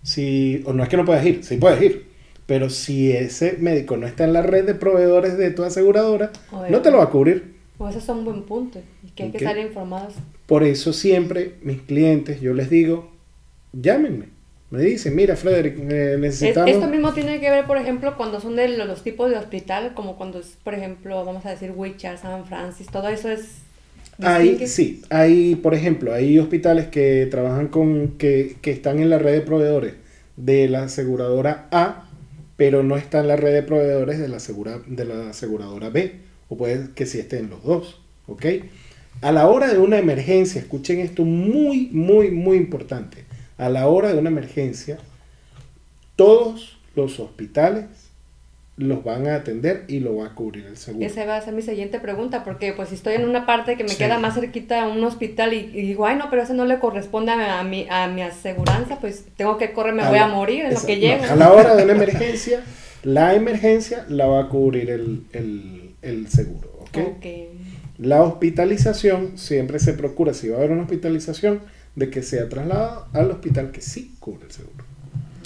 [0.01, 2.07] si, o no es que no puedas ir, sí puedes ir,
[2.45, 6.31] pero si ese médico no está en la red de proveedores de tu aseguradora,
[6.69, 7.55] no te lo va a cubrir.
[7.77, 8.79] O eso es un buen punto,
[9.15, 10.13] que hay que estar informados.
[10.45, 13.11] Por eso siempre mis clientes, yo les digo,
[13.73, 14.34] llámenme.
[14.71, 16.69] Me dicen, mira, Frederick, necesitamos...
[16.69, 20.17] Esto mismo tiene que ver, por ejemplo, cuando son de los tipos de hospital, como
[20.17, 23.59] cuando es, por ejemplo, vamos a decir, Wichita, San Francis, todo eso es...
[24.19, 29.19] Hay, sí, hay, por ejemplo, hay hospitales que trabajan con, que, que están en la
[29.19, 29.93] red de proveedores
[30.37, 32.09] de la aseguradora A,
[32.55, 36.13] pero no están en la red de proveedores de la, asegura, de la aseguradora B,
[36.47, 38.45] o puede que sí estén los dos, ¿ok?
[39.21, 43.24] A la hora de una emergencia, escuchen esto muy, muy, muy importante
[43.57, 44.97] a la hora de una emergencia,
[46.15, 47.85] todos los hospitales
[48.77, 51.05] los van a atender y lo va a cubrir el seguro.
[51.05, 53.85] Esa va a ser mi siguiente pregunta, porque pues si estoy en una parte que
[53.85, 56.79] me queda más cerquita a un hospital y, digo, ay no, pero eso no le
[56.79, 60.73] corresponde a mi, a mi aseguranza, pues tengo que correr, me voy a morir en
[60.73, 61.31] lo que llega.
[61.31, 62.63] a la hora de una emergencia,
[63.03, 66.85] la emergencia la va a cubrir el, seguro,
[67.97, 71.61] La hospitalización, siempre se procura, si va a haber una hospitalización,
[71.95, 74.85] de que sea trasladado al hospital que sí cubre el seguro.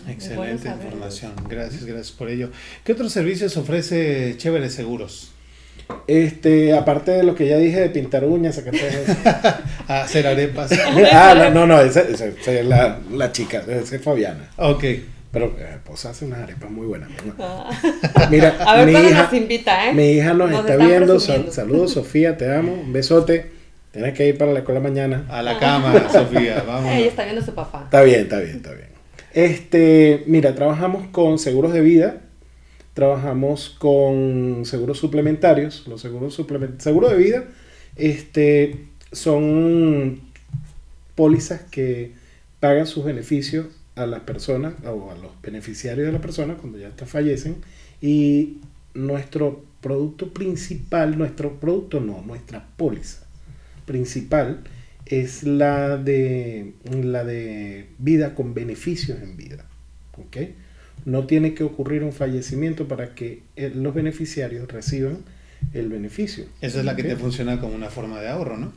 [0.07, 1.33] Excelente información.
[1.47, 2.49] Gracias, gracias por ello.
[2.83, 5.31] ¿Qué otros servicios ofrece Chévere Seguros?
[6.07, 8.61] Este, aparte de lo que ya dije de pintar uñas,
[9.87, 10.71] hacer arepas.
[11.11, 14.49] ah, no, no, esa, es la, la, chica, esa es Fabiana.
[14.57, 14.83] Ok.
[15.31, 17.09] Pero eh, pues hace unas arepas muy buenas.
[17.37, 17.69] Ah.
[18.31, 19.93] Mira, a ver mi hija, nos invita, ¿eh?
[19.93, 21.19] Mi hija nos, está viendo.
[21.19, 22.73] saludos, Sofía, te amo.
[22.73, 23.58] Un besote.
[23.91, 25.25] Tienes que ir para la escuela mañana.
[25.29, 26.91] A la cama, Sofía, vamos.
[26.91, 27.83] Ella está viendo a su papá.
[27.85, 28.89] Está bien, está bien, está bien.
[29.33, 32.21] Este, mira, trabajamos con seguros de vida,
[32.93, 35.87] trabajamos con seguros suplementarios.
[35.87, 37.45] Los seguros suplementarios, seguro de vida,
[37.95, 40.21] este, son
[41.15, 42.13] pólizas que
[42.59, 46.91] pagan sus beneficios a las personas o a los beneficiarios de la persona cuando ya
[47.05, 47.57] fallecen
[48.01, 48.57] y
[48.93, 53.28] nuestro producto principal, nuestro producto no, nuestra póliza
[53.89, 54.59] principal
[55.07, 59.65] es la de, la de vida con beneficios en vida.
[60.15, 60.53] ¿okay?
[61.05, 65.17] No tiene que ocurrir un fallecimiento para que los beneficiarios reciban
[65.73, 66.45] el beneficio.
[66.61, 68.73] Esa es la que te funciona como una forma de ahorro, ¿no?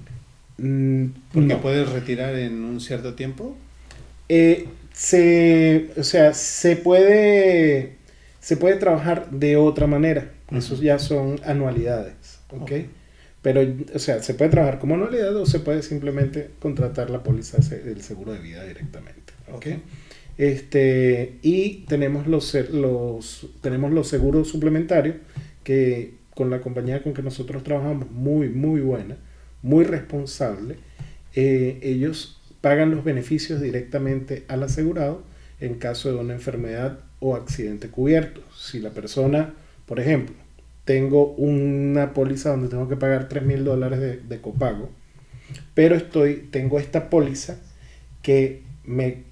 [0.56, 3.54] Mm, Porque puedes retirar en un cierto tiempo.
[4.30, 7.96] Eh, se, o sea, se puede,
[8.40, 10.32] se puede trabajar de otra manera.
[10.50, 12.38] Esos ya son anualidades.
[12.48, 12.72] ¿ok?
[13.42, 13.60] Pero,
[13.94, 18.02] o sea, se puede trabajar como anualidad o se puede simplemente contratar la póliza del
[18.02, 19.32] seguro de vida directamente.
[19.52, 19.66] ¿ok?
[20.38, 25.16] Este, y tenemos los, los, tenemos los seguros suplementarios
[25.64, 29.16] que con la compañía con que nosotros trabajamos, muy, muy buena,
[29.62, 30.76] muy responsable,
[31.34, 35.22] eh, ellos pagan los beneficios directamente al asegurado
[35.60, 38.40] en caso de una enfermedad o accidente cubierto.
[38.56, 39.54] Si la persona,
[39.86, 40.34] por ejemplo,
[40.84, 44.90] tengo una póliza donde tengo que pagar 3 mil dólares de, copago,
[45.74, 47.58] pero estoy, tengo esta póliza
[48.22, 49.22] que me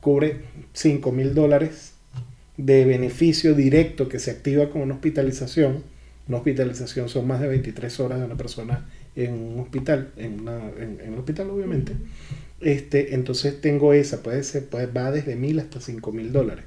[0.00, 0.42] cubre
[0.72, 1.94] 5 mil dólares
[2.56, 5.82] de beneficio directo que se activa con una hospitalización.
[6.28, 11.18] Una hospitalización son más de 23 horas de una persona en un hospital, en, un
[11.18, 11.92] hospital obviamente.
[12.60, 16.64] Este, entonces tengo esa, puede ser, puede, va desde mil hasta cinco mil dólares.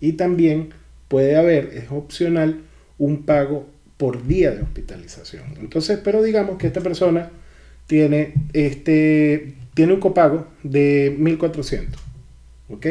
[0.00, 0.70] Y también
[1.08, 2.60] puede haber, es opcional,
[2.98, 3.66] un pago
[3.98, 5.44] por día de hospitalización.
[5.60, 7.30] Entonces, pero digamos que esta persona
[7.86, 12.00] tiene, este, tiene un copago de 1400,
[12.70, 12.86] ¿ok?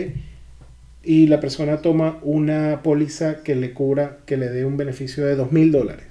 [1.03, 5.35] Y la persona toma una póliza que le cubra, que le dé un beneficio de
[5.35, 6.05] 2000 dólares.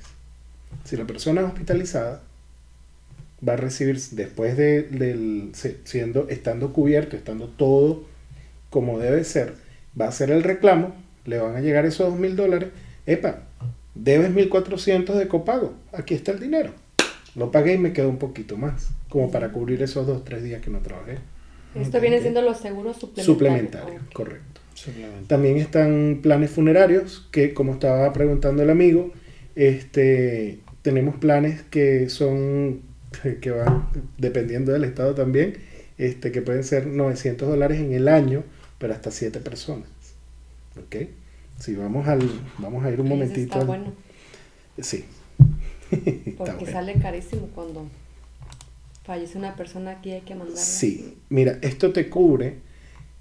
[0.85, 2.23] Si la persona es hospitalizada,
[3.47, 5.53] va a recibir después de del,
[5.85, 8.05] siendo estando cubierto, estando todo
[8.71, 9.55] como debe ser,
[9.99, 10.95] va a hacer el reclamo,
[11.25, 12.71] le van a llegar esos dos mil dólares,
[13.07, 13.46] epa,
[13.97, 16.73] debes 1400 de copago, aquí está el dinero,
[17.35, 20.63] lo pagué y me quedó un poquito más, como para cubrir esos dos, tres días
[20.63, 21.19] que no trabajé.
[21.75, 23.27] Esto viene siendo los seguros suplementarios.
[23.27, 24.13] Suplementarios, okay.
[24.13, 24.61] correcto.
[25.27, 29.13] También están planes funerarios, que como estaba preguntando el amigo,
[29.55, 32.83] este, tenemos planes que son
[33.41, 33.89] que van
[34.19, 35.55] dependiendo del estado también,
[35.99, 38.45] este, que pueden ser 900 dólares en el año,
[38.79, 39.89] pero hasta 7 personas.
[40.77, 41.09] ¿Ok?
[41.59, 42.21] Si vamos al,
[42.59, 43.55] vamos a ir un momentito.
[43.55, 43.93] Está bueno.
[44.79, 45.05] Sí.
[45.91, 46.73] Porque bueno.
[46.73, 47.87] sale carísimo cuando
[49.05, 50.61] fallece una persona aquí hay que mandarla.
[50.61, 52.57] Sí, mira, esto te cubre,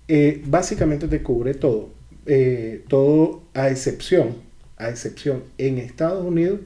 [0.08, 1.92] eh, básicamente te cubre todo,
[2.26, 4.36] eh, todo a excepción,
[4.78, 6.60] a excepción en Estados Unidos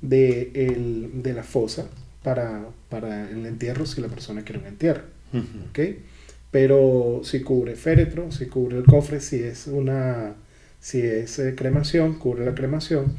[0.00, 1.86] de, el, de la fosa,
[2.22, 5.02] para, para el entierro si la persona quiere un entierro.
[5.32, 5.68] Uh -huh.
[5.70, 6.02] ¿okay?
[6.50, 10.34] Pero si cubre féretro, si cubre el cofre, si es una
[10.82, 13.14] si es eh, cremación, cubre la cremación.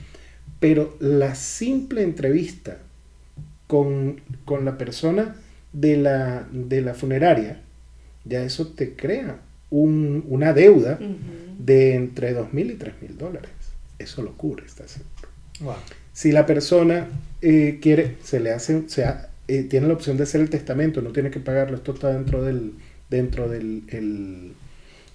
[0.60, 2.78] Pero la simple entrevista
[3.66, 5.36] con, con la persona
[5.72, 7.62] de la, de la, funeraria,
[8.26, 9.40] ya eso te crea
[9.72, 11.58] un, una deuda uh -huh.
[11.58, 13.50] de entre 2.000 y 3.000 dólares.
[13.98, 15.10] Eso lo cubre, está seguro.
[15.62, 15.76] Wow.
[16.12, 17.08] Si la persona
[17.42, 21.02] eh, quiere, se le hace, se ha, eh, tiene la opción de hacer el testamento,
[21.02, 22.74] no tiene que pagarlo, esto está dentro del,
[23.10, 24.54] dentro del, el,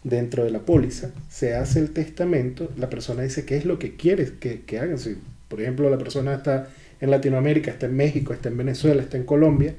[0.09, 3.97] dentro de la póliza, se hace el testamento, la persona dice qué es lo que
[3.97, 4.99] quiere que, hagan.
[4.99, 5.17] Si,
[5.49, 6.69] por ejemplo, la persona está
[7.01, 9.75] en Latinoamérica, está en México, está en Venezuela, está en Colombia,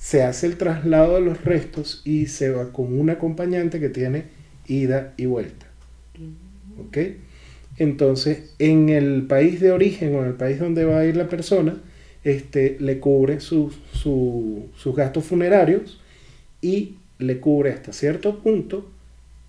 [0.00, 4.24] se hace el traslado de los restos y se va con un acompañante que tiene
[4.66, 5.66] ida y vuelta.
[6.78, 6.98] ¿Ok?
[7.78, 11.28] Entonces, en el país de origen o en el país donde va a ir la
[11.28, 11.76] persona,
[12.24, 16.00] este, le cubre sus, su, sus gastos funerarios
[16.60, 18.90] y le cubre hasta cierto punto,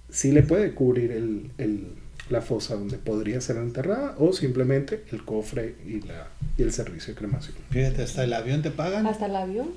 [0.09, 1.87] sí le puede cubrir el, el,
[2.29, 6.27] la fosa donde podría ser enterrada o simplemente el cofre y, la,
[6.57, 7.55] y el servicio de cremación.
[7.69, 9.05] Fíjate, hasta el avión te pagan.
[9.07, 9.69] Hasta el avión.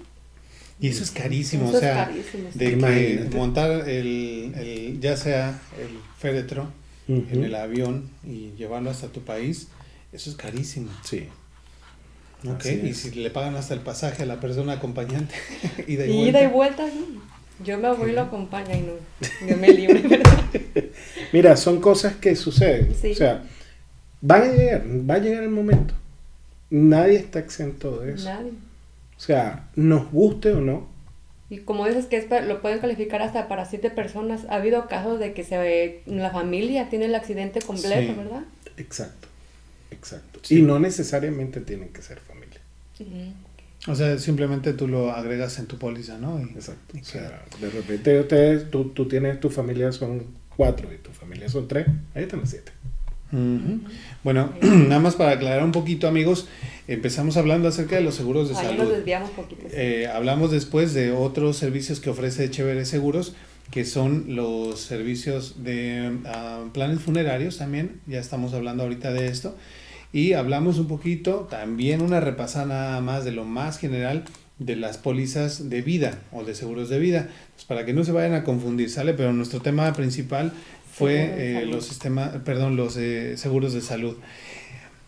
[0.81, 2.59] Y eso es carísimo, Eso o sea, es carísimo, sí.
[2.59, 3.37] de Imagínate.
[3.37, 6.73] montar el, el, ya sea el féretro
[7.09, 7.33] uh -huh.
[7.33, 9.69] en el avión y llevarlo hasta tu país,
[10.13, 10.91] eso es carísimo.
[11.05, 11.29] Sí.
[12.49, 15.35] Ok, y si le pagan hasta el pasaje a la persona acompañante,
[15.87, 16.31] ida y, y vuelta.
[16.31, 17.21] ida y vuelta, no.
[17.65, 20.45] Yo me voy y lo acompaño y no, yo me libre, ¿verdad?
[21.33, 22.95] Mira, son cosas que suceden.
[22.95, 23.13] Sí.
[23.13, 23.43] O sea,
[24.21, 25.95] van a llegar, va a llegar el momento.
[26.71, 28.25] Nadie está exento de eso.
[28.29, 28.53] Nadie.
[29.17, 30.89] O sea, nos guste o no.
[31.51, 35.19] Y como dices que es lo pueden calificar hasta para siete personas, ha habido casos
[35.19, 38.19] de que se ve, la familia tiene el accidente completo, Sí.
[38.19, 38.43] ¿verdad?
[38.77, 39.29] Exacto.
[39.91, 40.39] Exacto.
[40.43, 40.59] Sí.
[40.59, 42.61] Y no necesariamente tienen que ser familia.
[43.89, 46.39] O sea, simplemente tú lo agregas en tu póliza, ¿no?
[46.41, 46.97] Y- Exacto.
[46.97, 50.25] y O sea, de repente ustedes, tú, tú tienes, tu familia son
[50.57, 52.73] cuatro y tu familia son tres, ahí están las siete.
[53.33, 53.81] Ujú.
[54.25, 56.47] Bueno, nada más para aclarar un poquito, amigos,
[56.89, 58.93] empezamos hablando acerca de los seguros de Ahí nos salud.
[58.93, 59.67] desviamos poquito.
[59.73, 63.35] Eh, hablamos después de otros servicios que ofrece Chévere Seguros,
[63.71, 69.57] que son los servicios de ah, planes funerarios también, ya estamos hablando ahorita de esto,
[70.13, 74.25] y hablamos un poquito, también una repasada nada más de lo más general
[74.59, 78.13] de las pólizas de vida o de seguros de vida, pues para que no se
[78.13, 79.15] vayan a confundir, ¿sale?
[79.15, 80.53] Pero nuestro tema principal
[80.93, 84.17] fue eh, los sistemas, perdón, los eh, seguros de salud.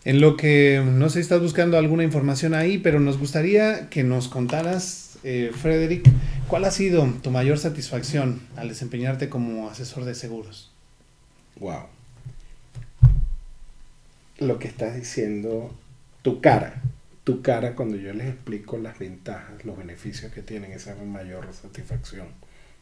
[0.05, 4.03] En lo que no sé si estás buscando alguna información ahí, pero nos gustaría que
[4.03, 6.09] nos contaras, eh, Frederick,
[6.48, 10.72] ¿cuál ha sido tu mayor satisfacción al desempeñarte como asesor de seguros?
[11.61, 11.82] Wow.
[14.43, 15.72] Lo que estás diciendo,
[16.22, 16.82] tu cara,
[17.22, 22.26] tu cara cuando yo les explico las ventajas, los beneficios que tienen, esa mayor satisfacción,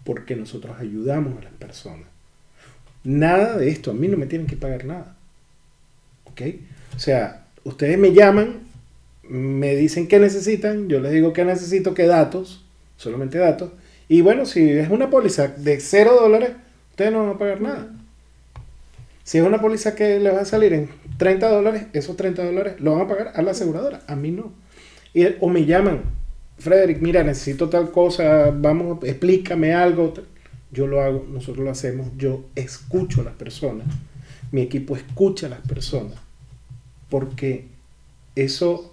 [0.04, 2.06] porque nosotros ayudamos a las personas.
[3.04, 5.16] Nada de esto, a mí no me tienen que pagar nada.
[6.24, 6.42] ¿Ok?
[6.96, 8.60] O sea, ustedes me llaman,
[9.22, 12.64] me dicen qué necesitan, yo les digo qué necesito, qué datos,
[12.96, 13.72] solamente datos.
[14.08, 16.52] Y bueno, si es una póliza de 0 dólares,
[16.90, 17.99] ustedes no van a pagar nada.
[19.30, 22.80] Si es una póliza que le va a salir en 30 dólares, esos 30 dólares
[22.80, 24.52] lo van a pagar a la aseguradora, a mí no.
[25.14, 26.02] Y, o me llaman,
[26.58, 30.14] Frederick, mira, necesito tal cosa, vamos, explícame algo.
[30.72, 33.86] Yo lo hago, nosotros lo hacemos, yo escucho a las personas,
[34.50, 36.18] mi equipo escucha a las personas,
[37.08, 37.66] porque
[38.34, 38.92] eso,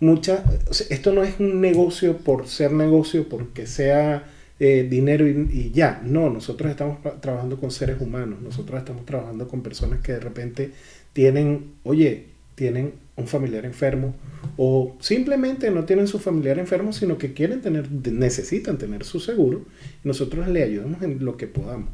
[0.00, 0.44] mucha,
[0.90, 4.22] esto no es un negocio por ser negocio, porque sea
[4.60, 9.62] eh, dinero y, ya, no, nosotros estamos trabajando con seres humanos, nosotros estamos trabajando con
[9.62, 10.70] personas que de repente
[11.14, 14.14] tienen, oye, tienen un familiar enfermo
[14.58, 19.64] o simplemente no tienen su familiar enfermo, sino que quieren tener, necesitan tener su seguro
[20.04, 21.88] nosotros le ayudamos en lo que podamos.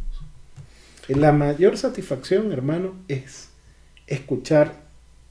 [1.09, 3.51] La mayor satisfacción, hermano, es
[4.09, 4.73] escuchar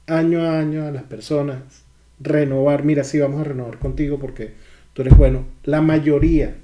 [0.06, 1.58] año a año a las personas,
[2.18, 4.52] renovar, mira, sí, vamos a renovar contigo porque
[4.94, 5.44] tú eres bueno.
[5.64, 6.56] La mayoría,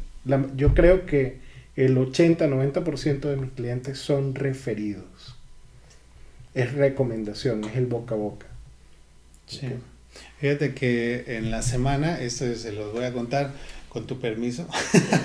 [0.56, 1.38] yo creo que
[1.76, 5.36] el 80-90% de mis clientes son referidos.
[6.54, 8.46] Es recomendación, es el boca a boca.
[9.46, 9.68] Sí.
[10.38, 13.52] Fíjate que en la semana, esto se los voy a contar
[13.88, 14.66] con tu permiso,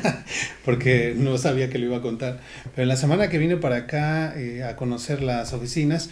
[0.66, 2.42] porque no sabía que lo iba a contar,
[2.76, 6.10] pero en la semana que vine para acá eh, a conocer las oficinas,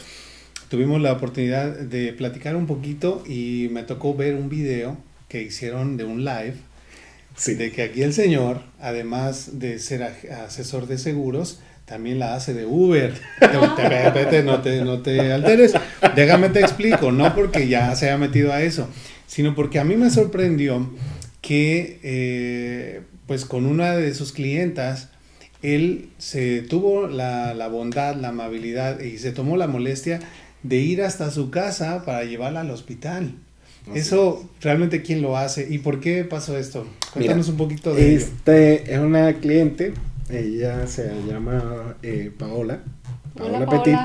[0.70, 5.98] tuvimos la oportunidad de platicar un poquito y me tocó ver un video que hicieron
[5.98, 6.56] de un live,
[7.44, 12.66] de que aquí el señor, además de ser asesor de seguros, también la hace de
[12.66, 13.14] Uber.
[14.44, 15.74] no, te, no te alteres.
[16.16, 18.90] Déjame te explico, no porque ya se haya metido a eso,
[19.28, 20.90] sino porque a mí me sorprendió
[21.42, 25.10] que, eh, pues con una de sus clientas,
[25.62, 30.20] él se tuvo la, la, bondad, la amabilidad y se tomó la molestia
[30.64, 33.36] de ir hasta su casa para llevarla al hospital.
[33.94, 36.88] Eso realmente quién lo hace y por qué pasó esto.
[37.14, 39.94] Cuéntanos un poquito de este es una cliente
[40.30, 42.82] ella se llama eh, Paola.
[43.36, 43.96] Paola Petit.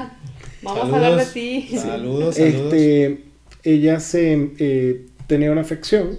[0.63, 1.69] Vamos a hablar de ti.
[1.79, 2.39] Saludos, saludos.
[2.39, 3.21] Este,
[3.63, 6.19] ella se eh, tenía una afección.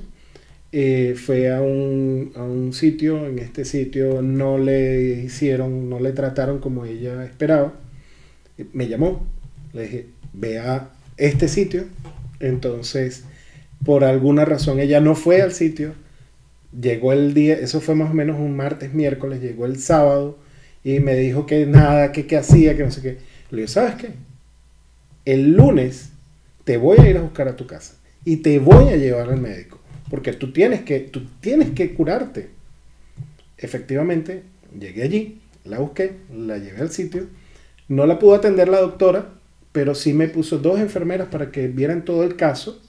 [0.71, 3.27] Eh, fue a un, a un sitio.
[3.27, 7.73] En este sitio no le hicieron, no le trataron como ella esperaba.
[8.73, 9.27] Me llamó.
[9.73, 11.85] Le dije, ve a este sitio.
[12.39, 13.25] Entonces,
[13.83, 15.93] por alguna razón, ella no fue al sitio
[16.79, 20.37] llegó el día, eso fue más o menos un martes, miércoles, llegó el sábado
[20.83, 23.17] y me dijo que nada, que qué hacía, que no sé qué.
[23.49, 24.09] Le digo, ¿sabes qué?
[25.25, 26.11] El lunes
[26.63, 29.41] te voy a ir a buscar a tu casa y te voy a llevar al
[29.41, 29.79] médico,
[30.09, 32.49] porque tú tienes que, tú tienes que curarte.
[33.57, 34.43] Efectivamente,
[34.79, 37.27] llegué allí, la busqué, la llevé al sitio,
[37.87, 39.33] no la pudo atender la doctora,
[39.71, 42.81] pero sí me puso dos enfermeras para que vieran todo el caso,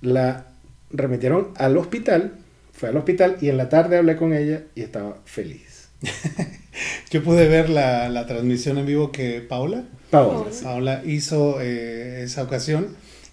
[0.00, 0.46] la
[0.90, 2.32] remitieron al hospital
[2.76, 5.88] fue al hospital y en la tarde hablé con ella y estaba feliz.
[7.10, 12.42] Yo pude ver la, la, transmisión en vivo que Paula, Paula, Paula hizo eh, esa
[12.42, 12.88] ocasión.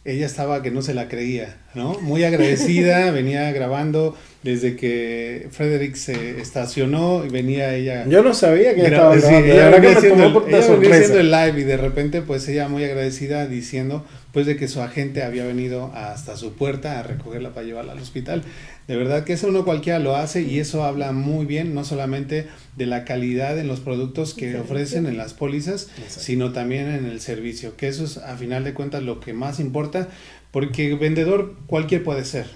[0.05, 1.99] Ella estaba que no se la creía, ¿no?
[1.99, 8.05] Muy agradecida, venía grabando desde que Frederick se estacionó y venía ella.
[8.07, 9.47] Yo no sabía que estaba grabando.
[9.47, 14.57] ella venía haciendo el live y de repente pues ella muy agradecida diciendo pues de
[14.57, 18.43] que su agente había venido hasta su puerta a recogerla para llevarla al hospital.
[18.87, 22.47] De verdad que eso no cualquiera lo hace y eso habla muy bien, no solamente
[22.75, 27.21] de la calidad en los productos que ofrecen en las pólizas, sino también en el
[27.21, 30.09] servicio, que eso es a final de cuentas lo que más importa,
[30.51, 32.47] porque vendedor cualquier puede ser.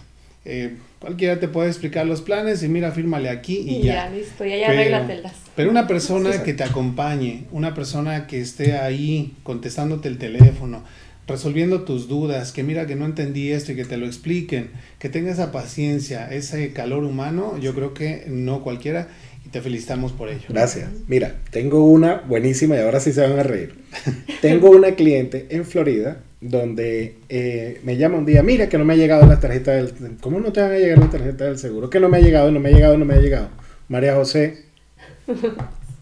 [0.43, 4.05] Eh, cualquiera te puede explicar los planes y mira, fírmale aquí y, ya.
[4.05, 4.09] ya.
[4.09, 5.33] listo, ya, ya arréglatelas.
[5.55, 10.83] Pero una persona que te acompañe, una persona que esté ahí contestándote el teléfono,
[11.27, 15.09] resolviendo tus dudas, que mira que no entendí esto y que te lo expliquen, que
[15.09, 19.09] tengas esa paciencia, ese calor humano, yo creo que no cualquiera
[19.47, 20.45] y te felicitamos por ello.
[20.49, 20.89] Gracias.
[21.07, 23.75] Mira, tengo una buenísima y ahora sí se van a reír.
[24.41, 28.93] tengo una cliente en Florida donde eh, me llama un día, mira que no me
[28.93, 29.93] ha llegado la tarjeta del...
[30.21, 31.89] ¿Cómo no te van a llegar la tarjeta del seguro?
[31.89, 33.49] Que no me ha llegado, no me ha llegado, no me ha llegado.
[33.87, 34.65] María José,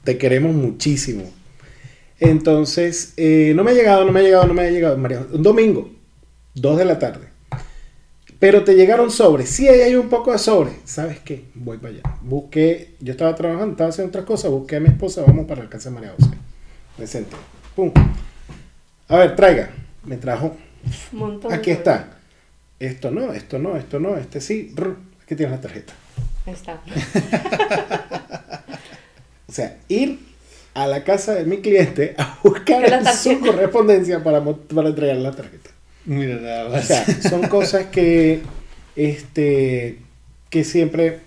[0.03, 1.23] te queremos muchísimo
[2.19, 4.97] entonces, eh, no me ha llegado, no me ha llegado, no me ha llegado.
[4.97, 5.89] María, un domingo,
[6.55, 7.27] 2 de la tarde.
[8.39, 9.49] Pero te llegaron sobres.
[9.49, 10.75] Sí, ahí hay un poco de sobres.
[10.85, 11.45] ¿Sabes qué?
[11.53, 12.01] Voy para allá.
[12.21, 14.51] Busqué, yo estaba trabajando, estaba haciendo otras cosas.
[14.51, 16.31] Busqué a mi esposa, vamos para la casa de María José.
[16.97, 17.35] Me senté.
[17.75, 17.91] Pum.
[19.07, 19.69] A ver, traiga.
[20.03, 20.55] Me trajo.
[21.51, 22.17] Aquí está.
[22.79, 24.73] esto no, esto no, esto no, este sí,
[25.23, 25.93] aquí tienes la tarjeta.
[26.45, 26.81] Ahí está.
[29.47, 30.19] O sea, ir
[30.73, 35.69] a la casa de mi cliente a buscar su correspondencia para, para entregar la tarjeta.
[36.05, 36.85] Mira, nada O más.
[36.87, 38.41] sea, son cosas que,
[38.95, 39.97] este,
[40.49, 41.19] que siempre,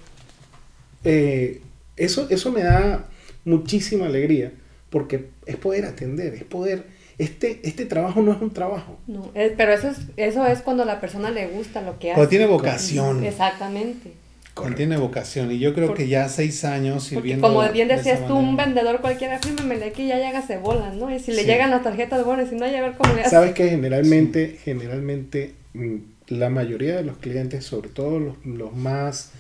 [1.05, 1.61] eh,
[1.97, 3.07] eso, eso me da
[3.45, 4.53] muchísima alegría
[4.91, 6.85] porque es poder atender, es poder,
[7.19, 8.99] este, este trabajo no es un trabajo.
[9.07, 12.11] No, es- pero eso es, eso es cuando a la persona le gusta lo que
[12.11, 12.15] hace.
[12.15, 13.25] Cuando tiene vocación.
[13.25, 14.13] Exactamente.
[14.59, 15.51] Cuando tiene vocación.
[15.53, 17.47] Y yo creo que ya seis años sirviendo.
[17.47, 18.65] como bien de decías tú, un manera.
[18.67, 21.15] vendedor cualquiera, fírmemele aquí ya llega se bolan, ¿no?
[21.15, 21.47] Y si le Sí.
[21.47, 23.31] llegan las tarjetas, bueno, y si no, ya a ver cómo le hace.
[23.31, 25.97] Sabes que generalmente, generalmente mm,
[26.29, 29.33] la mayoría de los clientes, sobre todo los, los más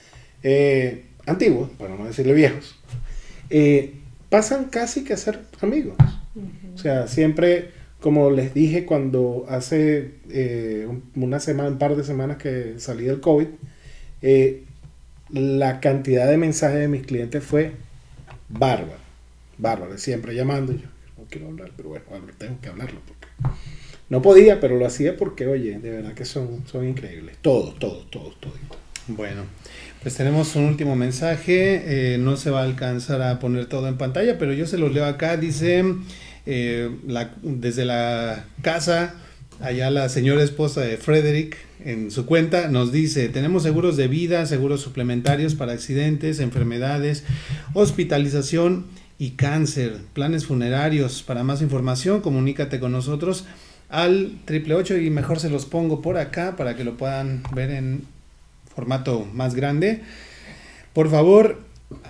[0.42, 2.76] eh, antiguos, para no decirle viejos,
[3.50, 3.94] eh,
[4.30, 5.96] pasan casi que a ser amigos.
[6.74, 7.70] O sea, siempre,
[8.00, 13.04] como les dije cuando hace eh, un- una semana, un par de semanas que salí
[13.04, 13.46] del COVID,
[14.22, 14.64] eh,
[15.30, 17.72] la cantidad de mensajes de mis clientes fue
[18.48, 18.98] bárbara,
[19.58, 20.72] bárbara, siempre llamando.
[20.72, 20.86] Yo
[21.16, 22.04] no quiero hablar, pero bueno,
[22.38, 23.28] tengo que hablarlo porque
[24.08, 27.36] no podía, pero lo hacía porque, oye, de verdad que son, son increíbles.
[27.42, 28.56] Todos, todos, todos, todos.
[29.08, 29.42] Bueno,
[30.02, 32.14] pues tenemos un último mensaje.
[32.14, 34.92] eh, no se va a alcanzar a poner todo en pantalla, pero yo se los
[34.92, 35.36] leo acá.
[35.36, 35.84] Dice
[36.46, 36.90] eh,
[37.42, 39.14] desde la casa,
[39.60, 44.44] allá la señora esposa de Frederick en su cuenta nos dice, tenemos seguros de vida,
[44.46, 47.24] seguros suplementarios para accidentes, enfermedades,
[47.72, 48.86] hospitalización
[49.18, 51.22] y cáncer, planes funerarios.
[51.22, 53.46] Para más información, comunícate con nosotros
[53.88, 57.70] al triple ocho y mejor se los pongo por acá para que lo puedan ver
[57.70, 58.02] en
[58.74, 60.02] formato más grande.
[60.92, 61.60] Por favor,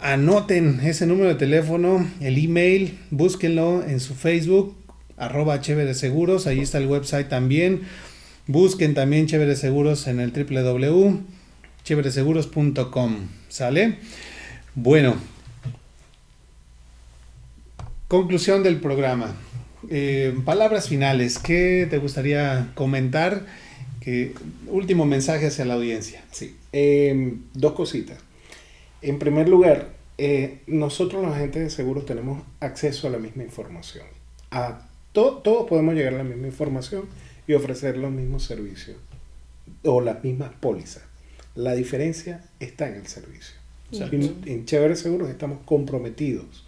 [0.03, 4.75] anoten ese número de teléfono, el email, búsquenlo en su Facebook,
[5.19, 7.82] arroba Chévere Seguros, ahí está el website también.
[8.47, 13.16] Busquen también Chévere Seguros en el www.chévereseguros.com,
[13.49, 13.99] ¿sale?
[14.74, 15.16] Bueno,
[18.09, 19.35] conclusión del programa.
[19.90, 23.47] Eh, palabras finales, ¿qué te gustaría comentar?
[24.01, 24.35] Que,
[24.66, 26.24] último mensaje hacia la audiencia.
[26.31, 26.57] Sí.
[26.73, 28.19] Eh, dos cositas.
[29.03, 34.07] En primer lugar, eh, nosotros los agentes de seguros tenemos acceso a la misma información.
[34.51, 34.88] A
[35.23, 37.05] to- todos podemos llegar a la misma información
[37.47, 38.97] y ofrecer los mismos servicios
[39.85, 41.03] o las mismas pólizas.
[41.55, 43.55] La diferencia está en el servicio.
[44.12, 46.65] En, en Chévere Seguros estamos comprometidos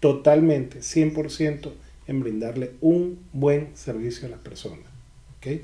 [0.00, 1.70] totalmente, 100%
[2.08, 4.84] en brindarle un buen servicio a las personas.
[5.38, 5.60] ¿ok?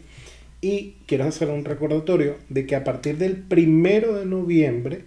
[0.62, 5.04] Y quiero hacer un recordatorio de que a partir del primero de noviembre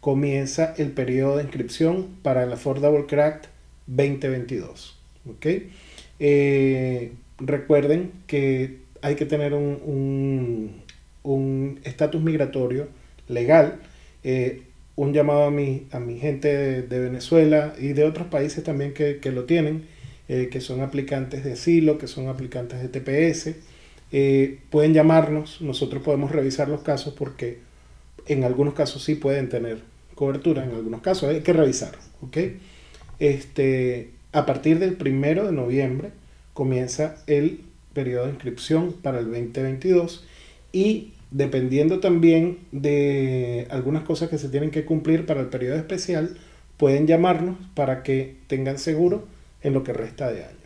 [0.00, 3.48] comienza el periodo de inscripción para el Affordable Crack
[3.86, 4.96] 2022.
[5.28, 5.46] ¿ok?
[6.24, 10.82] Eh, recuerden que hay que tener un- un
[11.24, 12.88] un estatus migratorio
[13.28, 13.80] legal.
[14.24, 14.62] eh,
[14.96, 19.18] un llamado a mi, a mi gente de, Venezuela y de otros países también que,
[19.18, 19.86] que lo tienen,
[20.28, 23.56] eh, que son aplicantes de asilo, que son aplicantes de TPS.
[24.70, 27.58] pueden llamarnos, nosotros podemos revisar los casos porque
[28.28, 29.80] en algunos casos sí pueden tener
[30.14, 31.92] cobertura, en algunos casos hay que revisar.
[33.18, 36.10] Este, a partir del primero de noviembre
[36.54, 37.60] comienza el
[37.92, 40.26] periodo de inscripción para el 2022
[40.72, 46.36] y dependiendo también de algunas cosas que se tienen que cumplir para el periodo especial,
[46.76, 49.26] pueden llamarnos para que tengan seguro
[49.62, 50.61] en lo que resta de año.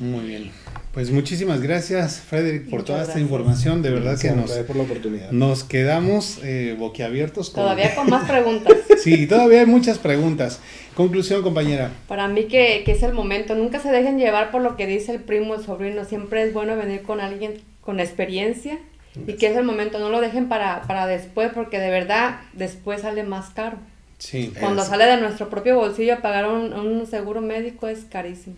[0.00, 0.50] Muy bien.
[0.92, 3.22] Pues muchísimas gracias, Frederick, por Muchas toda esta gracias.
[3.22, 3.82] información.
[3.82, 5.30] De verdad que Gracias a nos, ustedes por la oportunidad.
[5.32, 7.50] nos quedamos eh, boquiabiertos.
[7.50, 8.74] con- Todavía con más preguntas.
[8.98, 10.58] Sí, todavía hay muchas preguntas.
[10.94, 11.92] Conclusión, compañera.
[12.08, 13.54] Para mí que, que es el momento.
[13.54, 16.04] Nunca se dejen llevar por lo que dice el primo, el sobrino.
[16.04, 18.78] Siempre es bueno venir con alguien con experiencia
[19.26, 20.00] y que es el momento.
[20.00, 23.78] No lo dejen para, para después porque de verdad después sale más caro.
[24.18, 24.52] Sí.
[24.58, 28.56] Cuando sale de nuestro propio bolsillo pagar un, un seguro médico es carísimo.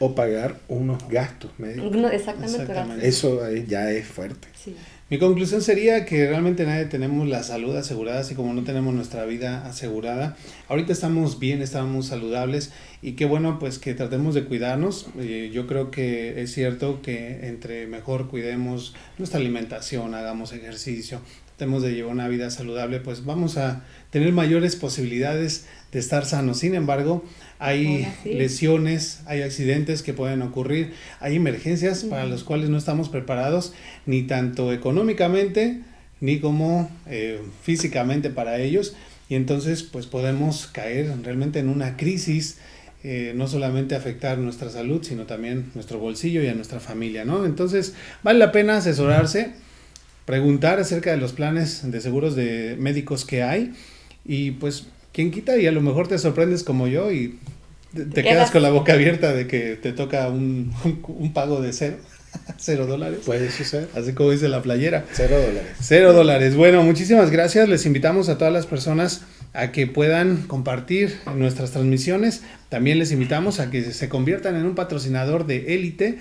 [0.00, 1.92] O pagar unos gastos médicos.
[1.92, 3.06] No, exactamente.
[3.06, 4.48] Eso ya es fuerte.
[4.56, 4.74] Sí.
[5.10, 9.24] Mi conclusión sería que realmente nadie tenemos la salud asegurada, así como no tenemos nuestra
[9.24, 10.36] vida asegurada.
[10.68, 12.70] Ahorita estamos bien, estamos saludables
[13.02, 15.08] y qué bueno pues que tratemos de cuidarnos.
[15.18, 21.20] Eh, yo creo que es cierto que entre mejor cuidemos nuestra alimentación, hagamos ejercicio,
[21.56, 26.58] tratemos de llevar una vida saludable, pues vamos a tener mayores posibilidades de estar sanos.
[26.58, 27.24] Sin embargo,
[27.60, 28.34] hay sí.
[28.34, 33.74] lesiones, hay accidentes que pueden ocurrir, hay emergencias para las cuales no estamos preparados
[34.06, 35.82] ni tanto económicamente
[36.20, 38.96] ni como eh, físicamente para ellos.
[39.28, 42.58] Y entonces pues podemos caer realmente en una crisis
[43.02, 47.46] eh, no solamente afectar nuestra salud sino también nuestro bolsillo y a nuestra familia no
[47.46, 49.54] entonces vale la pena asesorarse
[50.26, 53.72] preguntar acerca de los planes de seguros de médicos que hay
[54.26, 57.38] y pues quién quita y a lo mejor te sorprendes como yo y
[57.94, 60.72] te, te quedas quedas- con la boca abierta de que te toca un,
[61.08, 61.96] un pago de cero,
[62.58, 63.88] cero dólares, Puede suceder.
[63.96, 65.04] así como dice la playera.
[65.12, 65.72] Cero dólares.
[65.80, 66.54] Cero dólares.
[66.54, 67.68] Bueno, muchísimas gracias.
[67.68, 69.22] Les invitamos a todas las personas
[69.52, 72.42] a que puedan compartir nuestras transmisiones.
[72.68, 76.18] También les invitamos a que se conviertan en un patrocinador de élite,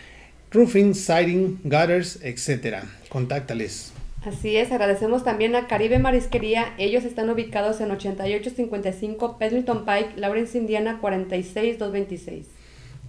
[0.50, 2.78] roofing, siding, gutters, etc.
[3.10, 3.94] Contáctales.
[4.24, 6.74] Así es, agradecemos también a Caribe Marisquería.
[6.80, 12.48] Ellos están ubicados en 8855 Pendleton Pike, Lawrence, Indiana 46226.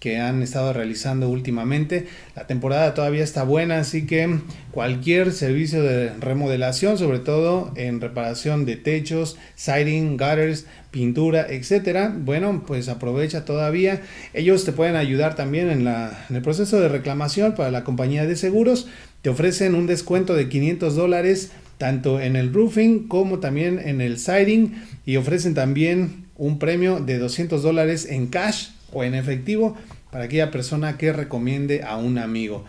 [0.01, 2.07] que han estado realizando últimamente.
[2.35, 4.39] La temporada todavía está buena, así que
[4.71, 12.63] cualquier servicio de remodelación, sobre todo en reparación de techos, siding, gutters, pintura, etcétera, bueno,
[12.65, 14.01] pues aprovecha todavía.
[14.33, 18.25] Ellos te pueden ayudar también en, la, en el proceso de reclamación para la compañía
[18.25, 18.87] de seguros.
[19.21, 24.17] Te ofrecen un descuento de 500 dólares tanto en el roofing como también en el
[24.17, 24.71] siding
[25.05, 29.77] y ofrecen también un premio de 200 dólares en cash o en efectivo
[30.11, 32.65] para aquella persona que recomiende a un amigo.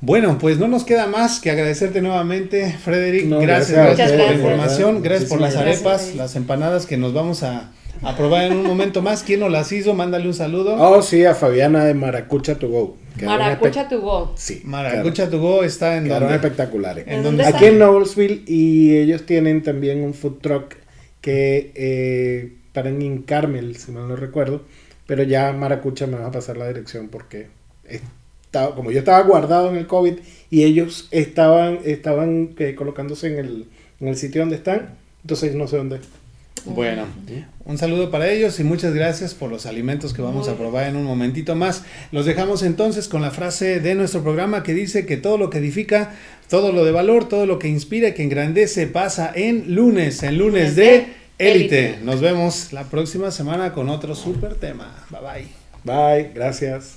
[0.00, 3.26] Bueno, pues no nos queda más que agradecerte nuevamente, Frederick.
[3.26, 5.02] No, gracias, gracias por la información, ¿verdad?
[5.04, 7.72] gracias por las arepas, las empanadas que nos vamos a,
[8.02, 9.22] a probar en un momento más.
[9.22, 9.94] ¿Quién nos las hizo?
[9.94, 10.76] Mándale un saludo.
[10.76, 12.96] Oh, sí, a Fabiana de Maracucha to go.
[13.22, 14.32] Maracucha to go.
[14.36, 14.60] Sí.
[14.64, 16.36] Maracucha to go está en Quedaron donde?
[16.36, 17.06] espectaculares.
[17.06, 20.74] ¿En ¿En dónde dónde Aquí en Noblesville y ellos tienen también un food truck
[21.22, 24.62] que eh, paran en Carmel, si mal no recuerdo.
[25.06, 27.48] Pero ya Maracucha me va a pasar la dirección porque
[27.84, 30.14] estaba, como yo estaba guardado en el COVID
[30.50, 33.66] y ellos estaban, estaban eh, colocándose en el,
[34.00, 36.00] en el sitio donde están, entonces no sé dónde.
[36.64, 37.04] Bueno,
[37.64, 40.96] un saludo para ellos y muchas gracias por los alimentos que vamos a probar en
[40.96, 41.84] un momentito más.
[42.10, 45.58] Los dejamos entonces con la frase de nuestro programa que dice que todo lo que
[45.58, 46.14] edifica,
[46.48, 50.38] todo lo de valor, todo lo que inspira y que engrandece pasa en lunes, en
[50.38, 51.25] lunes de.
[51.38, 51.98] Élite.
[52.02, 55.04] Nos vemos la próxima semana con otro super tema.
[55.10, 55.48] Bye bye.
[55.84, 56.96] Bye, gracias.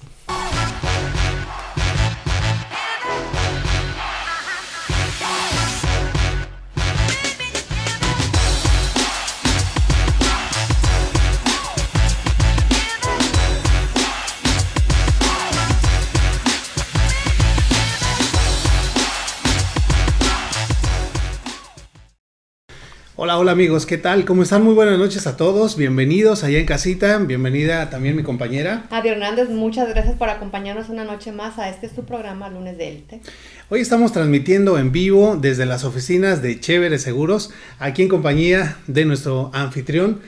[23.22, 24.24] Hola, hola amigos, ¿qué tal?
[24.24, 24.64] ¿Cómo están?
[24.64, 25.76] Muy buenas noches a todos.
[25.76, 27.18] Bienvenidos allá en casita.
[27.18, 28.86] Bienvenida también mi compañera.
[28.92, 32.88] Adi Hernández, muchas gracias por acompañarnos una noche más a este su programa Lunes de
[32.88, 33.20] Élite.
[33.68, 39.04] Hoy estamos transmitiendo en vivo desde las oficinas de Chévere Seguros, aquí en compañía de
[39.04, 40.22] nuestro anfitrión,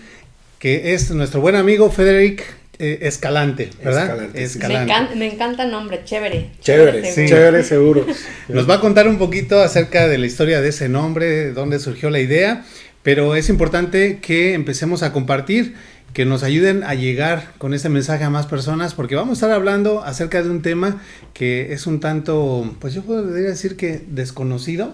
[0.60, 2.44] que es nuestro buen amigo Federic
[2.80, 4.36] eh, Escalante, ¿verdad?
[4.36, 6.50] Escalante, Me, encanta, el nombre, chévere.
[6.62, 8.06] Chévere, chévere, chévere seguro.
[8.48, 12.10] Nos va a contar un poquito acerca de la historia de ese nombre, dónde surgió
[12.10, 12.66] la idea,
[13.04, 15.76] pero es importante que empecemos a compartir,
[16.14, 19.52] que nos ayuden a llegar con este mensaje a más personas, porque vamos a estar
[19.52, 21.02] hablando acerca de un tema
[21.34, 24.94] que es un tanto, pues yo podría decir que desconocido,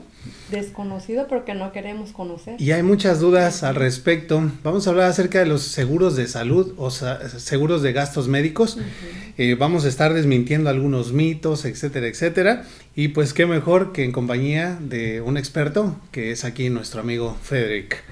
[0.50, 2.60] desconocido porque no queremos conocer.
[2.60, 4.52] Y hay muchas dudas al respecto.
[4.64, 8.78] Vamos a hablar acerca de los seguros de salud o seguros de gastos médicos.
[9.38, 12.64] Eh, vamos a estar desmintiendo algunos mitos, etcétera, etcétera.
[12.96, 17.38] Y pues qué mejor que en compañía de un experto que es aquí nuestro amigo
[17.42, 18.04] Frederick.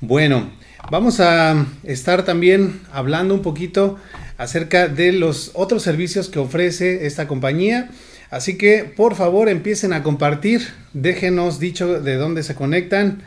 [0.00, 0.50] Bueno,
[0.90, 3.98] vamos a estar también hablando un poquito
[4.36, 7.90] acerca de los otros servicios que ofrece esta compañía.
[8.30, 13.22] Así que por favor empiecen a compartir, déjenos dicho de dónde se conectan.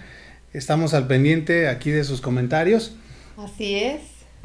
[0.53, 2.93] Estamos al pendiente aquí de sus comentarios.
[3.37, 4.01] Así es.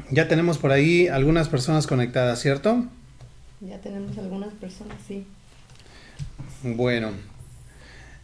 [0.09, 2.85] Ya tenemos por ahí algunas personas conectadas, ¿cierto?
[3.59, 5.25] Ya tenemos algunas personas, sí.
[6.63, 7.11] Bueno,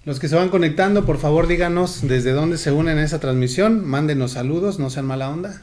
[0.05, 3.85] los que se van conectando, por favor díganos desde dónde se unen a esa transmisión,
[3.85, 5.61] mándenos saludos, no sean mala onda.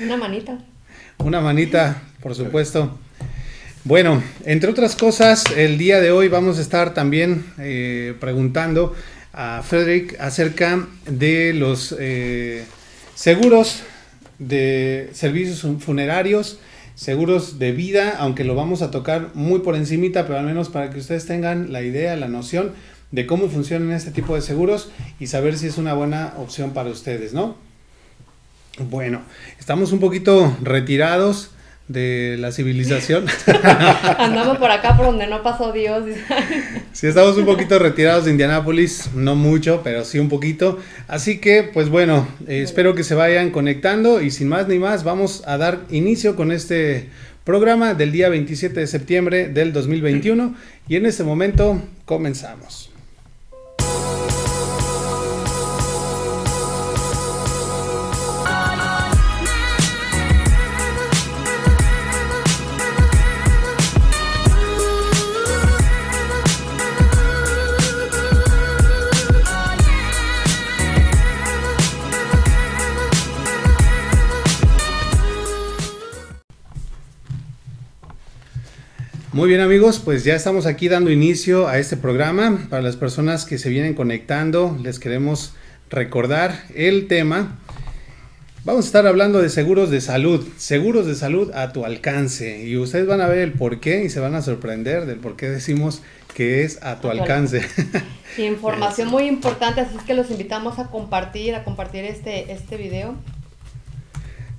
[0.00, 0.58] Una manita.
[1.18, 2.98] Una manita, por supuesto.
[3.86, 8.94] Bueno, entre otras cosas, el día de hoy vamos a estar también eh, preguntando
[9.34, 12.64] a Frederick acerca de los eh,
[13.14, 13.82] seguros
[14.38, 16.60] de servicios funerarios,
[16.94, 20.88] seguros de vida, aunque lo vamos a tocar muy por encimita, pero al menos para
[20.88, 22.72] que ustedes tengan la idea, la noción
[23.10, 24.88] de cómo funcionan este tipo de seguros
[25.20, 27.58] y saber si es una buena opción para ustedes, ¿no?
[28.78, 29.20] Bueno,
[29.58, 31.50] estamos un poquito retirados
[31.88, 33.26] de la civilización.
[34.18, 36.04] Andamos por acá por donde no pasó Dios.
[36.92, 40.78] sí, estamos un poquito retirados de Indianápolis, no mucho, pero sí un poquito.
[41.08, 45.04] Así que, pues bueno, eh, espero que se vayan conectando y sin más ni más,
[45.04, 47.08] vamos a dar inicio con este
[47.44, 50.54] programa del día 27 de septiembre del 2021
[50.88, 52.83] y en este momento comenzamos.
[79.34, 82.68] Muy bien amigos, pues ya estamos aquí dando inicio a este programa.
[82.70, 85.54] Para las personas que se vienen conectando, les queremos
[85.90, 87.58] recordar el tema.
[88.62, 92.64] Vamos a estar hablando de seguros de salud, seguros de salud a tu alcance.
[92.64, 95.34] Y ustedes van a ver el por qué y se van a sorprender del por
[95.34, 96.00] qué decimos
[96.32, 97.66] que es a tu alcance.
[98.38, 103.16] Información muy importante, así es que los invitamos a compartir, a compartir este, este video.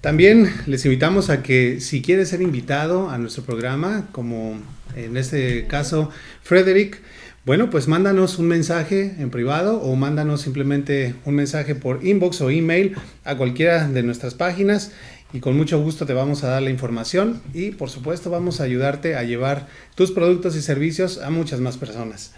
[0.05, 4.55] También les invitamos a que si quieres ser invitado a nuestro programa, como
[4.95, 6.11] en este caso
[6.43, 7.01] Frederick,
[7.43, 12.51] bueno, pues mándanos un mensaje en privado o mándanos simplemente un mensaje por inbox o
[12.51, 14.91] email a cualquiera de nuestras páginas
[15.33, 18.65] y con mucho gusto te vamos a dar la información y por supuesto vamos a
[18.65, 19.65] ayudarte a llevar
[19.95, 22.31] tus productos y servicios a muchas más personas.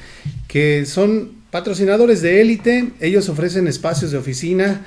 [0.47, 2.91] que son patrocinadores de élite.
[3.01, 4.83] Ellos ofrecen espacios de oficina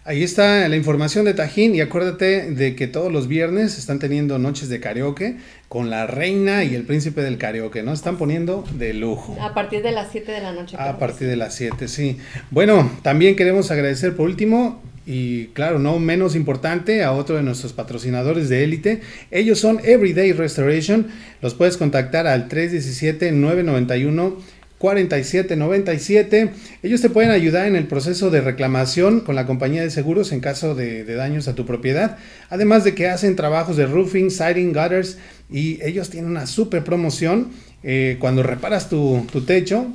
[0.05, 4.38] Ahí está la información de Tajín y acuérdate de que todos los viernes están teniendo
[4.38, 5.38] noches de karaoke
[5.69, 7.93] con la reina y el príncipe del karaoke, ¿no?
[7.93, 9.38] Están poniendo de lujo.
[9.39, 10.75] A partir de las 7 de la noche.
[10.77, 12.17] A partir de las 7, sí.
[12.51, 17.71] Bueno, también queremos agradecer por último y claro, no menos importante, a otro de nuestros
[17.71, 19.01] patrocinadores de élite.
[19.31, 21.07] Ellos son Everyday Restoration.
[21.41, 24.38] Los puedes contactar al 317 991
[24.84, 26.51] 4797.
[26.84, 30.41] Ellos te pueden ayudar en el proceso de reclamación con la compañía de seguros en
[30.41, 32.18] caso de, daños a tu propiedad.
[32.49, 35.19] Además de que hacen trabajos de roofing, siding, gutters
[35.49, 37.53] y ellos tienen una super promoción.
[37.81, 39.88] Eh, cuando reparas tu, tu techo,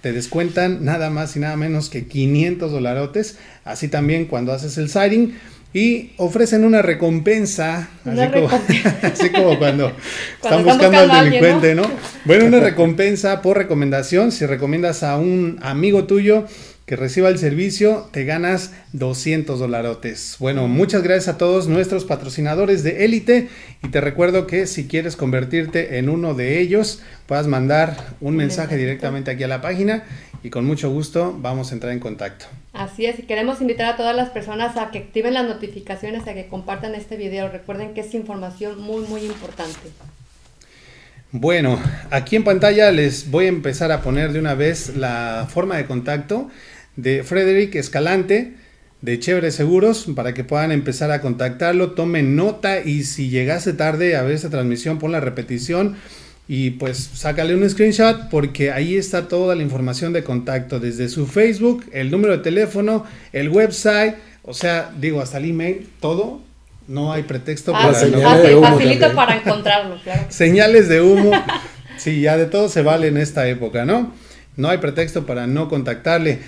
[0.00, 3.36] te descuentan nada más y nada menos que 500 dolarotes.
[3.64, 5.34] Así también cuando haces el siding
[5.72, 7.90] y ofrecen una recompensa,
[9.02, 9.92] así, Como, cuando,
[10.42, 11.82] están buscando al delincuente, ¿no?
[12.24, 16.46] Bueno, una recompensa por recomendación, si recomiendas a un amigo tuyo
[16.86, 20.36] que reciba el servicio, te ganas 200 dolarotes.
[20.38, 23.48] Bueno, muchas gracias a todos nuestros patrocinadores de élite
[23.82, 28.76] y te recuerdo que si quieres convertirte en uno de ellos, puedas mandar un mensaje
[28.76, 30.04] directamente aquí a la página
[30.42, 32.46] y con mucho gusto vamos a entrar en contacto.
[32.72, 36.34] Así es, y queremos invitar a todas las personas a que activen las notificaciones, a
[36.34, 37.48] que compartan este video.
[37.48, 39.90] Recuerden que es información muy, muy importante.
[41.32, 41.78] Bueno,
[42.10, 45.86] aquí en pantalla les voy a empezar a poner de una vez la forma de
[45.86, 46.48] contacto
[46.96, 48.54] de Frederick Escalante
[49.02, 51.92] de Chévere Seguros para que puedan empezar a contactarlo.
[51.92, 55.96] Tomen nota y si llegase tarde a ver esta transmisión, pon la repetición
[56.48, 61.26] y pues sácale un screenshot porque ahí está toda la información de contacto, desde su
[61.26, 66.40] Facebook, el número de teléfono, el website, o sea, digo, hasta el email, todo.
[66.88, 68.60] No hay pretexto ah, para no.
[68.60, 70.22] facilito para encontrarlo, claro.
[70.28, 71.32] Señales de humo.
[71.96, 74.12] sí, ya de todo se vale en esta época, ¿no?
[74.56, 76.38] No hay pretexto para no contactarle.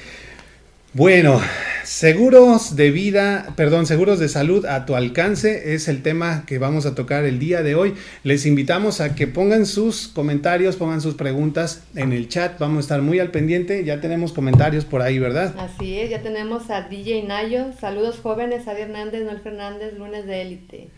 [0.93, 1.41] Bueno,
[1.89, 6.85] seguros de vida, perdón, seguros de salud a tu alcance es el tema que vamos
[6.85, 7.94] a tocar el día de hoy.
[8.24, 12.59] Les invitamos a que pongan sus comentarios, pongan sus preguntas en el chat.
[12.59, 13.85] Vamos a estar muy al pendiente.
[13.85, 15.55] Ya tenemos comentarios por ahí, ¿verdad?
[15.59, 17.73] Así es, ya tenemos a DJ Nayo.
[17.81, 20.90] Saludos jóvenes, Adi Hernández, Noel Fernández, lunes de élite.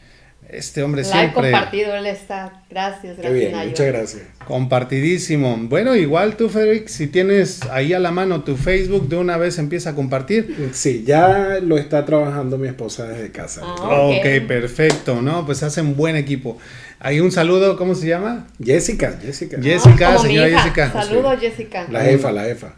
[0.53, 1.53] Este hombre siempre.
[1.53, 2.65] compartido, él está.
[2.69, 3.67] Gracias, gracias.
[3.67, 4.23] muchas gracias.
[4.47, 5.57] Compartidísimo.
[5.57, 9.59] Bueno, igual tú, Federic, si tienes ahí a la mano tu Facebook, de una vez
[9.59, 10.71] empieza a compartir.
[10.73, 13.61] Sí, ya lo está trabajando mi esposa desde casa.
[13.65, 15.47] Ah, ok, perfecto, ¿no?
[15.47, 16.59] Pues hacen buen equipo.
[16.99, 18.49] Hay un saludo, ¿cómo se llama?
[18.63, 19.57] Jessica, Jessica.
[19.63, 20.91] Jessica, señora Jessica.
[20.93, 21.87] Saludos, Jessica.
[21.91, 22.75] La jefa, la jefa.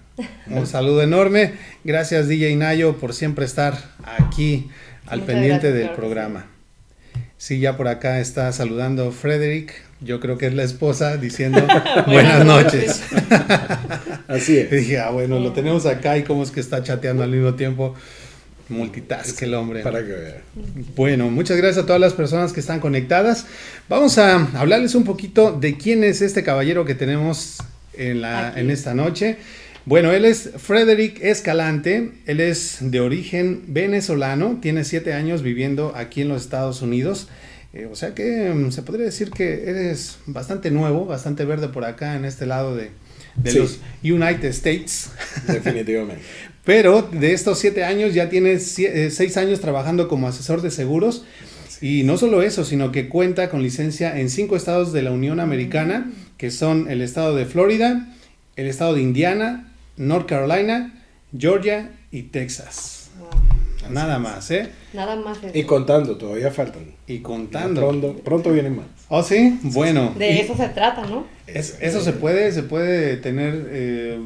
[0.47, 1.55] Un saludo enorme.
[1.85, 4.69] Gracias DJ Nayo por siempre estar aquí
[5.07, 6.52] al Muchas pendiente gracias, del claro programa.
[7.43, 9.75] Sí, ya por acá está saludando Frederick.
[10.01, 11.61] Yo creo que es la esposa diciendo
[12.07, 13.03] buenas noches.
[14.29, 14.71] Así Y es.
[14.71, 17.97] dije, ah, bueno, lo tenemos acá y cómo es que está chateando al mismo tiempo.
[18.69, 19.81] Multitask el hombre.
[19.83, 20.37] Para que vean.
[20.95, 23.45] Bueno, muchas gracias a todas las personas que están conectadas.
[23.89, 27.59] Vamos a hablarles un poquito de quién es este caballero que tenemos
[27.95, 29.39] en, la, en esta noche.
[29.85, 36.23] Bueno, él es Frederick Escalante, él es de origen venezolano, tiene siete años viviendo aquí
[36.23, 37.29] en los Estados Unidos.
[37.73, 41.85] Eh, o sea que mm, se podría decir que eres bastante nuevo, bastante verde por
[41.85, 42.91] acá en este lado de,
[43.37, 43.59] de Sí.
[43.59, 45.11] los United States.
[45.49, 46.23] Definitivamente.
[46.65, 51.25] Pero de estos siete años ya tiene eh, seis años trabajando como asesor de seguros.
[51.81, 55.41] Y no solo eso, sino que cuenta con licencia en cinco estados de la Unión
[55.41, 58.15] Americana, que son el estado de Florida,
[58.55, 61.05] el estado de Indiana, North Carolina,
[61.37, 63.11] Georgia y Texas.
[63.19, 63.91] Wow.
[63.91, 64.71] Nada más, ¿eh?
[64.93, 65.51] Nada más eso.
[65.59, 66.95] Y contando, todavía faltan.
[67.07, 67.81] Y Ya contando.
[67.81, 68.87] Pronto, pronto vienen más.
[69.09, 69.59] ¿Oh, sí?
[69.63, 70.15] Bueno.
[70.17, 71.27] De y eso se trata, ¿no?
[71.47, 74.21] es- eso se puede, se puede tener eh,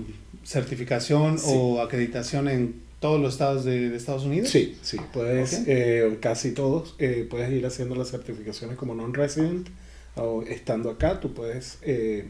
[0.45, 1.47] certificación Sí.
[1.53, 4.49] o acreditación en todos los estados de, de Estados Unidos.
[4.51, 5.65] Sí, sí, puedes, Ok.
[5.67, 9.69] eh, casi todos, eh, puedes ir haciendo las certificaciones como non-resident
[10.17, 12.27] o estando acá, tú puedes eh,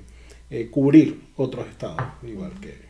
[0.50, 2.85] eh, cubrir otros estados, igual que...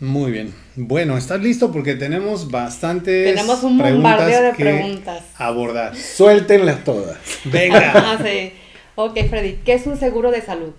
[0.00, 0.54] Muy bien.
[0.76, 1.70] Bueno, ¿estás listo?
[1.70, 5.22] Porque tenemos bastantes Tenemos un bombardeo de que preguntas.
[5.36, 5.94] abordar.
[5.94, 7.18] Suéltenlas todas.
[7.44, 7.92] Venga.
[7.94, 8.52] Ah, sí.
[8.94, 10.70] Ok, Freddy, ¿qué es un seguro de salud?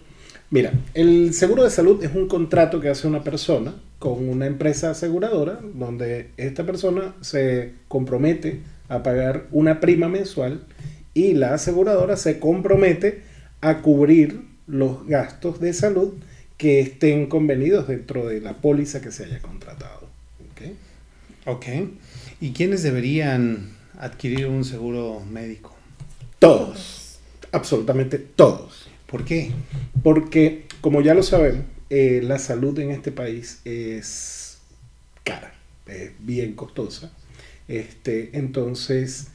[0.50, 4.90] Mira, el seguro de salud es un contrato que hace una persona con una empresa
[4.90, 10.66] aseguradora donde esta persona se compromete a pagar una prima mensual
[11.14, 13.22] y la aseguradora se compromete
[13.62, 16.14] a cubrir los gastos de salud
[16.62, 20.08] que estén convenidos dentro de la póliza que se haya contratado.
[22.40, 25.76] ¿Y quiénes deberían adquirir un seguro médico?
[26.38, 27.18] Todos,
[27.52, 28.88] absolutamente todos.
[29.08, 29.50] ¿Por qué?
[30.04, 34.60] Porque, como ya lo sabemos, eh, la salud en este país es
[35.24, 35.56] cara,
[35.88, 37.12] es bien costosa.
[37.68, 39.30] Este, entonces,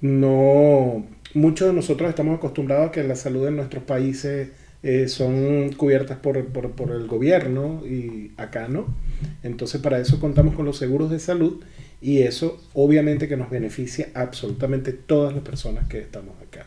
[0.00, 4.50] no, muchos de nosotros estamos acostumbrados a que la salud en nuestros países
[4.82, 8.94] eh, son cubiertas por, por- el gobierno y acá no.
[9.42, 11.62] Entonces, para eso contamos con los seguros de salud
[12.00, 16.66] y eso obviamente que nos beneficia absolutamente todas las personas que estamos acá.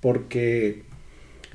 [0.00, 0.82] Porque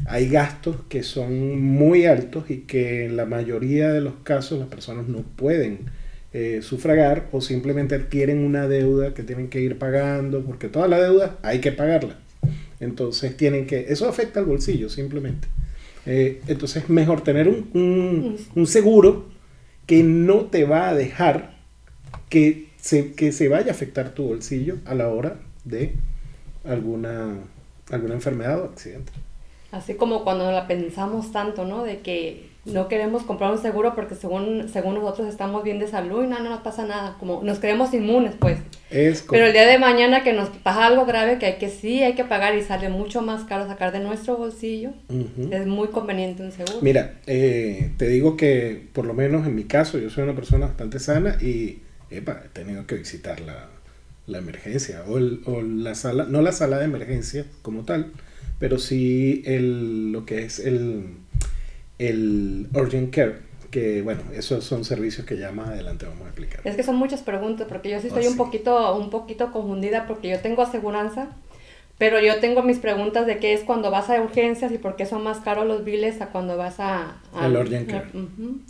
[0.06, 4.68] hay gastos que son muy altos y que en la mayoría de los casos las
[4.68, 5.80] personas no pueden
[6.34, 11.00] eh, sufragar o simplemente adquieren una deuda que tienen que ir pagando porque toda la
[11.00, 12.20] deuda hay que pagarla.
[12.80, 15.48] Entonces tienen que, eso afecta al bolsillo simplemente.
[16.06, 19.26] Eh, entonces es mejor tener un, un- un seguro
[19.88, 21.56] que no te va a dejar
[22.30, 25.94] que se, que se vaya a afectar tu bolsillo a la hora de
[26.66, 27.38] alguna,
[27.92, 29.12] alguna enfermedad o accidente.
[29.72, 31.84] Así como cuando la pensamos tanto, ¿no?
[31.84, 36.24] De que no queremos comprar un seguro porque según, según nosotros estamos bien de salud
[36.24, 37.16] y no, no nos pasa nada.
[37.20, 38.60] Como nos creemos inmunes, pues.
[38.90, 42.02] Es Pero el día de mañana que nos pasa algo grave que hay que sí
[42.04, 44.92] hay que pagar y sale mucho más caro sacar de nuestro bolsillo,
[45.52, 46.80] es muy conveniente un seguro.
[46.82, 50.68] Mira, eh, te digo que por lo menos en mi caso yo soy una persona
[50.68, 51.80] bastante sana y
[52.10, 53.68] epa, he tenido que visitar la,
[54.28, 58.12] la emergencia o, el- o la sala, no la sala de emergencia como tal,
[58.60, 61.06] pero sí el, lo que es el,
[62.00, 63.40] el urgent care,
[63.72, 66.62] que bueno, esos son servicios que ya más adelante vamos a explicar.
[66.64, 70.08] Es que son muchas preguntas, porque yo sí estoy Ah, un poquito, un poquito confundida,
[70.08, 71.30] porque yo tengo aseguranza,
[71.98, 75.06] pero yo tengo mis preguntas de qué es cuando vas a urgencias y por qué
[75.06, 77.18] son más caros los biles a cuando vas a...
[77.34, 78.06] a- El urgent care.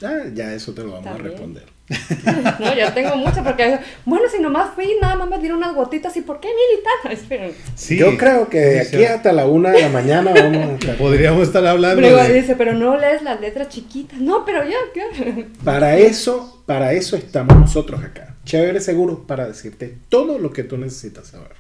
[0.04, 1.75] Ah, ya eso te lo vamos a responder.
[2.60, 6.16] No, yo tengo muchas, porque, bueno, si nomás fui, nada más me dieron unas gotitas,
[6.18, 7.54] ¿y por qué militar?
[7.76, 7.98] Sí.
[7.98, 9.06] Yo creo que de Sí, aquí sí.
[9.06, 10.94] hasta la una de la mañana vamos a.
[10.98, 12.34] Podríamos estar hablando Pero de...
[12.34, 14.20] dice, pero no lees las letras chiquitas.
[14.20, 15.46] No, pero ya, ya.
[15.64, 18.36] Para eso, para eso estamos nosotros acá.
[18.46, 21.52] Chévere Seguros para decirte todo lo que tú necesitas saber.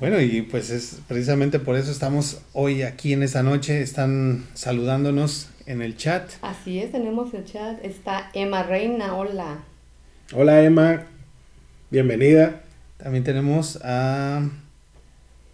[0.00, 3.82] Bueno, y pues es precisamente por eso estamos hoy aquí en esta noche.
[3.82, 6.30] Están saludándonos en el chat.
[6.42, 7.84] Así es, tenemos el chat.
[7.84, 9.58] Está Emma Reina, hola.
[10.34, 11.04] Hola Emma,
[11.90, 12.62] bienvenida.
[12.96, 14.48] También tenemos a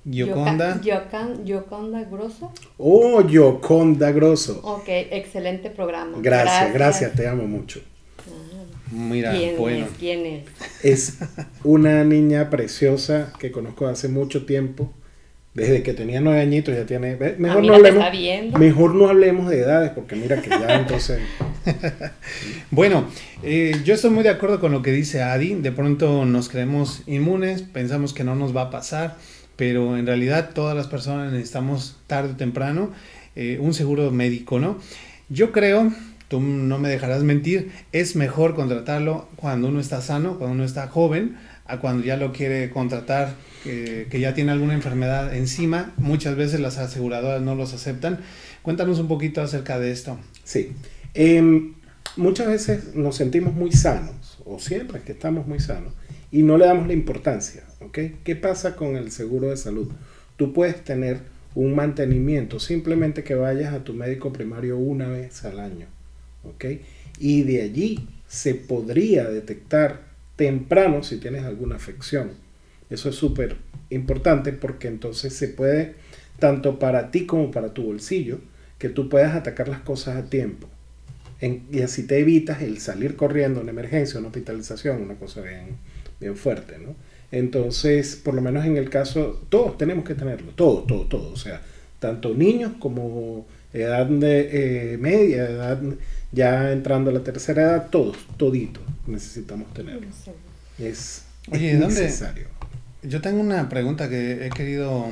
[0.09, 0.81] Gioconda.
[0.81, 2.53] Yoca- Yocan- Yoconda Grosso.
[2.77, 4.61] Oh, Yoconda Grosso.
[4.63, 6.19] Ok, excelente programa.
[6.21, 7.81] Gracias, gracias, te amo mucho.
[8.91, 9.85] Mira, ¿Quién bueno.
[9.87, 9.93] es?
[9.99, 10.45] ¿Quién es?
[10.83, 11.19] Es
[11.63, 14.91] una niña preciosa que conozco hace mucho tiempo.
[15.59, 17.17] Desde que tenía nueve añitos ya tiene...
[17.17, 18.05] ve, Mejor Ah, no hablemos,
[18.59, 21.21] mejor no hablemos de edades porque mira que ya entonces...
[22.71, 23.07] bueno,
[23.43, 25.55] eh, yo estoy muy de acuerdo con lo que dice Adi.
[25.55, 29.17] De pronto nos creemos inmunes, pensamos que no nos va a pasar,
[29.57, 32.93] pero en realidad todas las personas necesitamos tarde o temprano
[33.37, 34.79] eh, un seguro médico, ¿no?
[35.29, 35.93] Yo creo,
[36.29, 40.89] tú no me dejarás mentir, es mejor contratarlo cuando uno está sano, cuando uno está
[40.89, 41.37] joven,
[41.69, 45.93] a cuando ya lo quiere contratar, que ya tiene alguna enfermedad encima.
[45.99, 48.21] Muchas veces las aseguradoras no los aceptan.
[48.63, 50.19] Cuéntanos un poquito acerca de esto.
[50.45, 50.73] Sí.
[51.15, 51.75] Em,
[52.17, 55.93] muchas veces nos sentimos muy sanos, o siempre que estamos muy sanos,
[56.33, 57.63] y no le damos la importancia.
[57.81, 57.99] ¿ok?
[58.25, 59.89] ¿Qué pasa con el seguro de salud?
[60.37, 61.21] Tú puedes tener
[61.55, 65.87] un mantenimiento, simplemente que vayas a tu médico primario una vez al año.
[66.45, 66.65] ¿ok?
[67.19, 70.08] Y de allí se podría detectar
[70.39, 72.31] temprano si tienes alguna afección.
[72.89, 73.57] Eso es súper
[73.91, 75.97] importante porque entonces se puede,
[76.39, 78.39] tanto para ti como para tu bolsillo,
[78.79, 80.69] que tú puedas atacar las cosas a tiempo.
[81.41, 85.77] y así te evitas el salir corriendo, una emergencia, una hospitalización, una cosa bien,
[86.21, 86.95] bien fuerte, ¿no?
[87.31, 91.33] Entonces, por lo menos en el caso, todos tenemos que tenerlo, todo, todo, todo.
[91.33, 91.61] O sea,
[91.99, 95.81] tanto niños como edad de, eh, media, edad
[96.33, 100.07] ya entrando a la tercera edad, todos, toditos necesitamos tenerlo.
[100.79, 102.47] Es, Oye, necesario.
[103.03, 105.07] Yo tengo una pregunta que he querido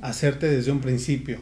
[0.00, 1.38] hacerte desde un principio.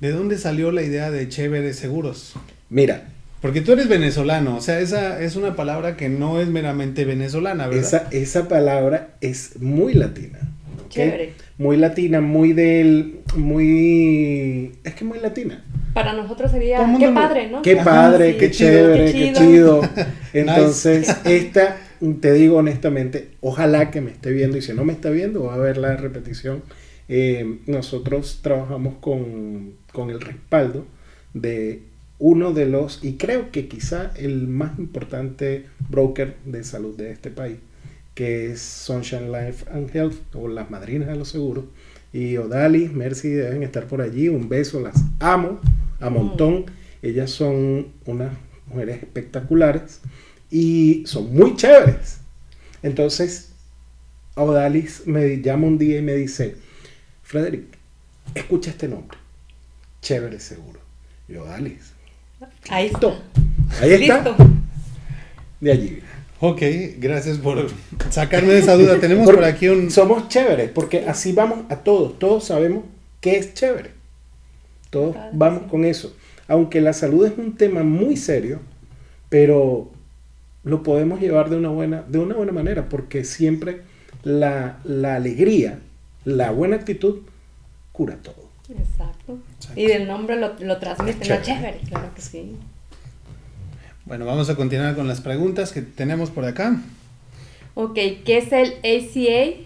[0.00, 2.34] ¿De dónde salió la idea de Chévere Seguros?
[2.68, 3.08] Mira.
[3.40, 7.68] Porque tú eres venezolano, o sea, esa es una palabra que no es meramente venezolana,
[7.68, 7.84] ¿verdad?
[7.84, 10.40] Esa, esa palabra es muy latina.
[10.88, 11.34] Chévere.
[11.58, 13.20] Muy latina, muy del.
[13.36, 14.72] Muy.
[14.84, 15.64] Es que muy latina.
[15.96, 16.94] Para nosotros sería.
[16.98, 17.62] Qué padre, ¿no?
[17.62, 19.80] Qué padre, qué, chévere, qué chido.
[20.34, 21.78] Entonces, esta,
[22.20, 25.54] te digo honestamente, ojalá que me esté viendo y si no me está viendo, va
[25.54, 26.62] a ver la repetición.
[27.08, 30.84] Eh, nosotros trabajamos con, con el respaldo
[31.32, 31.80] de
[32.18, 37.30] uno de los, y creo que quizá el más importante broker de salud de este
[37.30, 37.56] país,
[38.12, 41.64] que es Sunshine Life and Health, o las madrinas de los seguros.
[42.12, 44.28] Y Odalis, Mercy deben estar por allí.
[44.28, 45.60] Un beso, las amo
[46.00, 46.66] a montón.
[47.02, 48.32] Ellas son unas
[48.66, 50.00] mujeres espectaculares
[50.50, 52.18] y son muy chéveres.
[52.82, 53.52] Entonces,
[54.34, 56.56] Odalis me llama un día y me dice,
[57.22, 57.64] Frederick,
[58.34, 59.18] escucha este nombre.
[60.02, 60.80] Chévere seguro.
[61.28, 61.92] Yo, Odalis.
[62.68, 63.22] Ahí está.
[63.80, 64.36] Ahí está.
[65.60, 66.00] De allí.
[66.38, 66.60] Ok,
[66.98, 67.66] gracias por
[68.10, 69.00] sacarme de esa duda.
[69.00, 69.90] Tenemos por aquí un...
[69.90, 72.18] Somos chéveres, porque así vamos a todos.
[72.18, 72.84] Todos sabemos
[73.20, 73.95] qué es chévere.
[74.90, 76.14] Todos vamos con eso.
[76.48, 78.60] Aunque la salud es un tema muy serio,
[79.28, 79.90] pero
[80.64, 83.82] lo podemos llevar de una buena, de una buena manera, porque siempre
[84.22, 85.78] la, alegría,
[86.24, 87.18] la buena actitud,
[87.92, 88.46] cura todo.
[88.68, 89.38] Exacto.
[89.74, 91.42] Y del nombre lo, lo transmite, chévere.
[91.42, 92.56] chévere, claro que sí.
[94.04, 96.80] Bueno, vamos a continuar con las preguntas que tenemos por acá.
[97.74, 97.94] Ok,
[98.24, 99.60] ¿qué es el ACA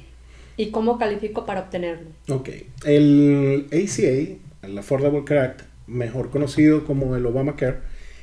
[0.56, 2.08] y cómo califico para obtenerlo?
[2.28, 2.48] Ok,
[2.84, 7.78] el ACA, el Affordable Care Act, mejor conocido como el Obamacare,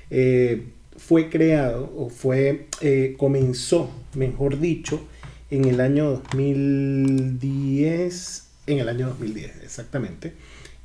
[0.10, 0.64] eh,
[0.96, 5.06] fue creado o fue, eh, comenzó, mejor dicho,
[5.52, 10.34] en el año 2010, en el año 2010 exactamente,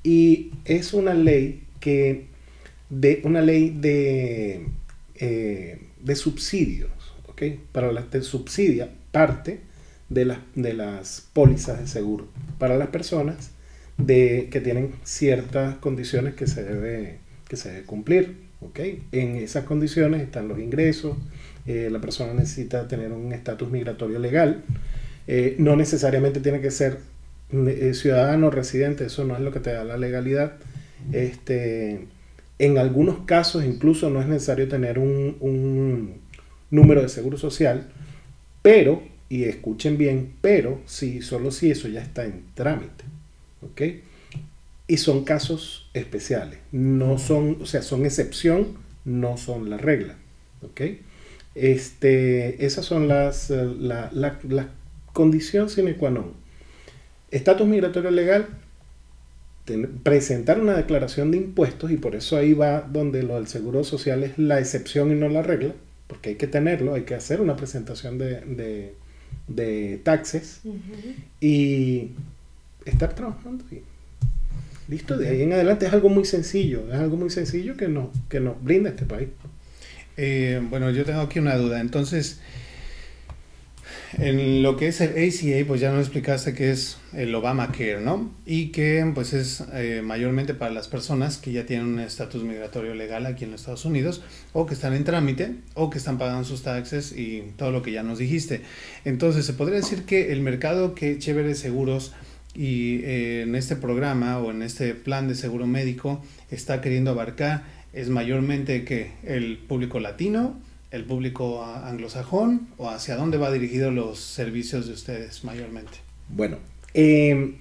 [0.03, 2.27] y es una ley que,
[2.91, 4.67] de, una ley de
[5.25, 6.91] eh, de subsidios,
[7.29, 7.43] ¿ok?
[7.71, 9.61] Para las de subsidia parte
[10.09, 12.27] de, las de las pólizas de seguro
[12.59, 13.52] para las personas
[14.07, 17.19] de, que tienen ciertas condiciones que se debe,
[17.49, 18.81] que se debe cumplir, ¿ok?
[19.13, 21.17] En esas condiciones están los ingresos,
[21.67, 24.63] eh, la persona necesita tener un estatus migratorio legal,
[25.27, 26.99] eh, no necesariamente tiene que ser
[27.93, 30.55] ciudadano residente, eso no es lo que te da la legalidad.
[31.13, 32.07] Este,
[32.59, 36.21] en algunos casos incluso no es necesario tener un,
[36.71, 37.89] número de seguro social,
[38.63, 43.05] pero, y escuchen bien, pero sí, solo si eso ya está en trámite.
[43.63, 43.83] ¿Ok?
[44.87, 46.59] Y son casos especiales.
[46.73, 50.17] No son, o sea, son excepción, no son la regla.
[50.63, 50.81] ¿Ok?
[51.55, 54.69] Este, esas son las, la, la, la
[55.13, 56.33] condición sine qua non.
[57.31, 58.47] Estatus migratorio legal,
[60.03, 64.23] presentar una declaración de impuestos y por eso ahí va donde lo del seguro social
[64.25, 65.75] es la excepción y no la regla,
[66.09, 68.95] porque hay que tenerlo, hay que hacer una presentación de,
[69.49, 70.61] de, taxes
[71.41, 72.11] y
[72.85, 73.65] estar trabajando.
[73.71, 73.83] Y
[74.89, 78.11] listo, de ahí en adelante es algo muy sencillo, es algo muy sencillo que, no,
[78.29, 79.29] que nos brinda este país.
[80.17, 82.41] Eh, bueno, yo tengo aquí una duda, entonces
[84.19, 88.31] en lo que es el ACA, pues ya nos explicaste que es el Obamacare, ¿no?
[88.45, 92.95] Y que pues es eh, mayormente para las personas que ya tienen un estatus migratorio
[92.95, 94.23] legal aquí en los Estados Unidos,
[94.53, 97.93] o que están en trámite, o que están pagando sus taxes y todo lo que
[97.93, 98.61] ya nos dijiste.
[99.05, 102.13] Entonces, se podría decir que el mercado que Chévere Seguros
[102.55, 107.65] y eh, en este programa o en este plan de seguro médico está queriendo abarcar
[107.93, 110.59] es mayormente que el público latino,
[110.91, 115.93] el público anglosajón o hacia dónde va dirigido los servicios de ustedes mayormente?
[116.29, 116.59] Bueno,
[116.95, 117.57] em,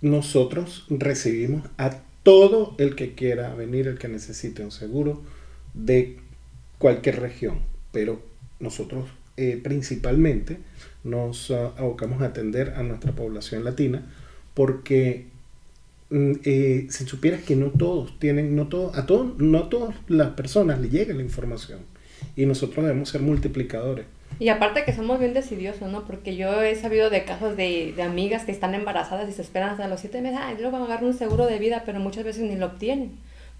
[0.00, 5.22] nosotros recibimos a todo el que quiera venir, el que necesite un seguro
[5.74, 6.18] de
[6.78, 7.60] cualquier región,
[7.92, 8.22] pero
[8.60, 9.06] nosotros
[9.36, 10.58] eh, principalmente
[11.02, 14.06] nos ah, abocamos a atender a nuestra población latina
[14.54, 15.26] porque
[16.10, 20.30] mm, eh, si supieras que no todos tienen, no todo, a todos, no todas las
[20.30, 21.80] personas le llega la información
[22.36, 24.06] y nosotros debemos ser multiplicadores.
[24.40, 26.04] Y aparte que somos bien decidiosos, ¿no?
[26.06, 29.70] Porque yo he sabido de casos de, de amigas que están embarazadas y se esperan
[29.70, 32.24] hasta los siete meses, ay, luego van a agarrar un seguro de vida, pero muchas
[32.24, 33.12] veces ni lo obtienen.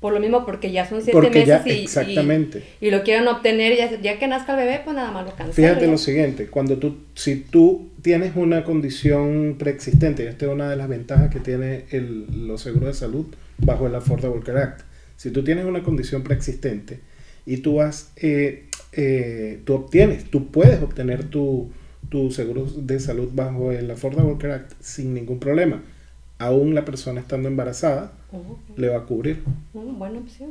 [0.05, 2.63] Por lo mismo, porque ya son siete meses y, exactamente.
[2.79, 5.55] Y, lo quieren obtener, ya, ya que nazca el bebé, pues nada más lo cancelan.
[5.55, 10.69] Fíjate lo siguiente, cuando tú, si tú tienes una condición preexistente, y esta es una
[10.69, 13.25] de las ventajas que tiene el, los seguros de salud
[13.57, 14.83] bajo el Affordable Care Act,
[15.17, 17.01] si tú tienes una condición preexistente
[17.47, 21.71] y tú has eh, eh, tú obtienes, tú puedes obtener tu,
[22.11, 25.83] tu seguro de salud bajo el Affordable Care Act sin ningún problema.
[26.39, 28.13] Aún la persona estando embarazada
[28.77, 29.43] le va a cubrir.
[29.73, 30.51] buena opción.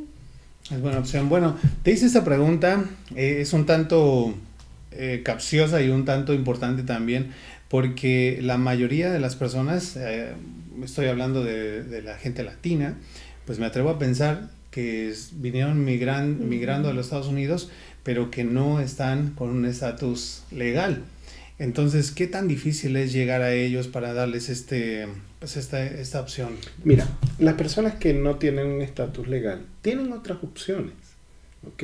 [0.70, 1.28] Es buena opción.
[1.28, 2.84] Bueno, te hice esta pregunta,
[3.14, 4.34] eh, es un tanto
[4.92, 7.32] eh, capciosa y un tanto importante también,
[7.68, 9.98] porque la mayoría de las personas,
[10.82, 12.96] estoy hablando de, de, la gente latina,
[13.44, 17.70] pues me atrevo a pensar que vinieron migran, migrando a los Estados Unidos
[18.04, 21.02] pero que no están con un estatus legal.
[21.58, 25.08] Entonces, ¿qué tan difícil es llegar a ellos para darles este,
[25.44, 26.56] esta, opción?
[26.82, 27.06] Mira,
[27.38, 30.94] las personas que no tienen un estatus legal tienen otras opciones,
[31.66, 31.82] ¿ok?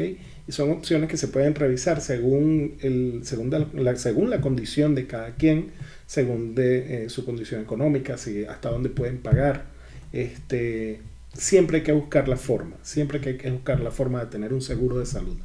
[0.49, 5.07] Y son opciones que se pueden revisar según, el, según, la, según la condición de
[5.07, 5.73] cada quien,
[6.07, 9.67] según de, eh, su condición económica, si, hasta dónde pueden pagar.
[10.13, 11.01] Este,
[11.35, 14.63] siempre hay que buscar la forma, siempre hay que buscar la forma de tener un
[14.63, 15.37] seguro de salud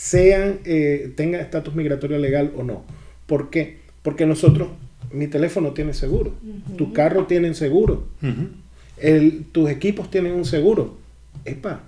[0.00, 2.84] sean, eh, estatus migratorio legal o no.
[3.26, 3.80] ¿Por qué?
[4.02, 4.68] Porque nosotros,
[5.12, 6.32] mi teléfono tiene seguro,
[6.76, 8.06] tu carro tiene seguro,
[9.52, 10.98] tus equipos tienen un seguro.
[11.44, 11.80] Epa.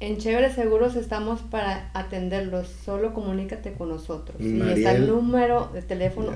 [0.00, 2.68] En Chévere Seguros estamos para atenderlos.
[2.84, 4.36] Solo comunícate con nosotros.
[4.40, 6.32] y está el número de teléfono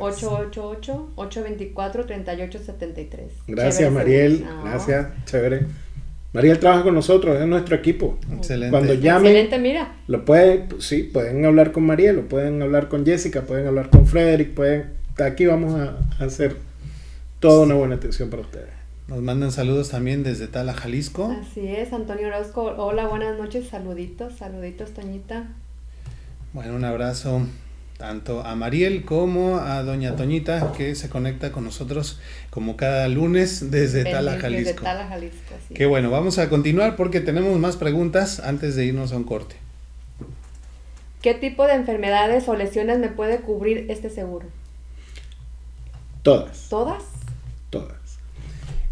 [1.17, 3.29] 888-824-3873.
[3.49, 4.47] Gracias, Mariel.
[4.65, 5.67] Gracias, chévere.
[6.33, 8.19] Mariel trabaja con nosotros, es nuestro equipo.
[8.31, 8.71] Excelente.
[8.71, 9.97] Cuando llamen, Excelente, mira.
[10.07, 14.07] Lo pueden, sí, pueden hablar con Mariel, lo pueden hablar con Jessica, pueden hablar con
[14.07, 14.91] Frederick, pueden,
[15.25, 16.57] aquí vamos a, hacer
[17.41, 18.69] toda una buena atención para ustedes.
[19.07, 21.35] Nos mandan saludos también desde Tala, Jalisco.
[21.41, 22.75] Así es, Antonio Orozco.
[22.77, 25.49] Hola, buenas noches, saluditos, saluditos, Toñita.
[26.53, 27.41] Bueno, un abrazo
[27.99, 33.73] tanto a Mariel como a Doña Toñita, que se conecta con nosotros como cada lunes
[33.73, 34.71] desde Tala, Jalisco.
[34.71, 35.55] Desde Tala, Jalisco.
[35.75, 39.57] Qué bueno, vamos a continuar porque tenemos más preguntas antes de irnos a un corte.
[41.23, 44.47] ¿Qué tipo de enfermedades o lesiones me puede cubrir este seguro?
[46.23, 46.69] Todas.
[46.69, 47.03] ¿Todas?
[47.71, 47.97] Todas.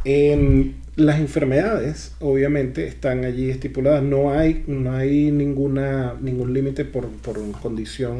[0.05, 4.03] Em, las enfermedades, obviamente, están allí estipuladas.
[4.03, 8.19] No hay, no hay ninguna, ningún límite por, por condición,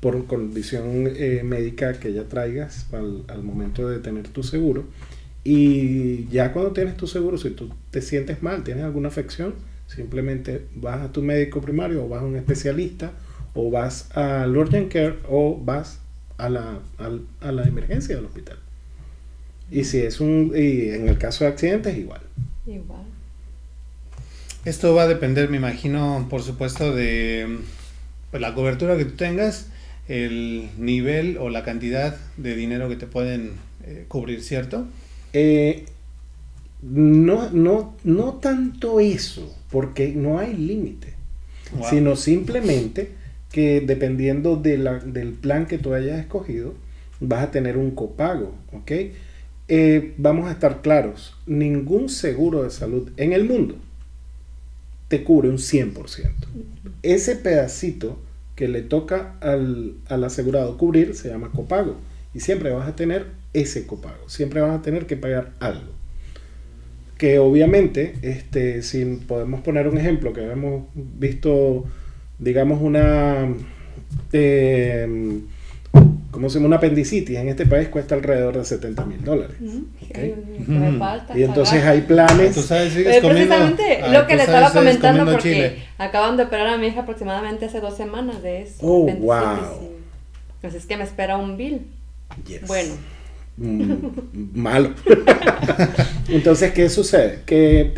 [0.00, 4.84] por condición eh, médica que ya traigas al, al momento de tener tu seguro.
[5.44, 9.54] Y ya cuando tienes tu seguro, si tú te sientes mal, tienes alguna afección,
[9.86, 13.12] simplemente vas a tu médico primario o vas a un especialista
[13.54, 16.00] o vas al urgent care o vas
[16.36, 18.58] a la, al- a la emergencia del hospital.
[19.70, 22.20] Y si es un, y en el caso de accidentes, igual.
[22.66, 23.02] Igual.
[24.64, 27.58] Esto va a depender, me imagino, por supuesto, de
[28.30, 29.68] pues, la cobertura que tú tengas,
[30.08, 33.52] el nivel o la cantidad de dinero que te pueden
[33.84, 34.86] eh, cubrir, ¿cierto?
[35.32, 35.84] Eh,
[36.82, 41.14] no, no, no tanto eso, porque no hay límite,
[41.72, 41.90] Wow.
[41.90, 43.10] sino simplemente
[43.52, 46.74] que dependiendo de la- del plan que tú hayas escogido,
[47.20, 48.92] vas a tener un copago, ¿ok?
[49.68, 53.76] Eh, vamos a estar claros, ningún seguro de salud en el mundo
[55.08, 56.46] te cubre un 100%.
[57.02, 58.18] Ese pedacito
[58.58, 61.94] que le toca al, al asegurado cubrir se llama copago
[62.34, 65.92] y siempre vas a tener ese copago, siempre vas a tener que pagar algo.
[67.16, 71.84] Que obviamente, este, si podemos poner un ejemplo que hemos visto,
[72.40, 73.48] digamos, una,
[74.32, 75.40] eh,
[76.38, 76.68] ¿cómo se llama?
[76.68, 79.56] Una apendicitis en este país cuesta alrededor de 70 mil dólares.
[79.60, 79.86] Ujú.
[80.02, 80.10] Ok.
[80.14, 80.98] Ay, Dios mío, que me Ujú.
[80.98, 82.54] falta Y entonces hay planes.
[82.54, 83.54] Tú sabes, sigues Eh, comiendo.
[83.54, 85.76] precisamente ah, lo que le estaba comentando porque chile.
[85.98, 88.74] acaban de operar a mi hija aproximadamente hace dos semanas de eso.
[88.82, 89.90] Oh, wow.
[90.62, 91.86] Así es que me espera un bill.
[92.46, 92.66] Yes.
[92.66, 92.94] Bueno,
[93.60, 93.92] Mm,
[94.54, 94.90] malo.
[96.28, 97.40] Entonces, ¿qué sucede?
[97.44, 97.92] Que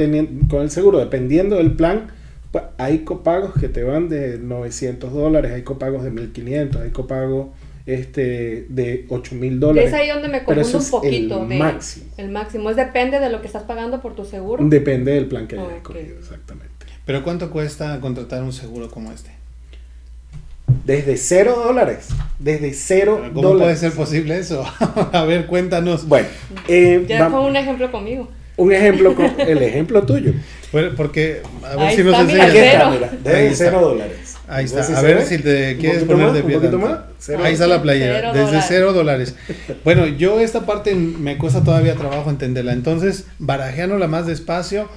[0.48, 2.06] con el seguro, dependiendo del plan,
[2.50, 7.48] pues, hay copagos que te van de 900 dólares, hay copagos de 1500, hay copagos
[7.86, 9.88] este, de 8000 dólares.
[9.92, 11.42] es ahí donde me confundo un poquito.
[11.42, 12.06] el de- máximo.
[12.16, 12.70] El máximo.
[12.70, 14.64] Es depende de lo que estás pagando por tu seguro.
[14.66, 16.68] Depende del plan que hayas escogido, exactamente.
[17.06, 19.30] Pero ¿cuánto cuesta contratar un seguro como este?
[20.84, 22.08] Desde 0 dólares.
[22.38, 24.64] Desde 0 ¿Cómo puede ser posible eso?
[25.12, 26.06] a ver, cuéntanos.
[26.06, 26.28] Bueno,
[26.68, 28.28] eh, ya va- fue un ejemplo conmigo.
[28.56, 30.32] un ejemplo, con, el ejemplo tuyo.
[30.72, 32.48] Bueno, porque, a ver Ahí si nos enseñas.
[32.50, 32.90] Aquí está, cero.
[32.92, 33.54] mira, desde.
[33.56, 34.29] 0 dólares.
[34.50, 34.80] Ahí está.
[34.98, 35.26] A ver ve.
[35.26, 36.56] si te quieres poner más, de un pie.
[36.56, 36.88] poquito tanto.
[36.88, 37.00] más.
[37.18, 37.40] Cero.
[37.44, 38.16] Ahí está la playera.
[38.16, 38.64] Cero desde dólares.
[38.68, 39.34] cero dólares.
[39.84, 42.72] Bueno, yo esta parte me cuesta todavía trabajo entenderla.
[42.72, 44.88] Entonces, barajeándola más despacio,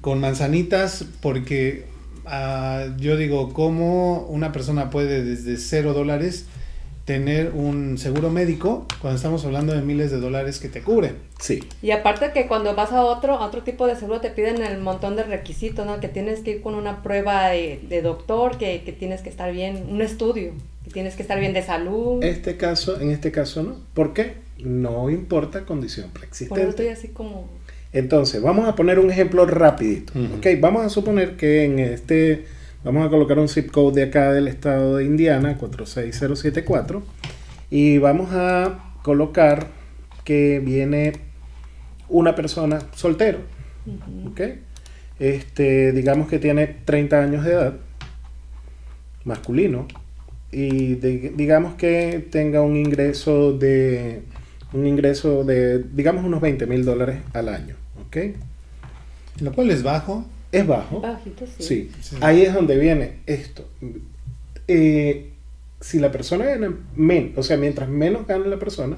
[0.00, 1.86] con manzanitas, porque
[2.24, 6.46] ah, yo digo, ¿cómo una persona puede desde cero dólares
[7.04, 11.12] tener un seguro médico cuando estamos hablando de miles de dólares que te cubre?
[11.40, 11.60] Sí.
[11.82, 14.78] Y aparte que cuando vas a otro, a otro tipo de seguro te piden el
[14.78, 15.98] montón de requisitos, ¿no?
[16.00, 19.50] Que tienes que ir con una prueba de, de doctor, que, que tienes que estar
[19.52, 20.52] bien, un estudio,
[20.84, 22.22] que tienes que estar bien de salud.
[22.22, 23.76] Este caso, en este caso no.
[23.94, 24.34] ¿Por qué?
[24.58, 26.90] No importa condición Por eso estoy preexistente.
[26.92, 27.48] así como...
[27.92, 30.12] Entonces, vamos a poner un ejemplo rapidito.
[30.16, 30.36] Ujú.
[30.36, 32.44] Ok, vamos a suponer que en este,
[32.84, 37.02] vamos a colocar un zip code de acá del estado de Indiana, 46074,
[37.70, 39.68] y vamos a colocar
[40.24, 41.12] que viene
[42.08, 43.38] una persona soltero.
[44.30, 44.40] Ok,
[45.18, 47.74] este, digamos que tiene 30 años de edad,
[49.24, 49.86] masculino,
[50.52, 54.22] y de- digamos que tenga un ingreso de
[54.72, 57.74] un ingreso de digamos unos 20 mil dólares al año
[58.06, 58.16] ¿ok?
[59.42, 60.24] Lo cual es bajo.
[60.52, 61.62] Es bajo Bajito, sí.
[61.62, 61.90] sí.
[62.00, 62.16] Sí.
[62.20, 63.68] ahí es donde viene esto
[64.68, 65.30] Eh,
[65.80, 68.96] si la persona gana menos o sea mientras menos gana la persona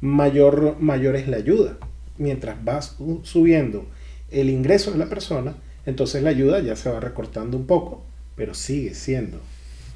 [0.00, 1.78] mayor mayor es la ayuda
[2.18, 3.86] mientras vas subiendo
[4.30, 5.54] el ingreso de la persona
[5.86, 8.04] entonces la ayuda ya se va recortando un poco
[8.36, 9.38] pero sigue siendo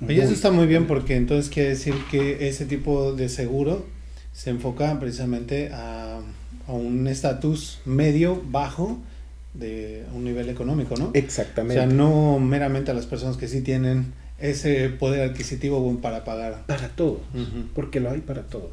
[0.04, 3.86] Oye, eso está muy bien porque entonces quiere decir que ese tipo de seguro
[4.32, 6.20] se enfoca precisamente a,
[6.66, 8.98] a un estatus medio bajo
[9.54, 11.06] de un nivel económico, ¿no?
[11.06, 16.24] O exactamente sea, no meramente a las personas que sí tienen ese poder adquisitivo para
[16.24, 16.64] pagar.
[16.66, 17.20] para todo
[17.74, 18.70] porque lo hay para todo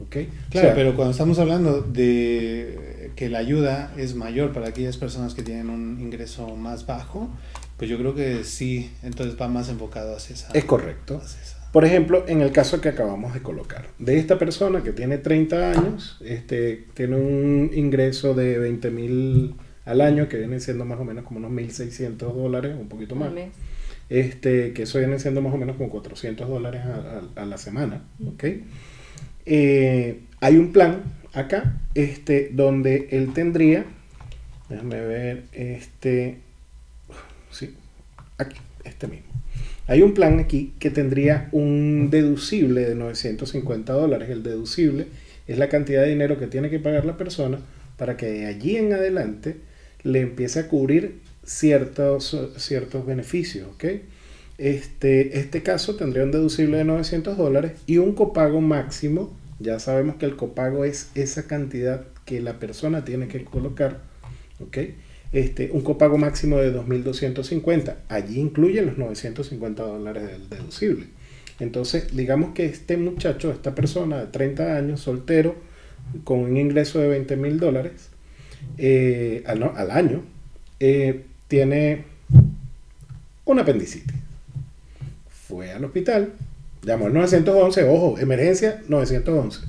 [0.00, 0.10] ¿ok?
[0.10, 4.96] Claro, O sea, pero cuando estamos hablando de que la ayuda es mayor para aquellas
[4.96, 7.28] personas que tienen un ingreso más bajo,
[7.76, 10.48] pues yo creo que sí, entonces va más enfocado hacia esa.
[10.54, 14.82] es correcto esa- Por ejemplo, en el caso que acabamos de colocar, de esta persona
[14.82, 19.54] que tiene 30 años, este, tiene un ingreso de 20 mil
[19.84, 23.32] al año, que viene siendo más o menos como unos 1.600 dólares, un poquito más.
[23.32, 23.50] Mes.
[24.08, 27.56] Este, que eso viene siendo más o menos como 400 dólares a, a- a la
[27.56, 28.44] semana, ¿ok?
[29.46, 31.02] Eh, hay un plan
[31.32, 33.84] acá, este, donde él tendría,
[34.68, 36.38] déjame ver, este,
[37.50, 37.74] sí,
[38.38, 39.26] aquí, este mismo.
[39.88, 44.30] Hay un plan aquí que tendría un deducible de 950 dólares.
[44.30, 45.06] El deducible
[45.48, 47.58] es la cantidad de dinero que tiene que pagar la persona
[47.96, 49.56] para que de allí en adelante
[50.04, 53.68] le empiece a cubrir ciertos, ciertos beneficios.
[54.58, 59.36] Este, este caso tendría un deducible de 900 dólares y un copago máximo.
[59.58, 64.00] Ya sabemos que el copago es esa cantidad que la persona tiene que colocar.
[65.32, 67.96] Este, un copago máximo de 2.250.
[68.08, 71.06] Allí incluyen los 950 dólares del deducible.
[71.58, 75.54] Entonces, digamos que este muchacho, esta persona de 30 años, soltero,
[76.24, 78.11] con un ingreso de 20 mil dólares
[78.78, 80.22] eh, al, no, al año,
[80.80, 82.04] eh, tiene
[83.44, 84.14] un apendicitis.
[85.48, 86.32] Fue al hospital,
[86.82, 89.60] llamó al 911, ojo, emergencia 911.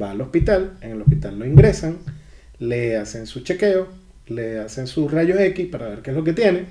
[0.00, 1.98] Va al hospital, en el hospital lo ingresan,
[2.58, 3.88] le hacen su chequeo,
[4.26, 6.64] le hacen sus rayos X para ver qué es lo que tiene,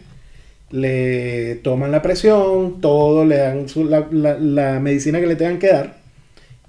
[0.71, 5.59] le toman la presión, todo, le dan su- la, la- la medicina que le tengan
[5.59, 5.97] que dar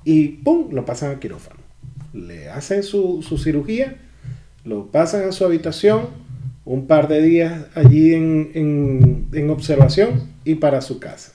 [0.05, 0.73] y ¡pum!
[0.73, 1.61] lo pasan al quirófano.
[2.13, 3.97] Le hacen su, su cirugía,
[4.65, 6.09] lo pasan a su habitación,
[6.65, 11.33] un par de días allí en, en- en observación y para su casa.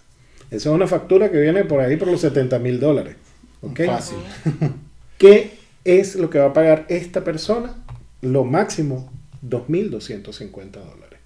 [0.50, 3.16] Esa es una factura que viene por ahí por los 70 mil dólares.
[3.62, 3.82] ¿ok?
[3.86, 4.18] Fácil.
[5.18, 5.52] ¿Qué
[5.84, 7.76] es lo que va a pagar esta persona?
[8.22, 9.12] Lo máximo,
[9.46, 11.20] 2.250 dólares.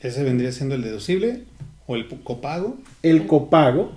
[0.00, 1.42] Ese vendría siendo el deducible
[1.86, 2.76] o el copago.
[3.02, 3.92] El copago,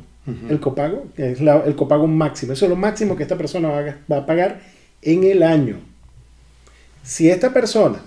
[0.50, 3.70] el copago, que es la- el copago máximo, eso es lo máximo que esta persona
[3.70, 4.62] va a, va a pagar
[5.02, 5.78] en el año.
[7.04, 8.02] Si esta persona,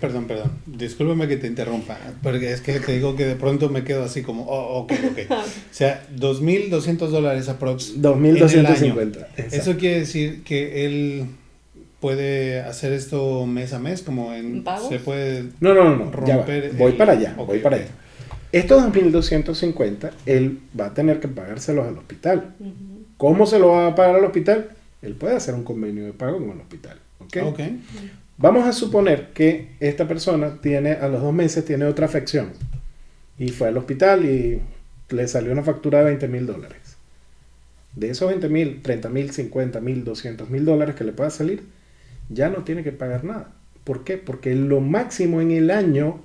[0.00, 0.50] Perdón, perdón.
[0.66, 4.22] Discúlpame que te interrumpa, porque es que te digo que de pronto me quedo así
[4.22, 5.18] como, oh, ok, ok.
[5.30, 7.94] O sea, 2.200 dólares aprox.
[7.96, 8.82] en el 2.250.
[8.82, 9.00] año.
[9.00, 9.56] exacto.
[9.56, 11.26] Eso quiere decir que él
[12.00, 14.56] puede hacer esto mes a mes, como en...
[14.56, 14.88] ¿En pagos?
[14.88, 15.44] Se puede...
[15.60, 16.42] No, no, no, no, ya va.
[16.44, 17.88] romper Voy el- para allá, Ok, voy para allá.
[18.52, 22.54] Estos 2.250, él va a tener que pagárselos al hospital.
[23.16, 24.70] ¿Cómo se lo va a pagar al hospital?
[25.02, 26.98] Él puede hacer un convenio de pago con el hospital.
[27.20, 27.36] ¿ok?
[27.44, 27.60] Ok.
[28.40, 32.52] Vamos a suponer que esta persona tiene, a los dos meses tiene otra afección
[33.36, 34.62] y fue al hospital y
[35.10, 36.96] le salió una factura de 20 mil dólares.
[37.96, 41.64] De esos 20 mil, 30 mil, 50 mil, 200 mil dólares que le pueda salir,
[42.28, 43.50] ya no tiene que pagar nada.
[43.82, 44.18] ¿Por qué?
[44.18, 46.20] Porque lo máximo en el año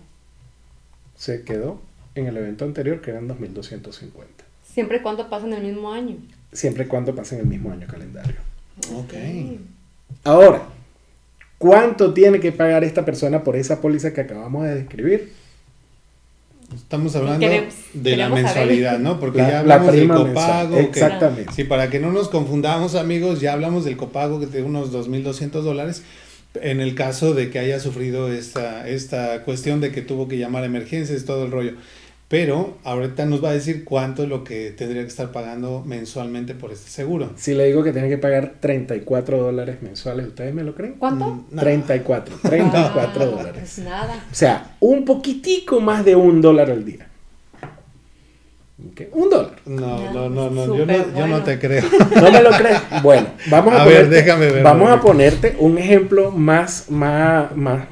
[1.16, 1.82] se quedó
[2.14, 4.12] en el evento anterior, que eran 2.250.
[4.64, 6.18] Siempre y cuando pasen el mismo año.
[6.52, 8.36] Siempre y cuando pasen el mismo año calendario.
[8.94, 9.14] Ok.
[10.24, 10.62] Ahora,
[11.64, 15.32] ¿cuánto tiene que pagar esta persona por esa póliza que acabamos de describir?
[16.76, 18.44] Estamos hablando Queremos- de la saber.
[18.44, 19.20] mensualidad, ¿no?
[19.20, 20.26] Porque La- ya la hablamos del copago.
[20.26, 21.52] mensual, que- exactamente.
[21.56, 25.64] sí, para que no nos confundamos, amigos, ya hablamos del copago que de unos 2.200
[25.64, 26.04] dólares.
[26.62, 30.64] En el caso de que haya sufrido esta, esta cuestión de que tuvo que llamar
[30.64, 31.72] a emergencias, todo el rollo.
[32.34, 36.56] Pero ahorita nos va a decir cuánto es lo que tendría que estar pagando mensualmente
[36.56, 37.30] por este seguro.
[37.36, 40.96] Si le digo que tiene que pagar 34 dólares mensuales, ¿ustedes me lo creen?
[40.98, 41.28] ¿Cuánto?
[41.28, 41.62] Mm, no.
[41.62, 43.54] 34, 34 Ah, dólares.
[43.60, 44.26] Pues nada.
[44.32, 47.08] O sea, un poquitico más de un dólar al día.
[49.12, 49.58] Un dólar.
[49.68, 51.84] No, no, no, no, yo no, yo no te creo.
[52.16, 52.80] ¿No me lo crees?
[53.04, 57.56] Bueno, vamos a, A ver, ponerte, déjame ver, Vamos a ponerte un ejemplo más, más,
[57.56, 57.86] más,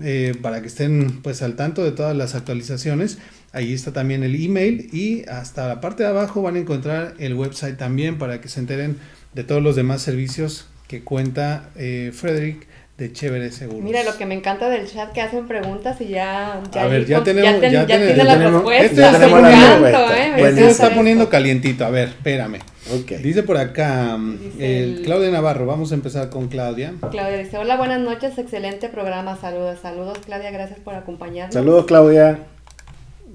[0.01, 3.19] eh, para que estén pues al tanto de todas las actualizaciones.
[3.53, 7.35] Ahí está también el email y hasta la parte de abajo van a encontrar el
[7.35, 8.97] website también para que se enteren
[9.35, 12.66] de todos los demás servicios que cuenta eh, Frederick
[12.99, 13.83] de Chévere Seguros.
[13.83, 16.61] Mira, lo que me encanta del chat que hacen preguntas y ya.
[16.73, 18.95] ya A ver, ya tenemos- ten- ya tiene tenemos- la ya tenemos- respuesta.
[19.03, 20.24] ya me tenemos la encanta, respuesta.
[20.27, 20.97] eh, me Bueno, está esto.
[20.97, 21.85] poniendo calientito.
[21.85, 22.59] A ver, espérame.
[22.95, 23.11] Ok.
[23.23, 25.66] Dice por acá mm, Dice el el- Claudia Navarro.
[25.66, 26.93] Vamos a empezar con Claudia.
[27.11, 29.37] Claudia dice: Hola, buenas noches, excelente programa.
[29.41, 31.55] Saludos, saludos, Claudia, gracias por acompañarnos.
[31.55, 32.39] Saludos, Claudia.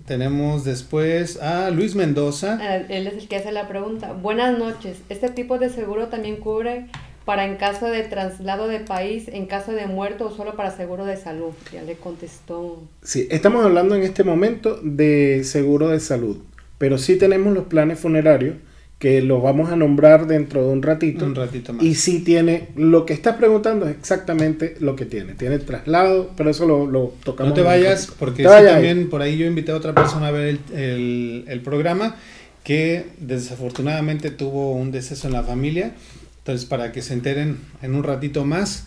[0.07, 2.57] Tenemos después a Luis Mendoza.
[2.61, 4.13] Eh, Él es el que hace la pregunta.
[4.13, 4.99] Buenas noches.
[5.09, 6.85] ¿Este tipo de seguro también cubre
[7.25, 11.03] para en caso de traslado de país, en caso de muerto o solo para seguro
[11.03, 11.51] de salud?
[11.73, 12.81] Ya le contestó.
[13.03, 16.38] Sí, estamos hablando en este momento de seguro de salud,
[16.77, 18.55] pero sí tenemos los planes funerarios
[18.99, 21.24] que los vamos a nombrar dentro de un ratito.
[21.26, 21.84] Un ratito más.
[21.86, 25.34] Y sí tiene, lo que estás preguntando es exactamente lo que tiene.
[25.36, 27.49] Tiene traslado, pero eso lo, lo tocamos.
[27.52, 28.74] No te vayas, porque Te sí vayas.
[28.74, 32.15] también por ahí yo invité a otra persona a ver el, el- el programa
[32.64, 35.91] que desafortunadamente tuvo un deceso en la familia.
[36.40, 38.86] Entonces, para que se enteren en un ratito más,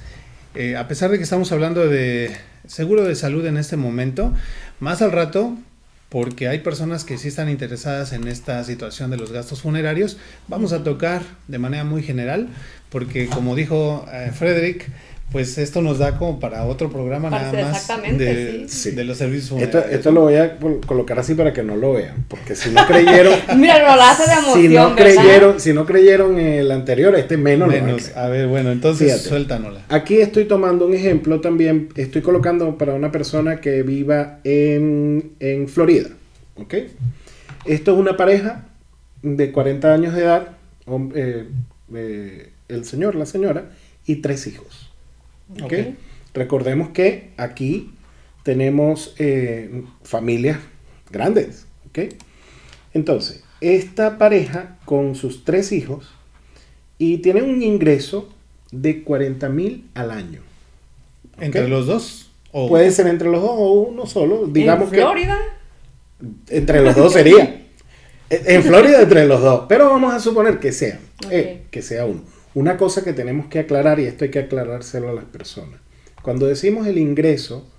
[0.54, 2.30] eh, a pesar de que estamos hablando de
[2.66, 4.32] seguro de salud en este momento,
[4.80, 5.56] más al rato,
[6.10, 10.18] porque hay personas que sí están interesadas en esta situación de los gastos funerarios,
[10.48, 12.48] vamos a tocar de manera muy general,
[12.90, 14.90] porque como dijo eh, Frederick,
[15.32, 18.90] pues esto nos da como para otro programa Para- nada más exactamente, de, sí.
[18.90, 19.94] de los servicios Esto, funerarios.
[19.98, 22.84] esto lo voy a col- colocar así para que no lo vean, porque si no
[22.86, 24.96] creyeron, Mira, lo hace de emoción, si no ¿verdad?
[24.96, 28.02] creyeron, si no creyeron el anterior, este menos, lo a Menos.
[28.02, 28.18] creer.
[28.18, 29.28] A ver, bueno, entonces Fíjate.
[29.28, 29.84] suéltanosla.
[29.88, 35.68] Aquí estoy tomando un ejemplo también, estoy colocando para una persona que viva en, en
[35.68, 36.08] Florida,
[36.56, 36.74] ¿ok?
[37.66, 38.64] Esto es una pareja
[39.22, 40.48] de 40 años de edad,
[41.14, 41.46] eh,
[41.94, 43.66] eh, el señor, la señora,
[44.06, 44.89] y tres hijos.
[45.62, 45.64] ¿Ok?
[45.64, 45.72] Ok.
[46.34, 47.90] Recordemos que aquí
[48.42, 50.58] tenemos eh, familias
[51.10, 52.14] grandes, ¿ok?
[52.94, 56.10] Entonces, esta pareja con sus tres hijos
[56.98, 58.28] y tiene un ingreso
[58.72, 60.40] de 40 mil al año.
[61.38, 62.30] ¿Entre los dos?
[62.52, 64.46] O Puede ser entre los dos o uno solo.
[64.46, 65.38] Digamos ¿En que Florida?
[66.48, 67.56] entre los dos sería.
[68.30, 69.64] En Florida entre los dos.
[69.68, 71.00] Pero vamos a suponer que sea.
[71.30, 72.22] eh, que sea uno.
[72.54, 75.80] Una cosa que tenemos que aclarar, y esto hay que aclarárselo a las personas.
[76.22, 77.70] Cuando decimos el ingreso,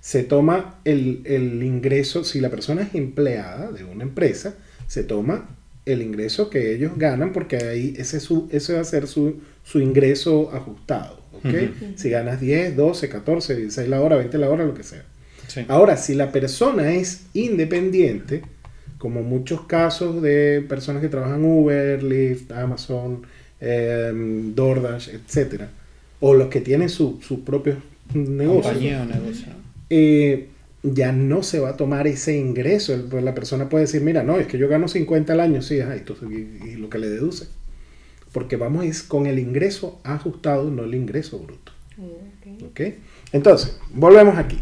[0.00, 4.54] se toma el, el ingreso, si la persona es empleada de una empresa,
[4.86, 5.48] se toma
[5.86, 9.40] el ingreso que ellos ganan, porque ahí ese, es su, ese va a ser su,
[9.62, 11.20] su ingreso ajustado.
[11.32, 11.44] ¿ok?
[11.44, 11.92] Ujú.
[11.94, 15.04] Si ganas 10, 12, 14, 16 la hora, 20 la hora, lo que sea.
[15.46, 15.64] Sí.
[15.68, 18.42] Ahora, si la persona es independiente,
[18.98, 23.22] como muchos casos de personas que trabajan Uber, Lyft, Amazon,
[23.66, 25.70] em, DoorDash, etcétera,
[26.20, 27.78] o los que tienen su- sus propios
[28.14, 29.46] negocios, compañía o negocio.
[29.90, 30.48] eh,
[30.82, 32.94] ya no se va a tomar ese ingreso.
[32.94, 35.60] El- pues la persona puede decir, mira, no, es que yo gano 50 al año,
[35.62, 37.46] sí, ajá, y, tú- y- y lo que le deduce.
[38.32, 41.72] Porque vamos es con el ingreso ajustado, no el ingreso bruto.
[41.98, 42.62] Ok.
[42.70, 42.80] ¿Ok?
[43.32, 44.60] Entonces, volvemos aquí.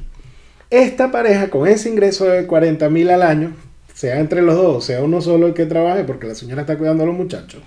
[0.70, 3.52] Esta pareja con ese ingreso de 40 mil al año,
[3.92, 7.02] sea entre los dos, sea uno solo el que trabaje, porque la señora está cuidando
[7.04, 7.62] a los muchachos.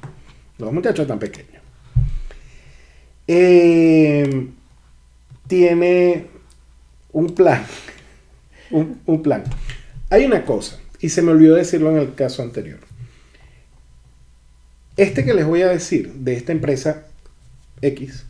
[0.57, 1.61] Los muchachos están pequeños.
[3.27, 4.47] Eh,
[5.47, 6.25] tiene
[7.11, 7.65] un plan.
[8.69, 9.45] Un, plan.
[10.09, 12.79] Hay una cosa, y se me olvidó decirlo en el caso anterior.
[14.97, 17.07] Este que les voy a decir de esta empresa
[17.81, 18.25] X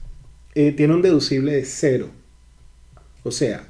[0.54, 2.12] eh, tiene un deducible de cero.
[3.24, 3.68] O sea,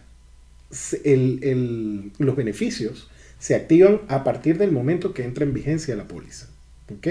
[0.92, 3.10] los beneficios
[3.40, 6.50] se activan a partir del momento que entra en vigencia la póliza.
[6.94, 7.08] ¿ok?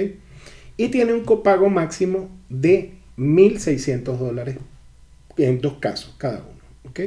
[0.76, 4.56] Y tiene un copago máximo de 1.600 dólares
[5.36, 6.90] en dos casos cada uno.
[6.90, 7.00] ¿ok?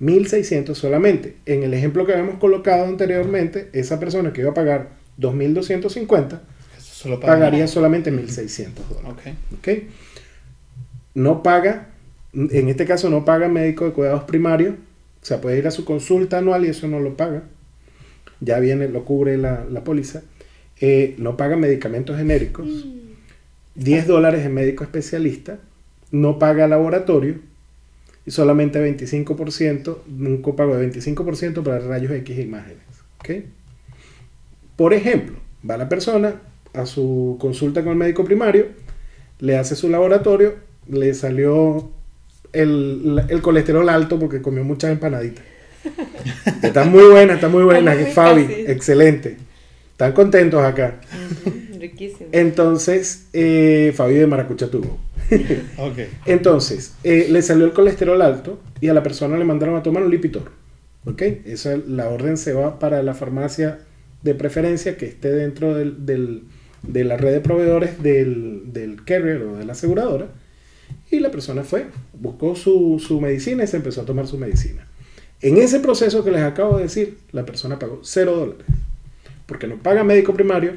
[0.00, 1.36] 1.600 solamente.
[1.46, 6.40] En el ejemplo que habíamos colocado anteriormente, esa persona que iba a pagar 2.250
[6.78, 9.10] Eso solo pagaría solamente 1.600 dólares.
[9.10, 9.58] Ok.
[9.58, 9.68] ¿ok?
[11.14, 11.88] No paga,
[12.32, 14.74] en este caso no paga médico de cuidados primarios,
[15.22, 17.42] o sea, puede ir a su consulta anual y eso no lo paga.
[18.40, 20.22] Ya viene, lo cubre la, la póliza.
[20.80, 22.86] Eh, no paga medicamentos genéricos.
[23.74, 25.58] 10 dólares en médico especialista.
[26.10, 27.36] No paga laboratorio.
[28.26, 32.82] Y solamente 25%, un copago de 25% para rayos X e imágenes.
[33.20, 33.30] ¿ok?
[34.76, 35.36] Por ejemplo,
[35.68, 36.40] va la persona
[36.74, 38.66] a su consulta con el médico primario,
[39.38, 40.54] le hace su laboratorio,
[40.88, 41.90] le salió
[42.52, 45.44] el, el colesterol alto porque comió muchas empanaditas.
[46.62, 49.38] Está muy buena, está muy buena, Fabi, excelente.
[50.00, 50.98] Están contentos acá.
[51.44, 52.30] Ujú, Riquísimo.
[52.32, 54.98] Entonces, eh, Fabi de Maracucha tuvo.
[55.76, 55.98] Ok.
[56.24, 60.02] Entonces, eh, le salió el colesterol alto y a la persona le mandaron a tomar
[60.02, 60.52] un Lipitor.
[61.04, 61.20] ¿Ok?
[61.44, 63.80] Esa, la orden se va para la farmacia
[64.22, 66.44] de preferencia que esté dentro del, del-
[66.82, 70.28] de la red de proveedores del, del carrier o de la aseguradora.
[71.10, 71.86] Y la persona fue,
[72.18, 74.88] buscó su, su medicina y se empezó a tomar su medicina.
[75.42, 78.66] En ese proceso que les acabo de decir, la persona pagó 0 dólares.
[79.50, 80.74] Porque no paga médico primario,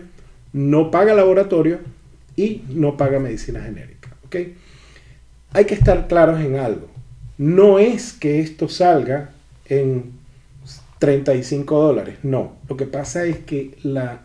[0.52, 1.78] no paga laboratorio
[2.36, 4.10] y no paga medicina genérica.
[4.26, 4.36] ¿ok?
[5.52, 6.88] Hay que estar claros en algo.
[7.38, 9.30] No es que esto salga
[9.68, 10.14] en
[10.98, 12.18] 35 dólares.
[12.24, 13.78] No, lo que pasa es que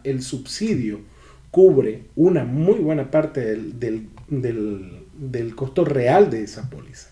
[0.02, 1.00] el subsidio
[1.50, 7.10] cubre una muy buena parte del, del costo real de esa póliza.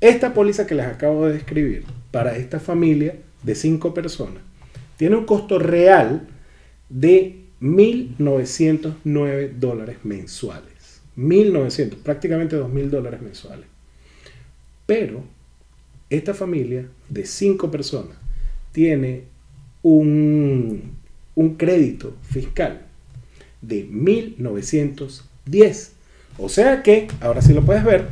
[0.00, 4.42] Esta póliza que les acabo de describir para esta familia de 5 personas
[4.96, 6.28] tiene un costo real
[6.88, 11.02] de 1.909 dólares mensuales.
[11.16, 13.66] 1.900, prácticamente 2.000 dólares mensuales.
[14.86, 15.24] Pero
[16.10, 18.18] esta familia de 5 personas
[18.72, 19.24] tiene
[19.82, 20.96] un,
[21.34, 22.86] un crédito fiscal
[23.62, 25.92] de 1910.
[26.38, 28.08] O sea que, ahora sí lo puedes ver,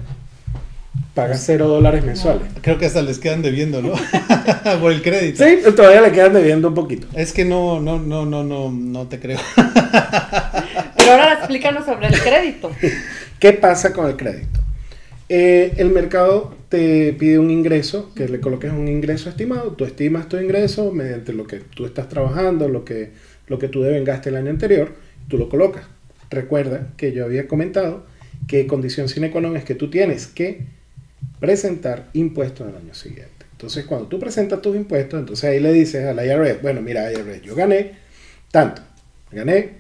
[1.15, 2.49] paga 0 dólares mensuales.
[2.63, 3.93] Creo que hasta les quedan debiendo, ¿no?
[4.81, 5.45] Por el crédito.
[5.45, 7.07] Sí, todavía le quedan debiendo un poquito.
[7.15, 9.39] Es que no, no, no, no, no, no te creo.
[10.97, 12.71] Pero ahora explícanos sobre el crédito.
[13.39, 14.61] ¿Qué pasa con el crédito?
[15.29, 20.29] Eh, el mercado te pide un ingreso, que le coloques un ingreso estimado, tú estimas
[20.29, 23.13] tu ingreso mediante lo que tú estás trabajando, lo que,
[23.47, 24.95] lo que tú devengaste el año anterior,
[25.29, 25.85] tú lo colocas.
[26.31, 28.05] Recuerda que yo había comentado
[28.47, 30.67] que condición sine qua non es que tú tienes que
[31.41, 33.33] presentar impuestos el año siguiente.
[33.53, 37.13] Entonces, cuando tú presentas tus impuestos, entonces ahí le dices a la IRS, bueno, mira,
[37.13, 37.93] IRS, yo gané
[38.51, 38.83] tanto,
[39.31, 39.75] gané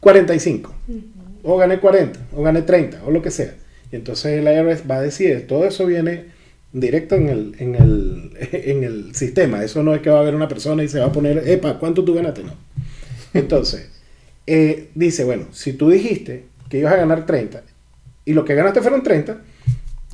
[0.00, 0.74] 45,
[1.42, 3.54] o gané 40, o gané 30, o lo que sea.
[3.92, 6.26] Y entonces el IRS va a decir, todo eso viene
[6.72, 9.62] directo en el, en el, en el sistema.
[9.62, 11.78] Eso no es que va a haber una persona y se va a poner, epa,
[11.78, 12.42] ¿cuánto tú ganaste?
[12.42, 12.54] No.
[13.34, 13.88] Entonces,
[14.46, 17.62] eh, dice, bueno, si tú dijiste que ibas a ganar 30
[18.24, 19.42] y lo que ganaste fueron 30,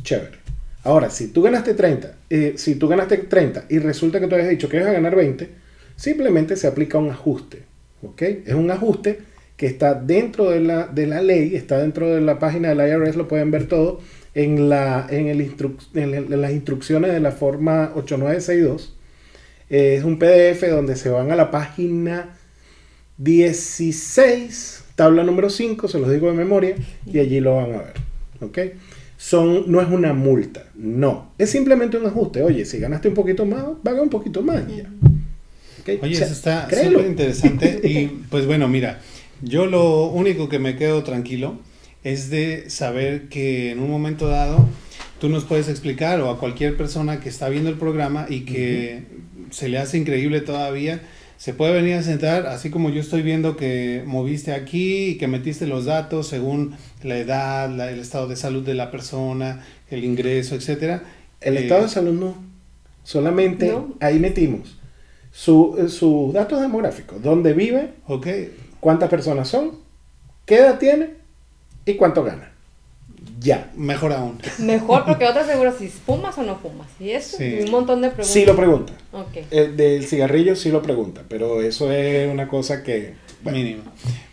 [0.02, 0.38] chévere.
[0.84, 4.50] Ahora, si tú ganaste 30, eh, si tú ganaste 30 y resulta que tú habías
[4.50, 5.48] dicho que ibas a ganar 20,
[5.96, 7.62] simplemente se aplica un ajuste.
[8.02, 8.22] ¿Ok?
[8.22, 9.20] Es un ajuste
[9.56, 13.14] que está dentro de la, de la ley, está dentro de la página del IRS,
[13.14, 14.00] lo pueden ver todo
[14.34, 18.96] en, la, en, el instru- en, las instrucciones de la forma 8962.
[19.70, 22.36] Eh, es un PDF donde se van a la página
[23.18, 26.74] 16, tabla número 5, se los digo de memoria,
[27.06, 27.94] y allí lo van a ver.
[28.40, 28.58] ¿Ok?
[29.22, 31.30] Son, no es una multa, no.
[31.38, 32.42] Es simplemente un ajuste.
[32.42, 34.90] Oye, si ganaste un poquito más, paga un poquito más y ya.
[36.02, 37.80] Oye, O sea, eso está súper interesante.
[37.84, 39.00] Y pues bueno, mira,
[39.40, 41.60] yo lo único que me quedo tranquilo
[42.02, 44.68] es de saber que en un momento dado
[45.20, 49.04] tú nos puedes explicar o a cualquier persona que está viendo el programa y que
[49.52, 51.00] se le hace increíble todavía,
[51.42, 55.26] se puede venir a sentar, así como yo estoy viendo que moviste aquí y que
[55.26, 60.04] metiste los datos según la edad, la- el estado de salud de la persona, el
[60.04, 61.02] ingreso, etcétera.
[61.40, 62.36] El Eh, estado de salud no.
[63.02, 63.92] Solamente No.
[63.98, 64.78] ahí metimos
[65.32, 67.20] su- eh, sus datos demográficos.
[67.20, 68.28] Dónde vive, Ok,
[68.78, 69.72] cuántas personas son,
[70.46, 71.10] qué edad tiene
[71.84, 72.51] y cuánto gana.
[73.42, 73.70] Ya.
[73.76, 74.38] mejor aún.
[74.58, 76.88] Mejor porque otra seguro si fumas o no fumas.
[77.00, 77.58] Y eso, Sí.
[77.64, 78.32] un montón de preguntas.
[78.32, 78.92] Sí lo pregunta.
[79.50, 83.14] El del cigarrillo sí lo pregunta, pero eso es una cosa que...
[83.42, 83.82] bueno, Mínimo.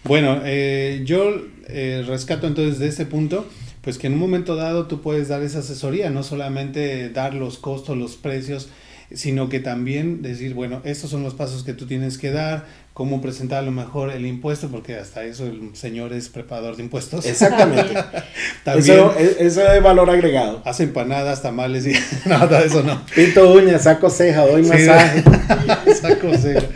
[0.04, 1.34] Bueno, eh, yo
[1.68, 3.46] eh, rescato entonces de ese punto,
[3.82, 7.58] pues que en un momento dado tú puedes dar esa asesoría, no solamente dar los
[7.58, 8.70] costos, los precios,
[9.14, 12.68] sino que también decir, bueno, estos son los pasos que tú tienes que dar,
[13.00, 16.84] cómo presentar a lo mejor el impuesto, porque hasta eso el señor es preparador de
[16.84, 17.26] impuestos.
[17.26, 17.94] Exactamente.
[18.66, 20.62] También Eso, es- eso es valor agregado.
[20.66, 21.94] hace empanadas, tamales y
[22.30, 23.02] nada de eso no.
[23.16, 25.24] Pinto uñas, saco ceja, doy Sí, masaje.
[26.02, 26.68] saco ceja.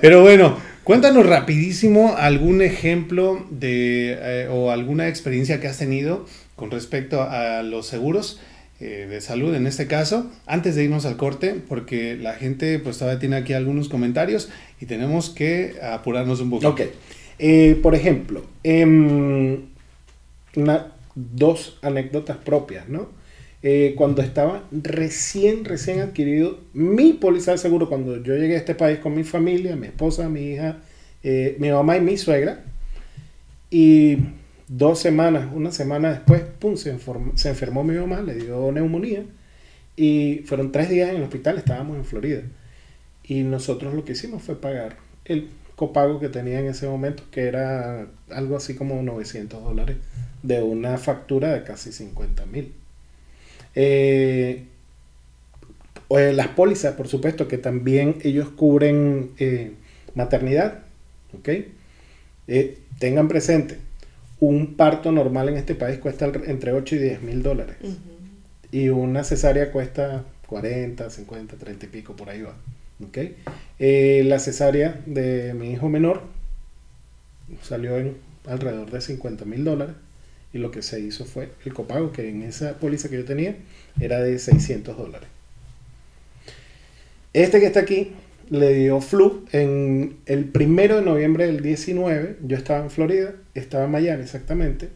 [0.00, 6.24] Pero bueno, cuéntanos rapidísimo algún ejemplo de eh, o alguna experiencia que has tenido
[6.56, 8.40] con respecto a los seguros
[8.80, 12.98] eh, de salud en este caso, antes de irnos al corte, porque la gente pues
[12.98, 14.48] todavía tiene aquí algunos comentarios
[14.80, 16.68] y tenemos que apurarnos un poco.
[16.68, 16.82] Ok.
[17.40, 19.62] Eh, por ejemplo, em,
[20.56, 23.08] una- dos anécdotas propias, ¿no?
[23.64, 28.76] Eh, cuando estaba recién, recién adquirido mi póliza de seguro, cuando yo llegué a este
[28.76, 30.78] país con mi familia, mi esposa, mi hija,
[31.24, 32.62] eh, mi mamá y mi suegra,
[33.70, 34.18] y
[34.68, 36.96] dos semanas, una semana después, pum, se,
[37.34, 39.24] se enfermó mi mamá, le dio neumonía,
[39.96, 42.42] y fueron tres días en el hospital, estábamos en Florida.
[43.24, 47.42] Y nosotros lo que hicimos fue pagar el copago que tenía en ese momento, que
[47.42, 49.96] era algo así como 900 dólares
[50.42, 52.72] de una factura de casi 50 mil.
[53.74, 54.64] Eh,
[56.10, 59.72] eh, las pólizas, por supuesto, que también ellos cubren eh,
[60.14, 60.80] maternidad,
[61.38, 61.48] ¿ok?
[62.48, 63.78] Eh, tengan presente,
[64.40, 67.76] un parto normal en este país cuesta entre 8 y 10 mil dólares.
[68.70, 72.54] Y una cesárea cuesta 40, 50, 30 y pico, por ahí va.
[73.06, 73.18] ¿ok?
[73.78, 76.22] Eh, la cesárea de mi hijo menor
[77.62, 78.16] salió en
[78.46, 79.94] alrededor de 50 mil dólares.
[80.52, 83.56] Y lo que se hizo fue el copago, que en esa póliza que yo tenía
[84.00, 85.28] era de 600 dólares.
[87.34, 88.12] Este que está aquí
[88.48, 92.38] le dio flu en el primero de noviembre del 19.
[92.46, 94.88] Yo estaba en Florida, estaba en Miami exactamente.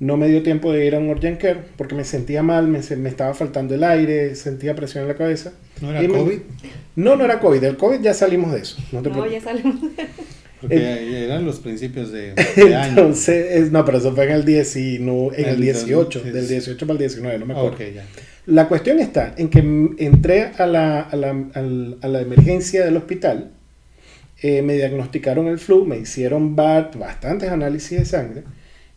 [0.00, 2.80] No me dio tiempo de ir a un urgent care porque me sentía mal, me,
[2.96, 5.52] me estaba faltando el aire, sentía presión en la cabeza.
[5.80, 6.38] ¿No era Y me- COVID?
[6.96, 7.60] No, no era COVID.
[7.60, 8.76] Del COVID ya salimos de eso.
[8.92, 9.32] No te No, preocupes.
[9.44, 9.76] ya salimos.
[10.60, 12.88] Porque eran los principios de, de año.
[12.90, 16.20] Entonces, es- no, pero eso fue en el, 10 y no, en el El 18,
[16.20, 17.74] dos- del 18 para el 19, no me acuerdo.
[17.76, 18.04] ok, ya.
[18.46, 19.58] La cuestión está en que
[20.04, 23.52] entré a la, a la, al- a la emergencia del hospital,
[24.46, 28.42] eh, me diagnosticaron el flu, me hicieron ba- bastantes análisis de sangre,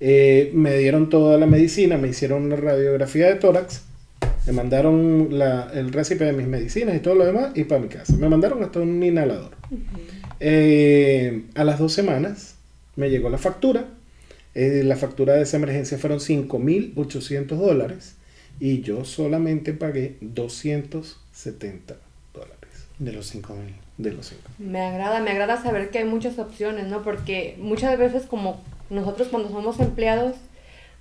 [0.01, 3.83] eh, me dieron toda la medicina, me hicieron una radiografía de tórax,
[4.45, 7.87] me mandaron la- el récipe de mis medicinas y todo lo demás y para mi
[7.87, 8.11] casa.
[8.17, 9.51] Me mandaron hasta un inhalador.
[10.41, 12.55] Eh, a las dos semanas
[12.97, 13.85] me llegó la factura.
[14.53, 18.15] Eh, la factura de esa emergencia fueron 5.800 dólares
[18.59, 21.95] y yo solamente pagué 270
[22.33, 22.57] dólares
[22.99, 23.75] De los 5 mil.
[23.97, 24.41] De los 5.
[24.59, 27.01] Me agrada, me agrada saber que hay muchas opciones, ¿no?
[27.03, 30.35] Porque muchas veces como nosotros cuando somos empleados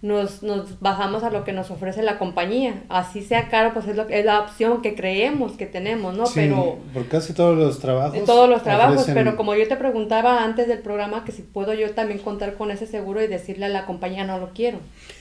[0.03, 2.83] nos, nos bajamos a lo que nos ofrece la compañía.
[2.91, 6.27] Así sea caro, pues es, lo, es la opción que creemos que tenemos, ¿no?
[6.27, 8.25] Sí, Pero por casi todos los trabajos.
[8.25, 11.73] todos los trabajos, ofrecen- pero como yo te preguntaba antes del programa que si puedo
[11.75, 14.79] yo también contar con ese seguro y decirle a la compañía no lo quiero.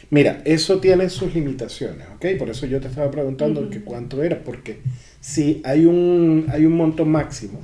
[0.10, 2.38] Mira, eso tiene sus limitaciones, ¿ok?
[2.38, 4.82] Por eso yo te estaba preguntando que cuánto era, porque
[5.26, 7.60] si hay un, hay un monto máximo,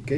[0.00, 0.12] ¿ok?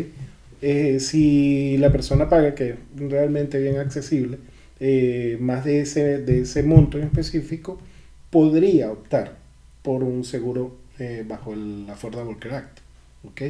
[0.62, 4.39] Eh, si la persona paga, que es realmente bien accesible,
[4.79, 7.81] eh, más de ese, de ese monto en específico,
[8.31, 9.39] podría optar
[9.83, 12.79] por un seguro eh, bajo el Affordable Care Act,
[13.25, 13.43] ¿ok?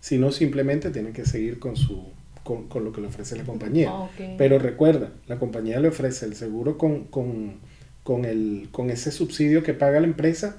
[0.00, 2.02] Si no, simplemente tiene que seguir con, su,
[2.44, 3.90] con, con lo que le ofrece la compañía.
[3.92, 4.08] Ah.
[4.38, 7.56] Pero recuerda, la compañía le ofrece el seguro con, con,
[8.02, 10.56] con, el, con ese subsidio que paga la empresa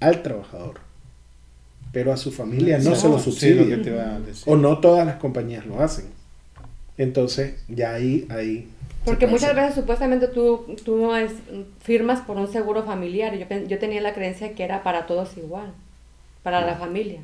[0.00, 0.87] al trabajador.
[1.92, 3.62] Pero a su familia no se lo Sí, subsidia.
[3.62, 4.44] lo que te iba a decir.
[4.46, 6.06] O no todas las compañías lo hacen.
[6.98, 8.26] Entonces, ya ahí...
[8.30, 8.68] ahí
[9.04, 9.56] Porque muchas hacer.
[9.56, 11.32] veces supuestamente tú, tú no es,
[11.82, 13.36] firmas por un seguro familiar.
[13.38, 15.72] Yo, yo tenía la creencia que era para todos igual,
[16.42, 17.20] para la familia.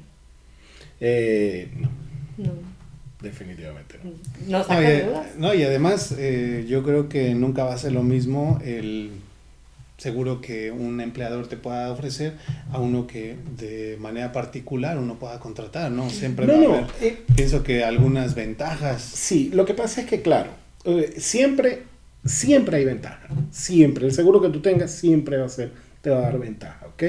[1.01, 1.91] Eh, no,
[2.36, 2.53] No,
[3.20, 4.11] definitivamente no.
[4.47, 5.27] no No, saca y, dudas.
[5.36, 9.12] no, y además eh, yo creo que nunca va a ser lo mismo el
[9.96, 12.34] seguro que un empleador te pueda ofrecer
[12.72, 16.10] a uno que de manera particular uno pueda contratar, ¿no?
[16.10, 19.02] Siempre No, va a no, haber, eh, pienso que algunas ventajas.
[19.02, 20.50] Sí, lo que pasa es que, claro,
[20.84, 21.84] eh, siempre,
[22.24, 23.28] siempre hay ventaja.
[23.50, 24.06] Siempre.
[24.06, 25.72] El seguro que tú tengas siempre va a ser,
[26.02, 27.02] te va a dar ventaja, ¿ok?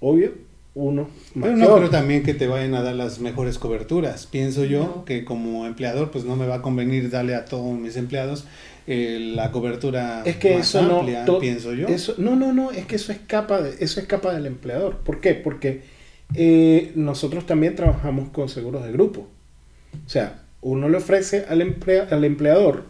[0.00, 0.32] Obvio,
[0.74, 4.26] uno más Pero no creo también que te vayan a dar las mejores coberturas.
[4.26, 5.04] Pienso yo No.
[5.04, 8.46] que como empleador pues no me va a convenir darle a todos mis empleados
[8.92, 11.86] eh, la cobertura Es que más eso amplia, no, pienso yo.
[11.88, 14.96] Eso, no, no, no, es que eso escapa, de, eso escapa del empleador.
[14.98, 15.34] ¿Por qué?
[15.34, 15.82] Porque
[16.34, 19.28] eh, nosotros también trabajamos con seguros de grupo.
[20.04, 22.84] O sea, uno le ofrece al, emplea- al empleador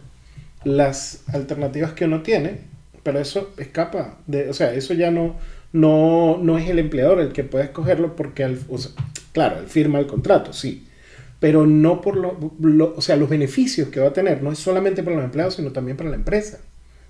[0.63, 2.59] las alternativas que uno tiene,
[3.03, 5.35] pero eso escapa de, o sea, eso ya no,
[5.73, 8.91] no, no es el empleador el que puede escogerlo porque, al- o sea,
[9.33, 10.85] claro, él firma el contrato, sí,
[11.41, 14.59] pero no por lo, lo- o sea, los beneficios que va a tener, no es
[14.59, 16.59] solamente para los empleados, sino también para la empresa,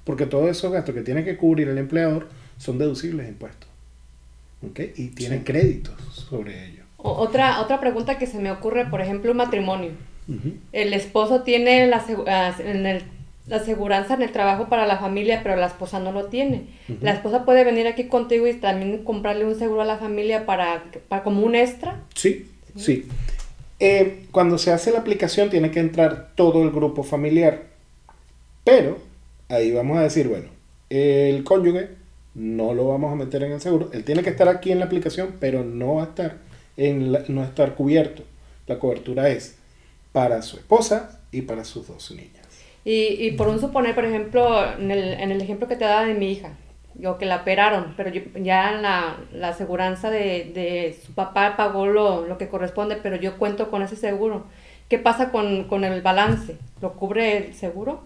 [0.06, 2.28] porque todos esos gastos que tiene que cubrir el empleador
[2.58, 3.70] son deducibles de impuestos,
[4.68, 4.80] ¿ok?
[4.96, 5.44] Y tiene Sí.
[5.44, 6.84] créditos sobre ello.
[6.98, 9.92] O- otra, otra pregunta que se me ocurre, por ejemplo, un matrimonio.
[10.28, 10.54] Ujú.
[10.72, 13.04] El esposo tiene la, ah, en el-
[13.48, 16.68] la aseguranza en el trabajo para la familia, pero la esposa no lo tiene.
[16.88, 17.00] Ujú.
[17.02, 20.84] La esposa puede venir aquí contigo y también comprarle un seguro a la familia para,
[21.10, 22.00] para como un extra.
[22.16, 22.46] Sí,
[22.78, 23.06] sí.
[23.84, 27.64] Eh, cuando se hace la aplicación tiene que entrar todo el grupo familiar.
[28.64, 29.00] Pero
[29.50, 30.50] ahí vamos a decir, bueno,
[30.90, 31.90] el cónyuge
[32.36, 33.90] no lo vamos a meter en el seguro.
[33.92, 36.38] Él tiene que estar aquí en la aplicación, pero no va a estar,
[36.78, 38.24] en la- no estar cubierto.
[38.68, 39.56] La cobertura es
[40.12, 42.46] para su esposa y para sus dos niñas.
[42.86, 46.06] Y, y por un suponer, por ejemplo, en el, en el ejemplo que te daba
[46.06, 46.54] de mi hija,
[47.02, 51.88] yo que la operaron, pero yo- ya la, la aseguranza de, de su papá pagó
[51.88, 54.46] lo, lo que corresponde, pero yo cuento con ese seguro.
[54.90, 56.58] ¿Qué pasa con, con el balance?
[56.82, 58.04] ¿Lo cubre el seguro?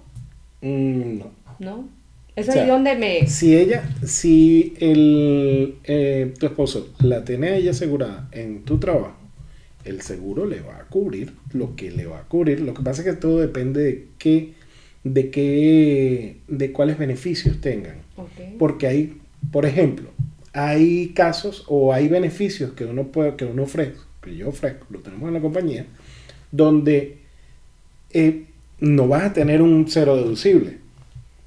[0.61, 1.31] Mm, no.
[1.59, 1.89] ¿No?
[2.35, 3.27] Eso O sea, es donde me...
[3.27, 9.17] Si ella, si el, eh, tu esposo la tiene a ella asegurada en tu trabajo,
[9.85, 12.61] el seguro le va a cubrir lo que le va a cubrir.
[12.61, 14.53] Lo que pasa es que todo depende de qué,
[15.05, 17.97] de qué, de cuáles beneficios tengan.
[18.57, 19.17] Porque hay,
[19.51, 20.09] por ejemplo,
[20.51, 24.99] hay casos o hay beneficios que uno puede, que uno ofrece, que yo ofrezco, lo
[24.99, 25.85] tenemos en la compañía,
[26.51, 27.19] donde
[28.11, 28.45] eh,
[28.79, 30.79] no vas a tener un cero deducible,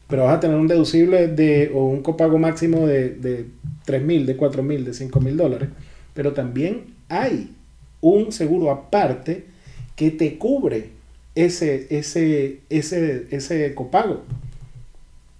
[0.07, 3.47] pero vas a tener un deducible de, o un copago máximo de, de
[3.87, 5.69] 3 mil, de 4 mil, de 5 mil dólares,
[6.15, 7.51] pero también hay
[8.01, 9.47] un seguro aparte
[9.97, 10.98] que te cubre
[11.45, 14.25] ese, ese, ese, ese copago.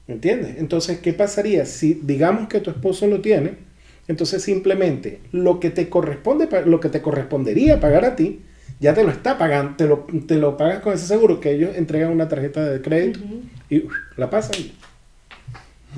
[0.07, 0.57] ¿Me entiendes?
[0.59, 3.69] Entonces, ¿qué pasaría si digamos que tu esposo lo tiene?
[4.07, 8.41] Entonces simplemente lo que te corresponde, lo que te correspondería pagar a ti,
[8.81, 11.77] ya te lo está pagando, te lo, te lo pagas con ese seguro que ellos
[11.77, 13.21] entregan una tarjeta de crédito
[13.69, 13.85] y
[14.17, 14.57] la pasan.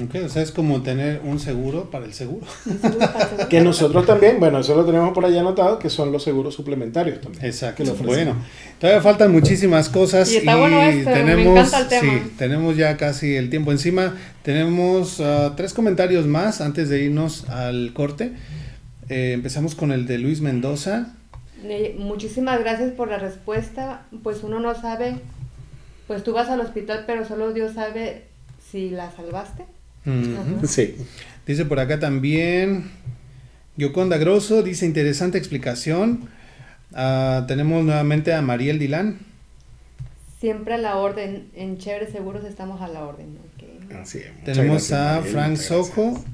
[0.06, 2.46] Okay, o sea, es como tener un seguro para el seguro.
[3.50, 7.20] que nosotros también, bueno, eso lo tenemos por allá anotado, que son los seguros suplementarios
[7.20, 7.44] también.
[7.44, 7.84] Exacto.
[8.04, 8.36] Bueno,
[8.78, 11.70] todavía faltan muchísimas cosas y, tenemos,
[12.00, 14.14] Sí, tenemos ya casi el tiempo encima.
[14.42, 18.32] Tenemos uh, tres comentarios más antes de irnos al corte.
[19.08, 21.14] Eh, empezamos con el de Luis Mendoza.
[21.98, 24.02] muchísimas gracias por la respuesta.
[24.22, 25.16] Pues uno no sabe,
[26.06, 28.24] pues tú vas al hospital, pero solo Dios sabe
[28.70, 29.64] si la salvaste.
[30.66, 30.96] Sí.
[31.46, 32.90] Dice por acá también,
[33.76, 36.28] Yoconda Grosso, dice interesante explicación.
[36.92, 39.18] Ah, tenemos nuevamente a Mariel Dilán.
[40.38, 43.38] Siempre a la orden, en Chévere Seguros estamos a la orden.
[44.44, 46.24] tenemos a Frank Sojo.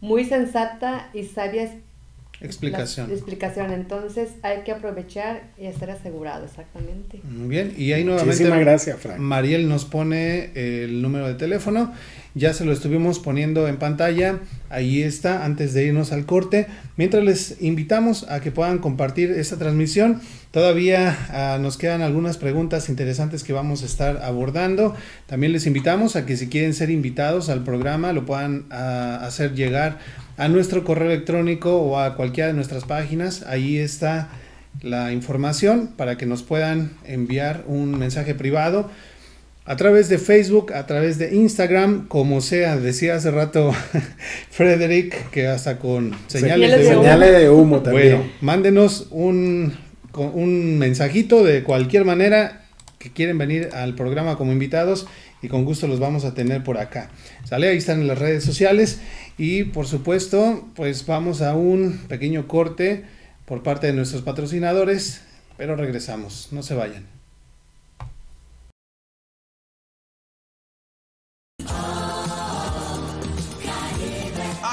[0.00, 1.70] Muy sensata y sabia
[2.40, 3.10] explicación.
[3.10, 3.72] explicación.
[3.72, 7.20] Entonces hay que aprovechar y estar asegurado, exactamente.
[7.24, 9.18] Muy bien, y ahí nuevamente gracias, Frank.
[9.18, 11.92] Mariel nos pone el número de teléfono.
[12.36, 14.40] Ya se lo estuvimos poniendo en pantalla.
[14.68, 16.66] Ahí está, antes de irnos al corte.
[16.98, 20.20] Mientras les invitamos a que puedan compartir esta transmisión.
[20.50, 24.94] Todavía ah, nos quedan algunas preguntas interesantes que vamos a estar abordando.
[25.24, 29.54] También les invitamos a que si quieren ser invitados al programa lo puedan ah, hacer
[29.54, 29.98] llegar
[30.36, 33.44] a nuestro correo electrónico o a cualquiera de nuestras páginas.
[33.46, 34.28] Ahí está
[34.82, 38.90] la información para que nos puedan enviar un mensaje privado
[39.66, 43.74] a través de Facebook, a través de Instagram, como sea, decía hace rato
[44.50, 47.82] Frederick, que hasta con señales, de, humo.
[47.82, 48.16] también.
[48.16, 49.74] Bueno, mándenos un,
[50.14, 52.62] un mensajito de cualquier manera
[52.98, 55.08] que quieren venir al programa como invitados
[55.42, 57.10] y con gusto los vamos a tener por acá.
[57.44, 59.00] Sale, ahí están en las redes sociales
[59.36, 63.04] y por supuesto, pues vamos a un pequeño corte
[63.44, 65.22] por parte de nuestros patrocinadores,
[65.56, 67.15] pero regresamos, no se vayan.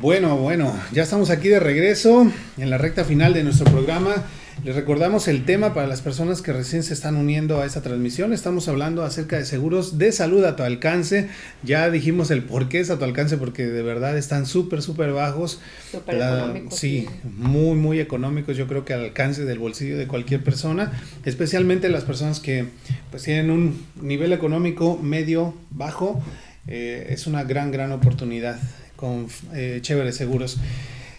[0.00, 4.24] Bueno, bueno, ya estamos aquí de regreso en la recta final de nuestro programa.
[4.64, 8.32] Les recordamos el tema para las personas que recién se están uniendo a esta transmisión.
[8.32, 11.28] Estamos hablando acerca de seguros de salud a tu alcance.
[11.62, 15.12] Ya dijimos el por qué es a tu alcance, porque de verdad están súper, súper
[15.12, 15.60] bajos.
[15.92, 16.74] Súper económicos.
[16.74, 18.56] Sí, muy, muy económicos.
[18.56, 20.92] Yo creo que al alcance del bolsillo de cualquier persona,
[21.24, 22.66] especialmente las personas que
[23.10, 26.20] pues tienen un nivel económico medio, bajo.
[26.66, 28.58] Eh, es una gran, gran oportunidad
[29.04, 30.56] con eh, Chévere Seguros.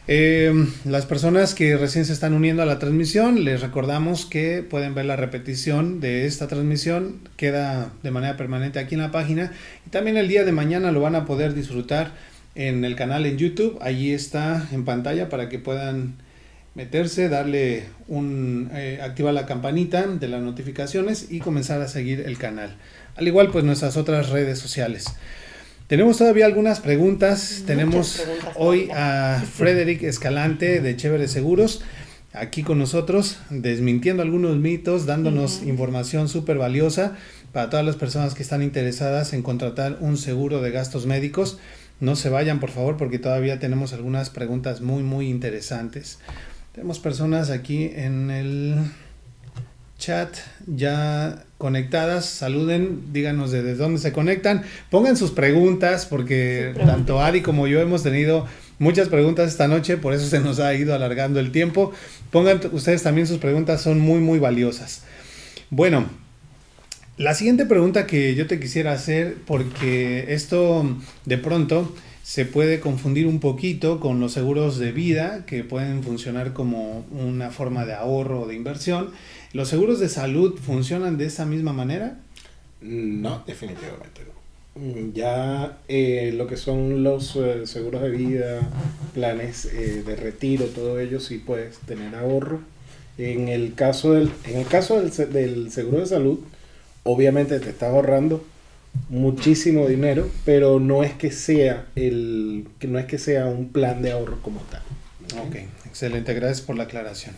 [0.07, 0.51] Eh,
[0.85, 5.05] las personas que recién se están uniendo a la transmisión, les recordamos que pueden ver
[5.05, 9.51] la repetición de esta transmisión, queda de manera permanente aquí en la página
[9.85, 12.13] y también el día de mañana lo van a poder disfrutar
[12.55, 16.15] en el canal en YouTube, allí está en pantalla para que puedan
[16.73, 22.39] meterse, darle un, eh, activar la campanita de las notificaciones y comenzar a seguir el
[22.39, 22.77] canal.
[23.15, 25.05] Al igual pues nuestras otras redes sociales.
[25.87, 27.61] Tenemos todavía algunas preguntas.
[27.67, 28.23] Tenemos
[28.55, 31.83] hoy a Frederick Escalante de Chévere Seguros
[32.33, 37.15] aquí con nosotros, desmintiendo algunos mitos, dándonos información súper valiosa
[37.53, 41.59] para todas las personas que están interesadas en contratar un seguro de gastos médicos.
[41.99, 46.17] No se vayan, por favor, porque todavía tenemos algunas preguntas muy, muy interesantes.
[46.73, 48.75] Tenemos personas aquí en el
[49.99, 50.35] chat
[50.65, 57.67] ya conectadas, saluden, díganos desde dónde se conectan, pongan sus preguntas, porque tanto Ari como
[57.67, 58.45] yo hemos tenido
[58.77, 61.93] muchas preguntas esta noche, por eso se nos ha ido alargando el tiempo.
[62.31, 65.03] Pongan ustedes también sus preguntas, son muy, muy valiosas.
[65.69, 66.05] Bueno,
[67.17, 71.95] la siguiente pregunta que yo te quisiera hacer, porque esto de pronto
[72.25, 77.51] se puede confundir un poquito con los seguros de vida, que pueden funcionar como una
[77.51, 79.11] forma de ahorro o de inversión.
[79.53, 82.17] ¿Los seguros de salud funcionan de esa misma manera?
[82.81, 84.81] No, definitivamente no.
[84.81, 88.71] Mm, ya eh, lo que son los eh, seguros de vida,
[89.13, 92.59] planes eh, de retiro, todo ello sí puedes tener ahorro.
[93.19, 96.39] En el caso del, en el caso del, del seguro de salud,
[97.03, 98.43] obviamente te estás ahorrando
[99.09, 104.01] muchísimo dinero, pero no es que sea el que no es que sea un plan
[104.01, 104.81] de ahorro como tal.
[105.47, 105.55] Ok,
[105.85, 107.35] excelente, gracias por la aclaración.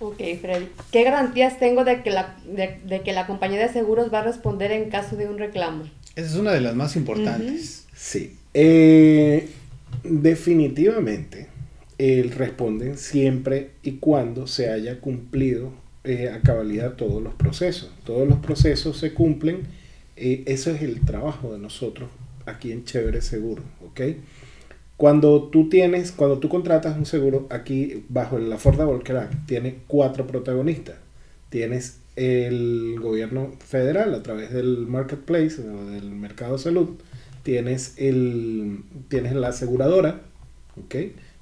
[0.00, 0.68] Ok, Freddy.
[0.90, 4.72] ¿Qué garantías tengo de que, la, de, que la compañía de seguros va a responder
[4.72, 5.84] en caso de un reclamo?
[6.16, 7.86] Esa es una de las más importantes.
[7.94, 8.36] Sí.
[8.54, 9.50] Eh,
[10.02, 11.48] definitivamente,
[11.98, 15.70] el responden siempre y cuando se haya cumplido
[16.04, 17.92] eh, a cabalidad todos los procesos.
[18.04, 19.64] Todos los procesos se cumplen
[20.20, 22.10] eh, eso es el trabajo de nosotros
[22.46, 24.00] aquí en Chévere Seguro, ¿ok?
[25.00, 30.26] Cuando tú tienes, cuando tú contratas un seguro aquí bajo el Affordable Care tiene cuatro
[30.26, 30.96] protagonistas.
[31.48, 36.90] Tienes el gobierno federal a través del marketplace, del mercado de salud.
[37.42, 40.20] Tienes, el, tienes la aseguradora,
[40.76, 40.96] ¿ok?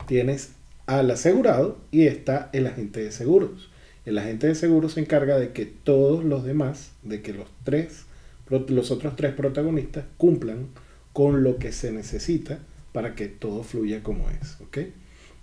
[0.06, 0.52] Tienes
[0.86, 3.70] al asegurado y está el agente de seguros.
[4.06, 8.05] El agente de seguros se encarga de que todos los demás, de que los tres
[8.51, 10.69] los otros tres protagonistas cumplan
[11.12, 12.59] con lo que se necesita
[12.93, 14.61] para que todo fluya como es.
[14.61, 14.79] ¿ok?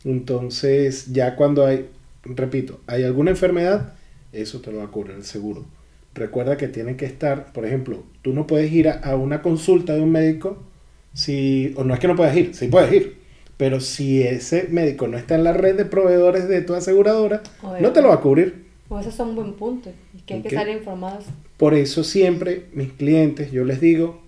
[0.04, 1.90] Entonces, ya cuando hay,
[2.24, 3.94] repito, hay alguna enfermedad,
[4.32, 5.66] eso te lo va a cubrir el seguro.
[6.14, 10.02] Recuerda que tiene que estar, por ejemplo, tú no puedes ir a, una consulta de
[10.02, 10.64] un médico
[11.14, 13.18] si, o no es que no puedes ir, sí puedes ir,
[13.58, 17.42] pero si ese médico no está en la red de proveedores de tu aseguradora,
[17.82, 18.65] no te lo va a cubrir.
[18.88, 19.92] O eso es un buen punto,
[20.26, 21.26] que hay que estar informados.
[21.58, 24.22] Por eso siempre mis clientes, yo les digo,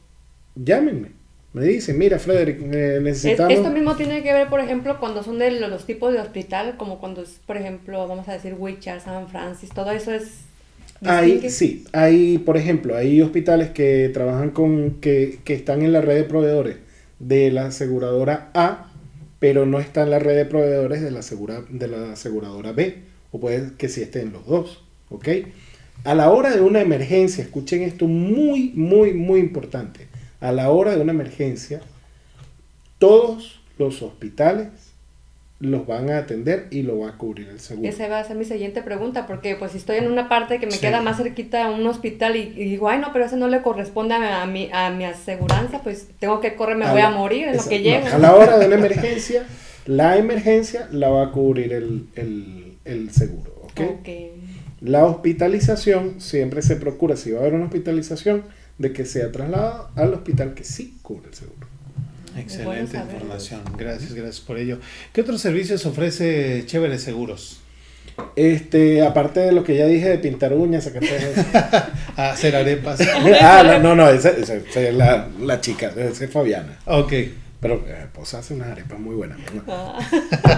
[0.56, 1.18] llámenme.
[1.54, 3.54] Me dicen, mira, Frederick, necesitamos...
[3.54, 7.00] Esto mismo tiene que ver, por ejemplo, cuando son de los tipos de hospital, como
[7.00, 10.42] cuando es, por ejemplo, vamos a decir, Wichita, San Francis, todo eso es...
[11.04, 16.02] Hay, sí, hay, por ejemplo, hay hospitales que trabajan con, que, que están en la
[16.02, 16.78] red de proveedores
[17.20, 18.92] de la aseguradora A,
[19.40, 23.04] pero no están en la red de proveedores de la, asegura, de la aseguradora B,
[23.32, 25.28] o puede que sí estén los dos, ¿ok?
[26.04, 30.08] A la hora de una emergencia, escuchen esto muy, muy, muy importante.
[30.40, 31.82] A la hora de una emergencia,
[33.00, 34.70] todos los hospitales
[35.60, 37.90] los van a atender y lo va a cubrir el seguro.
[37.90, 40.68] Esa va a ser mi siguiente pregunta, porque pues si estoy en una parte que
[40.68, 43.64] me queda más cerquita a un hospital y, digo, ay no, pero eso no le
[43.64, 47.58] corresponde a mi, a mi aseguranza, pues tengo que correr, me voy a morir en
[47.58, 48.16] lo que llega.
[48.16, 49.46] a la hora de una emergencia,
[49.88, 52.57] la emergencia la va a cubrir el,
[53.12, 54.00] seguro, ¿ok?
[54.00, 54.32] okay.
[54.82, 58.44] La hospitalización siempre se procura, si va a haber una hospitalización,
[58.78, 61.68] de que sea trasladado al hospital que sí cubre el seguro.
[62.38, 64.80] Excelente información, gracias, gracias por ello.
[65.12, 67.62] ¿Qué otros servicios ofrece Chévere Seguros?
[68.36, 71.04] Este, aparte de lo que ya dije de pintar uñas, sacar
[72.16, 73.00] hacer arepas.
[73.42, 76.80] ah, no, no, esa, es la, la chica, esa es Fabiana.
[76.86, 77.14] Ok.
[77.60, 79.40] Pero eh, pues hace unas arepas muy buenas.
[79.68, 79.98] Ah.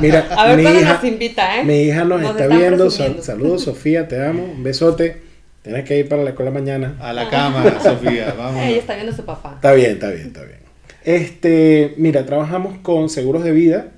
[0.01, 1.63] Mira, a ver mi hija, nos invita, ¿eh?
[1.63, 2.89] Mi hija nos, está viendo.
[2.89, 4.43] saludos, Sofía, te amo.
[4.43, 5.21] Un besote.
[5.61, 6.97] Tienes que ir para la escuela mañana.
[6.99, 8.61] A la cama, Sofía, vamos.
[8.63, 9.53] Ella está viendo a su papá.
[9.55, 10.59] Está bien, está bien, está bien.
[11.03, 13.91] Este, mira, trabajamos con seguros de vida,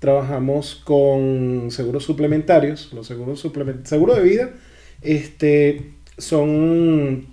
[0.00, 2.92] trabajamos con seguros suplementarios.
[2.92, 4.50] Los seguros suplementarios, seguro de vida,
[5.02, 7.26] este, son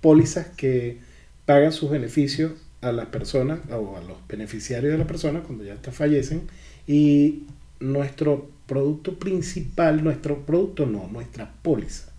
[0.00, 0.98] pólizas que
[1.46, 2.52] pagan sus beneficios
[2.84, 6.42] a las personas o a los beneficiarios de la persona cuando ya fallecen
[6.86, 7.44] y
[7.80, 12.12] nuestro producto principal, nuestro producto no, nuestra póliza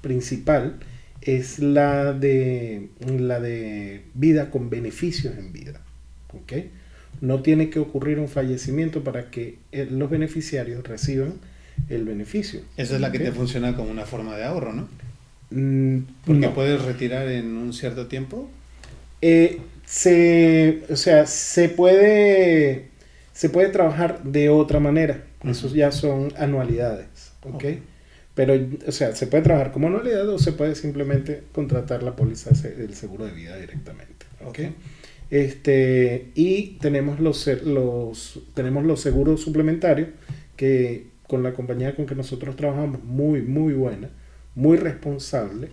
[0.00, 0.76] principal
[1.20, 5.80] es la de la de vida con beneficios en vida.
[7.20, 11.34] No tiene que ocurrir un fallecimiento para que los beneficiarios reciban
[11.88, 12.60] el beneficio.
[12.76, 14.88] Esa es la que te funciona como una forma de ahorro, ¿no?
[15.50, 18.50] Mm, Porque puedes retirar en un cierto tiempo.
[19.22, 22.88] Eh, se, o sea, se puede,
[23.32, 25.24] se puede trabajar de otra manera.
[25.44, 27.64] Esos ya son anualidades, ¿ok?
[28.34, 28.54] Pero,
[28.86, 32.94] o sea, se puede trabajar como anualidad o se puede simplemente contratar la póliza del
[32.94, 34.58] seguro de vida directamente, ¿ok?
[35.30, 40.08] Este, y tenemos los, los, tenemos los seguros suplementarios
[40.56, 44.10] que con la compañía con que nosotros trabajamos, muy, muy buena,
[44.54, 45.68] muy responsable,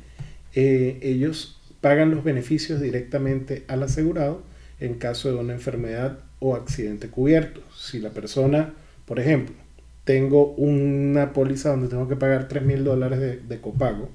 [0.54, 4.44] eh, ellos pagan los beneficios directamente al asegurado
[4.80, 7.62] en caso de una enfermedad o accidente cubierto.
[7.76, 8.74] Si la persona,
[9.06, 9.56] por ejemplo,
[10.04, 14.10] tengo una póliza donde tengo que pagar 3 mil dólares de, copago,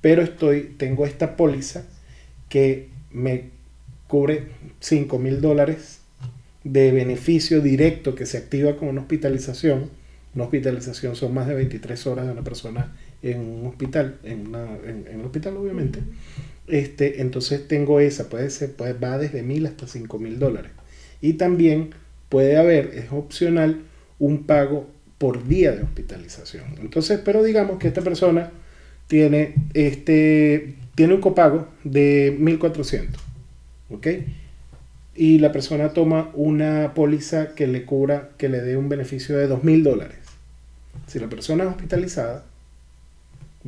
[0.00, 1.84] pero estoy, tengo esta póliza
[2.48, 3.50] que me
[4.06, 4.48] cubre
[4.80, 6.00] 5 mil dólares
[6.64, 9.90] de beneficio directo que se activa con una hospitalización.
[10.34, 15.24] Una hospitalización son más de 23 horas de una persona en un hospital, en un
[15.24, 16.00] hospital obviamente.
[16.68, 20.72] Este, entonces tengo esa, puede ser, puede, va desde mil hasta cinco mil dólares.
[21.20, 21.90] Y también
[22.28, 23.82] puede haber, es opcional,
[24.18, 24.88] un pago
[25.18, 26.64] por día de hospitalización.
[26.80, 28.50] Entonces, pero digamos que esta persona
[29.06, 33.20] tiene, este, tiene un copago de 1400,
[33.90, 34.06] ¿ok?
[35.16, 39.48] Y la persona toma una póliza que le cubra, que le dé un beneficio de
[39.48, 40.18] 2000 dólares.
[41.06, 42.44] Si la persona es hospitalizada,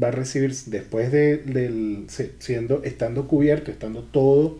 [0.02, 2.06] va a recibir después de del,
[2.38, 4.58] siendo estando cubierto, estando todo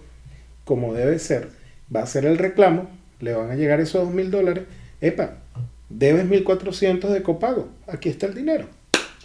[0.65, 1.49] como debe ser,
[1.95, 2.89] va a hacer el reclamo,
[3.21, 4.65] le van a llegar esos dos mil dólares,
[5.01, 5.39] epa,
[5.89, 8.67] debes 1400 de copago, aquí está el dinero,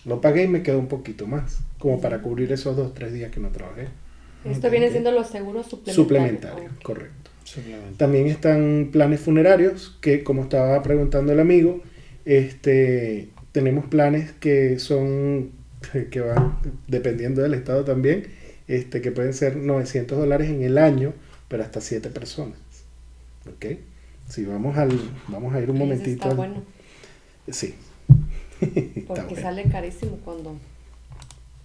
[0.06, 3.32] lo pagué y me quedó un poquito más, como para cubrir esos dos, tres días
[3.32, 3.90] que no trabajé.
[4.44, 5.96] Esto viene siendo los seguros suplementarios.
[5.96, 6.84] Suplementarios, okay.
[6.84, 7.32] correcto.
[7.98, 11.82] También están planes funerarios, que como estaba preguntando el amigo,
[12.26, 15.52] este, tenemos planes que son
[16.12, 16.58] que van
[16.88, 18.28] dependiendo del estado también,
[18.68, 21.14] este, que pueden ser 900 dólares en el año,
[21.48, 22.58] pero hasta 7 personas.
[23.48, 23.78] ¿Ok?
[24.30, 26.24] Si vamos al, vamos a ir un momentito.
[26.24, 26.64] Está bueno.
[27.50, 27.76] Sí.
[28.60, 29.42] Porque bueno.
[29.42, 30.58] sale carísimo cuando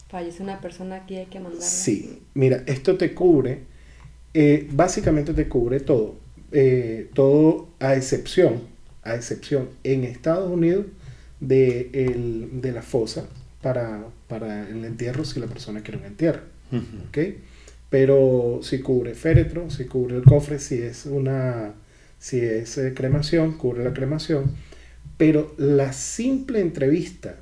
[0.08, 1.64] fallece una persona aquí hay que mandarla.
[1.64, 3.60] Sí, mira, esto te cubre,
[4.34, 6.16] eh, básicamente te cubre todo,
[6.52, 8.62] eh, todo a excepción,
[9.02, 10.86] a excepción en Estados Unidos
[11.38, 13.26] de, el, de la fosa,
[13.62, 16.42] para, para el entierro si la persona quiere un entierro.
[16.72, 17.08] Uh -huh.
[17.08, 17.38] ¿okay?
[17.88, 21.74] Pero si cubre féretro, si cubre el cofre, si es una
[22.18, 24.52] si es eh, cremación, cubre la cremación.
[25.16, 27.36] Pero la simple entrevista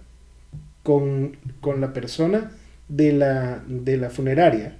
[0.83, 2.53] con, con la persona
[2.89, 4.79] de la, de la, funeraria,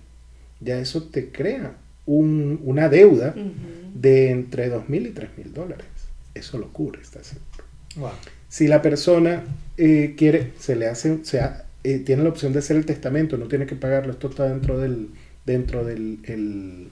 [0.61, 1.77] ya eso te crea
[2.07, 3.93] un, una deuda uh -huh.
[3.95, 5.87] de entre 2.000 y 3.000 dólares.
[6.35, 7.47] Eso lo cubre, está seguro.
[7.97, 8.11] Wow.
[8.49, 9.45] Si la persona
[9.77, 13.37] eh, quiere, se le hace, o sea, eh, tiene la opción de hacer el testamento,
[13.37, 15.11] no tiene que pagarlo, esto está dentro del,
[15.47, 16.89] dentro del, el,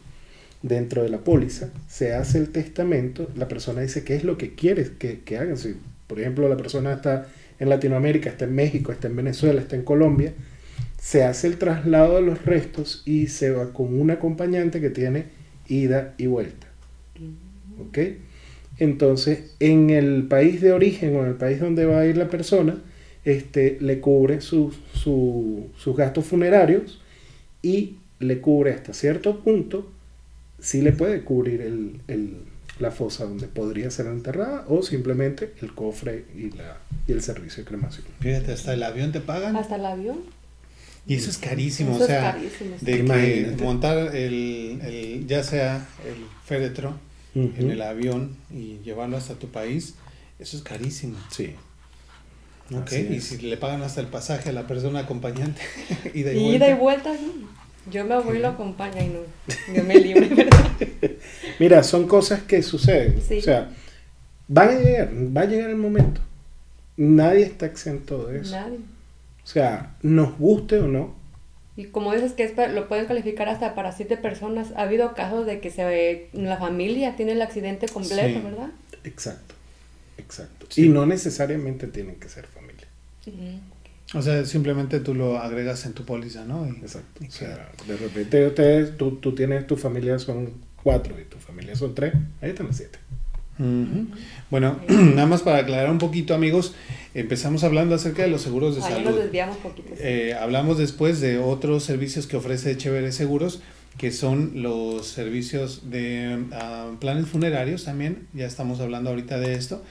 [0.62, 4.54] dentro de la póliza, se hace el testamento, la persona dice qué es lo que
[4.54, 5.56] quiere que, que hagan.
[5.56, 5.76] Si,
[6.06, 7.26] por ejemplo, la persona está
[7.58, 10.34] en Latinoamérica, está en México, está en Venezuela, está en Colombia,
[11.00, 15.26] se hace el traslado de los restos y se va con un acompañante que tiene
[15.68, 16.66] ida y vuelta.
[17.80, 17.98] ¿Ok?
[18.78, 22.28] Entonces, en el país de origen o en el país donde va a ir la
[22.28, 22.78] persona,
[23.24, 27.00] este, le cubre su, su, sus gastos funerarios
[27.62, 29.90] y le cubre hasta cierto punto,
[30.60, 32.36] sí le puede cubrir el, el,
[32.78, 37.64] la fosa donde podría ser enterrada o simplemente el cofre y, la, y el servicio
[37.64, 38.04] de cremación.
[38.20, 39.56] Fíjate, hasta el avión te pagan.
[39.56, 40.18] Hasta el avión.
[41.08, 42.84] Y eso es carísimo, Eso o sea, es carísimo, sí.
[42.84, 46.94] de que montar el, el, ya sea el féretro
[47.40, 47.58] uh -huh.
[47.60, 49.94] en el avión y llevarlo hasta tu país,
[50.38, 51.16] eso es carísimo.
[51.30, 51.54] Sí.
[52.74, 55.62] Ok, y si le pagan hasta el pasaje a la persona acompañante,
[56.14, 56.56] ida y, y vuelta.
[56.56, 57.46] ida y vuelta, sí.
[57.90, 59.20] Yo me voy y lo acompaño y no,
[59.72, 60.70] yo me libre, ¿verdad?
[61.60, 63.22] Mira, son cosas que suceden.
[63.22, 63.38] Sí.
[63.38, 63.70] O sea,
[64.48, 66.20] van a llegar, va a llegar el momento.
[66.96, 68.56] Nadie está exento de eso.
[68.56, 68.78] Nadie.
[69.44, 71.14] O sea, nos guste o no.
[71.76, 75.44] Y como dices que es lo pueden calificar hasta para siete personas, ha habido casos
[75.46, 78.44] de que se ve, la familia tiene el accidente completo, Sí.
[78.44, 78.70] ¿verdad?
[79.04, 79.54] Exacto.
[80.18, 80.66] Exacto.
[80.70, 80.86] Sí.
[80.86, 82.86] Y no necesariamente tienen que ser familia.
[84.14, 86.66] O sea, simplemente tú lo agregas en tu póliza, ¿no?
[86.66, 87.22] Y- Exacto.
[87.24, 91.36] y O sea, de repente ustedes, tú, tú tienes, tu familia son cuatro y tu
[91.38, 92.98] familia son tres, ahí están las siete.
[94.50, 96.74] Bueno, nada más para aclarar un poquito, amigos,
[97.14, 99.10] empezamos hablando acerca de los seguros de Ahí salud.
[99.10, 99.90] nos desviamos poquito.
[99.98, 103.62] Eh, hablamos después de otros servicios que ofrece Chévere Seguros,
[103.98, 109.82] que son los servicios de ah, planes funerarios también, ya estamos hablando ahorita de esto,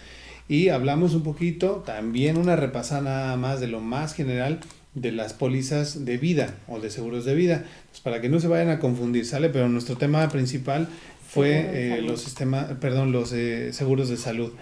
[0.48, 4.60] y hablamos un poquito, también una repasada nada más de lo más general
[4.94, 8.48] de las pólizas de vida o de seguros de vida, pues para que no se
[8.48, 9.50] vayan a confundir, ¿sale?
[9.50, 10.88] Pero nuestro tema principal
[11.36, 14.54] fue eh, los sistemas, perdón, los eh, seguros de salud.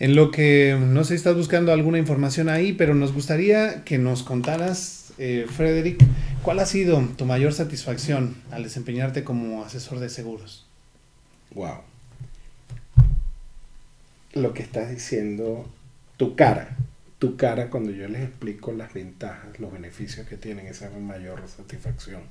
[0.00, 3.96] En lo que no sé si estás buscando alguna información ahí, pero nos gustaría que
[3.96, 6.04] nos contaras, eh, Frederick,
[6.42, 10.66] ¿cuál ha sido tu mayor satisfacción al desempeñarte como asesor de seguros?
[11.54, 11.82] Wow.
[14.34, 15.70] Lo que estás diciendo,
[16.16, 16.76] tu cara,
[17.20, 22.22] tu cara cuando yo les explico las ventajas, los beneficios que tienen, esa mayor satisfacción,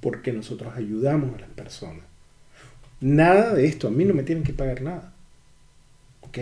[0.00, 2.15] porque nosotros ayudamos a las personas.
[3.00, 5.12] Nada de esto, a mí no me tienen que pagar nada.
[6.22, 6.38] ¿Ok?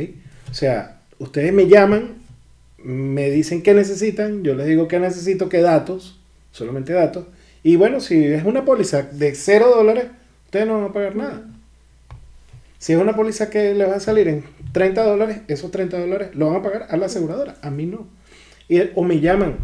[0.50, 2.15] O sea, ustedes me llaman,
[2.78, 6.20] me dicen qué necesitan, yo les digo qué necesito, qué datos,
[6.52, 7.26] solamente datos.
[7.62, 10.07] Y bueno, si es una póliza de 0 dólares,
[10.44, 11.42] ustedes no van a pagar nada.
[12.78, 16.34] Si es una póliza que le va a salir en 30 dólares, esos 30 dólares
[16.34, 18.07] lo van a pagar a la aseguradora, a mí no.
[18.68, 19.57] Y, o me llaman,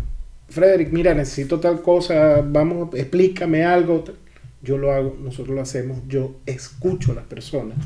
[0.49, 4.05] Frederick, mira, necesito tal cosa, vamos, explícame algo.
[4.63, 7.79] Yo lo hago, nosotros lo hacemos, yo escucho a las personas,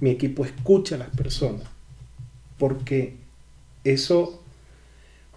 [0.00, 1.66] mi equipo escucha a las personas,
[2.58, 3.14] porque
[3.84, 4.42] eso,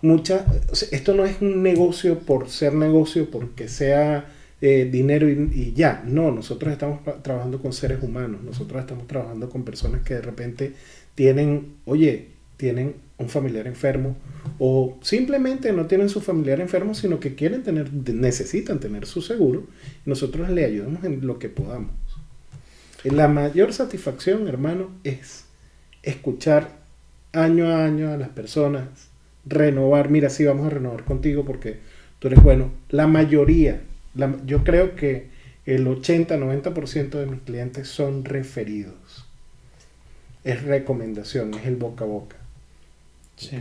[0.01, 0.45] mucha,
[0.91, 4.25] esto no es un negocio por ser negocio, porque sea
[4.61, 6.03] eh, dinero y, ya.
[6.05, 10.73] No, nosotros estamos trabajando con seres humanos, nosotros estamos trabajando con personas que de repente
[11.15, 12.29] tienen, oye,
[12.61, 14.15] tienen un familiar enfermo
[14.59, 19.63] o simplemente no tienen su familiar enfermo, sino que quieren tener, necesitan tener su seguro
[20.05, 21.95] nosotros le ayudamos en lo que podamos.
[23.03, 25.45] La mayor satisfacción, hermano, es
[26.03, 26.69] escuchar
[27.33, 28.83] año a año a las personas,
[29.43, 31.79] renovar, mira, sí, vamos a renovar contigo porque
[32.19, 32.71] tú eres bueno.
[32.89, 33.81] La mayoría
[34.45, 35.29] yo creo que
[35.65, 39.25] el 80-90% de mis clientes son referidos.
[40.43, 42.40] Es recomendación, es el boca a boca.
[43.41, 43.57] Sí.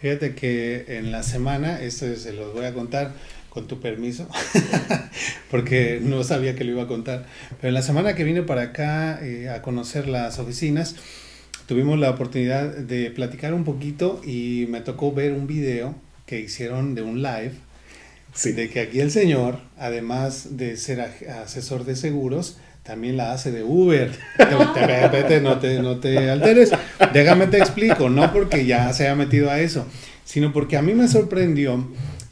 [0.00, 3.12] Fíjate que en la semana, esto se los voy a contar
[3.48, 4.26] con tu permiso,
[5.50, 7.26] porque no sabía que lo iba a contar,
[7.60, 10.96] pero en la semana que vine para acá eh, a conocer las oficinas,
[11.66, 16.94] tuvimos la oportunidad de platicar un poquito y me tocó ver un video que hicieron
[16.94, 17.52] de un live
[18.42, 23.62] de que aquí el señor, además de ser asesor de seguros, también la hace de
[23.62, 24.10] Uber.
[25.40, 26.70] no, te, no te alteres.
[27.12, 29.86] Déjame te explico, no porque ya se haya metido a eso,
[30.24, 31.86] sino porque a mí me sorprendió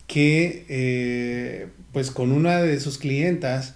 [0.06, 3.74] que, eh, pues con una de sus clientas,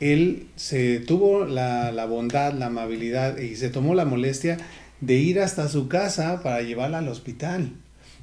[0.00, 4.58] él se tuvo la, la bondad, la amabilidad y se tomó la molestia
[5.00, 7.72] de ir hasta su casa para llevarla al hospital.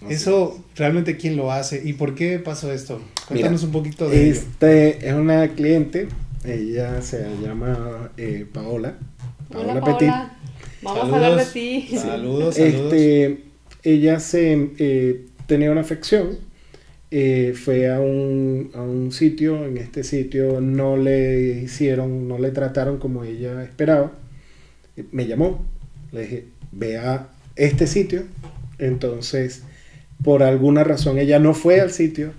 [0.07, 3.01] Eso realmente quién lo hace y por qué pasó esto.
[3.27, 6.07] Cuéntanos un poquito de este es una cliente,
[6.45, 8.97] ella se llama eh, Paola.
[9.51, 10.13] Paola Petit.
[10.81, 11.87] Vamos a hablar de ti.
[11.97, 12.57] Saludos, saludos.
[12.57, 13.43] Este,
[13.83, 16.37] ella se eh, tenía una afección,
[17.11, 22.51] eh, fue a un, a un sitio, en este sitio no le hicieron, no le
[22.51, 24.13] trataron como ella esperaba.
[25.11, 25.65] Me llamó,
[26.11, 28.23] le dije, ve a este sitio.
[28.77, 29.63] Entonces
[30.23, 32.33] por alguna razón ella no fue al sitio.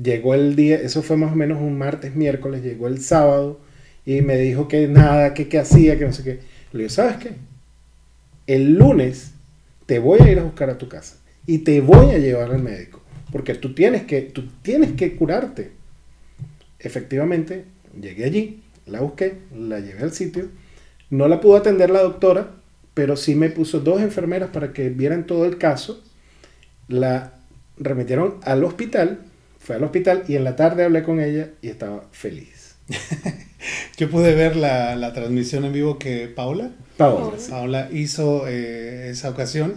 [0.00, 3.60] Llegó el día, eso fue más o menos un martes, miércoles, llegó el sábado
[4.06, 6.40] y me dijo que nada, que qué hacía, que no sé qué.
[6.72, 7.32] Le digo, ¿sabes qué?
[8.46, 9.32] El lunes
[9.86, 12.62] te voy a ir a buscar a tu casa y te voy a llevar al
[12.62, 15.72] médico, porque tú tienes que, tú tienes que curarte.
[16.78, 17.66] Efectivamente,
[18.00, 20.48] llegué allí, la busqué, la llevé al sitio,
[21.10, 22.54] no la pudo atender la doctora,
[22.94, 26.02] pero sí me puso dos enfermeras para que vieran todo el caso
[26.88, 27.32] la
[27.78, 29.20] remitieron al hospital,
[29.62, 32.74] fue al hospital y en la tarde hablé con ella y estaba feliz.
[33.96, 39.74] Yo pude ver la, transmisión en vivo que Paula, Paula, Paula hizo eh, esa ocasión.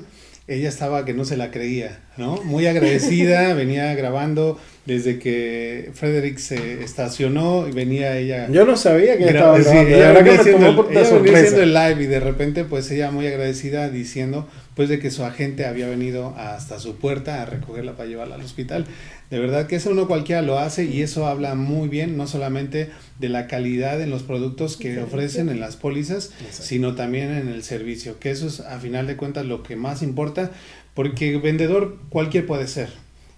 [0.48, 2.42] Ella estaba que no se la creía, ¿no?
[2.44, 8.48] Muy agradecida, venía grabando desde que Frederick se estacionó y venía ella.
[8.52, 9.96] Yo no sabía que estaba grabando.
[9.96, 15.00] ella venía, haciendo, el live y de repente pues ella muy agradecida diciendo pues de
[15.00, 18.86] que su agente había venido hasta su puerta a recogerla para llevarla al hospital.
[19.30, 22.90] De verdad que eso no cualquiera lo hace y eso habla muy bien, no solamente
[23.20, 27.64] de la calidad en los productos que ofrecen en las pólizas, sino también en el
[27.64, 30.52] servicio, que eso es a final de cuentas lo que más importa,
[30.94, 32.90] porque vendedor cualquier puede ser.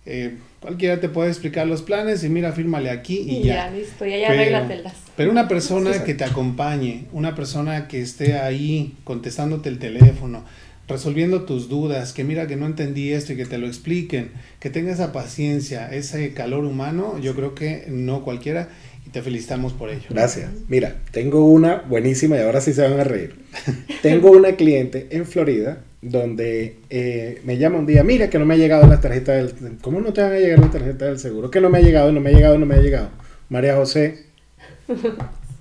[0.09, 3.69] Eh, cualquiera te puede explicar los planes y mira, fírmale aquí y, ya.
[3.69, 3.71] ya.
[3.71, 4.93] listo, ya, ya arréglatelas.
[5.15, 10.45] Pero una persona que te acompañe, una persona que esté ahí contestándote el teléfono,
[10.87, 14.69] resolviendo tus dudas, que mira que no entendí esto y que te lo expliquen, que
[14.69, 18.69] tenga esa paciencia, ese calor humano, yo creo que no cualquiera
[19.05, 20.07] y te felicitamos por ello.
[20.09, 20.49] Gracias.
[20.67, 23.35] Mira, tengo una buenísima y ahora sí se van a reír.
[24.01, 28.53] tengo una cliente en Florida donde eh, me llama un día, mira que no me
[28.53, 29.53] ha llegado la tarjeta del...
[29.81, 31.51] ¿Cómo no te van a llegar la tarjeta del seguro?
[31.51, 33.09] Que no me ha llegado, no me ha llegado, no me ha llegado.
[33.49, 34.25] María José,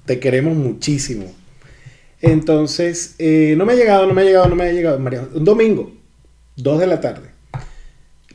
[0.05, 1.33] te queremos muchísimo
[2.27, 4.99] entonces, eh, no me ha llegado, no me ha llegado, no me ha llegado.
[4.99, 5.93] María, un domingo,
[6.57, 7.31] 2 de la tarde.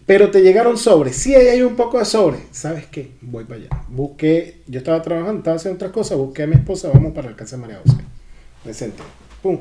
[0.06, 1.16] Pero te llegaron sobres.
[1.16, 2.42] Sí, ahí hay un poco de sobres.
[2.52, 3.12] ¿Sabes qué?
[3.22, 3.70] Voy para allá.
[3.88, 6.18] Busqué, yo estaba trabajando, estaba haciendo otras cosas.
[6.18, 7.98] Busqué a mi esposa, vamos para el casa de María José.
[8.66, 9.04] Me senté.
[9.42, 9.58] Pum.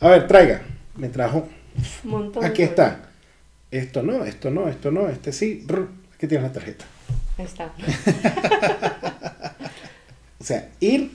[0.00, 0.62] A ver, traiga.
[0.96, 1.48] Me trajo.
[2.42, 3.10] Aquí está.
[3.70, 5.66] esto no, esto no, esto no, este sí,
[6.14, 6.84] aquí tienes la tarjeta.
[7.36, 7.72] Ahí está.
[10.38, 11.10] O sea, ir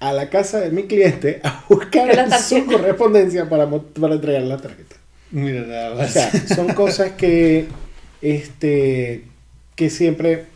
[0.00, 4.56] a la casa de mi cliente a buscar su correspondencia para, mo- para entregar la
[4.56, 4.96] tarjeta.
[5.30, 7.66] Mira, nada O sea, son cosas que,
[8.22, 9.24] este,
[9.76, 10.46] que siempre,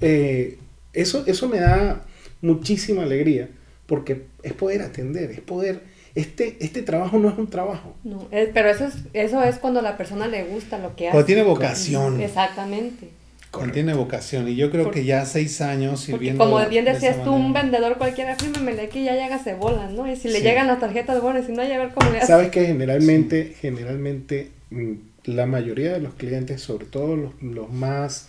[0.00, 0.58] eh,
[0.92, 2.04] eso, eso me da
[2.42, 3.48] muchísima alegría,
[3.86, 5.80] porque es poder atender, es poder,
[6.14, 7.94] este, este trabajo no es un trabajo.
[8.04, 11.08] No, es- pero eso es, eso es cuando a la persona le gusta lo que
[11.08, 11.12] hace.
[11.12, 12.20] Cuando tiene vocación.
[12.20, 13.08] Exactamente.
[13.54, 14.48] Cuando tiene vocación.
[14.48, 16.42] Y yo creo Porque- que ya seis años sirviendo.
[16.44, 19.94] como bien de decías tú, un vendedor cualquiera, fírmemele aquí y ya llega se bolan,
[19.96, 20.10] ¿no?
[20.10, 20.42] Y si le Sí.
[20.44, 22.26] llegan las tarjetas, bueno, y si no, ya ver cómo le hace.
[22.26, 24.92] Sabes que generalmente, generalmente mm,
[25.26, 28.28] la mayoría de los clientes, sobre todo los, los más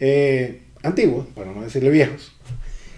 [0.00, 2.34] eh, antiguos, para no decirle viejos,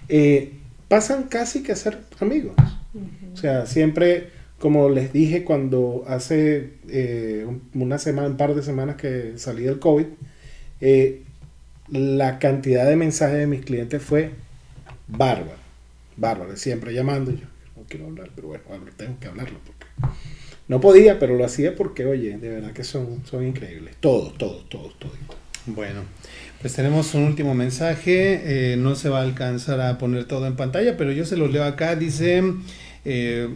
[0.08, 0.52] eh,
[0.88, 2.54] pasan casi que a ser amigos.
[3.32, 8.62] O sea, siempre, como les dije cuando hace eh, un- una semana, un par de
[8.62, 10.06] semanas que salí del COVID,
[10.80, 11.22] eh,
[11.88, 14.32] la cantidad de mensajes de mis clientes fue
[15.06, 15.58] bárbara,
[16.16, 17.30] bárbara, siempre llamando.
[17.30, 18.62] Yo no quiero hablar, pero bueno,
[18.96, 19.86] tengo que hablarlo porque
[20.68, 23.94] no podía, pero lo hacía porque, oye, de verdad que son, son increíbles.
[24.00, 25.14] Todos, todos, todos, todos.
[25.66, 26.02] Bueno,
[26.60, 28.72] pues tenemos un último mensaje.
[28.72, 31.52] eh, no se va a alcanzar a poner todo en pantalla, pero yo se los
[31.52, 31.96] leo acá.
[31.96, 32.42] Dice
[33.04, 33.48] eh,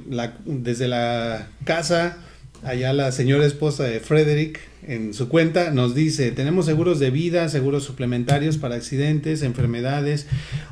[0.45, 2.19] desde la casa,
[2.63, 7.49] allá la señora esposa de Frederick en su cuenta nos dice, tenemos seguros de vida,
[7.49, 10.27] seguros suplementarios para accidentes, enfermedades,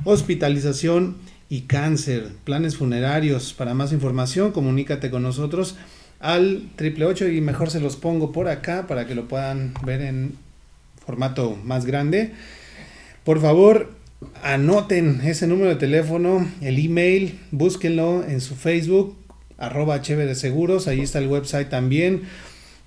[0.04, 1.16] hospitalización
[1.48, 3.54] y cáncer, planes funerarios.
[3.54, 5.76] Para más información, comunícate con nosotros
[6.20, 10.02] al triple ocho y mejor se los pongo por acá para que lo puedan ver
[10.02, 10.32] en
[11.04, 12.32] formato más grande.
[13.24, 13.90] Por favor,
[14.42, 19.16] anoten ese número de teléfono, el email, búsquenlo en su Facebook,
[19.58, 22.22] arroba Chévere Seguros, ahí está el website también.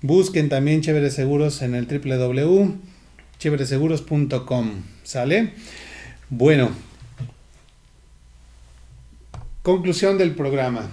[0.02, 4.70] Busquen también Chévere Seguros en el www.chévereseguros.com,
[5.04, 5.50] ¿sale?
[6.28, 6.70] Bueno,
[9.62, 10.90] conclusión del programa.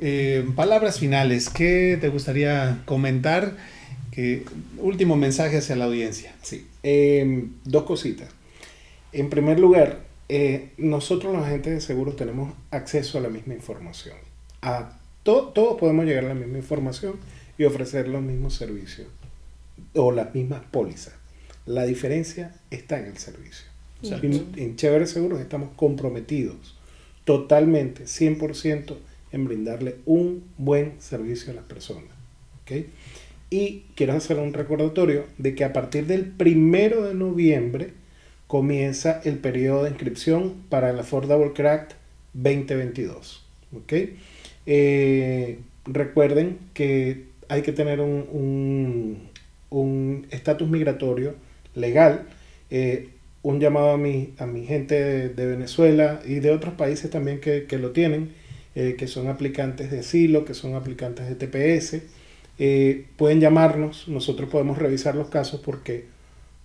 [0.00, 3.56] Eh, palabras finales, ¿qué te gustaría comentar?
[4.10, 4.44] Que,
[4.78, 6.34] último mensaje hacia la audiencia.
[6.42, 6.66] Sí.
[6.82, 8.28] Eh, dos cositas.
[9.12, 14.16] En primer lugar, eh, nosotros los agentes de seguros tenemos acceso a la misma información.
[14.62, 17.14] A to- todos podemos llegar a la misma información
[17.58, 19.08] y ofrecer los mismos servicios
[19.94, 21.14] o las mismas pólizas.
[21.66, 23.66] La diferencia está en el servicio.
[24.02, 26.78] En, en Chévere Seguros estamos comprometidos
[27.28, 28.96] totalmente, 100%
[29.32, 32.10] en brindarle un buen servicio a las personas.
[32.62, 32.86] ¿ok?
[33.50, 37.92] Y quiero hacer un recordatorio de que a partir del primero de noviembre
[38.46, 41.96] comienza el periodo de inscripción para el Affordable Crack
[42.32, 43.44] 2022.
[43.76, 43.92] ¿ok?
[44.64, 49.28] Eh, recuerden que hay que tener un- un
[49.70, 51.34] un estatus migratorio
[51.74, 52.26] legal.
[52.70, 53.10] eh,
[53.42, 57.64] un llamado a mi, a mi gente de, Venezuela y de otros países también que,
[57.66, 58.32] que lo tienen,
[58.74, 62.02] eh, que son aplicantes de asilo, que son aplicantes de TPS.
[62.58, 66.06] eh, pueden llamarnos, nosotros podemos revisar los casos porque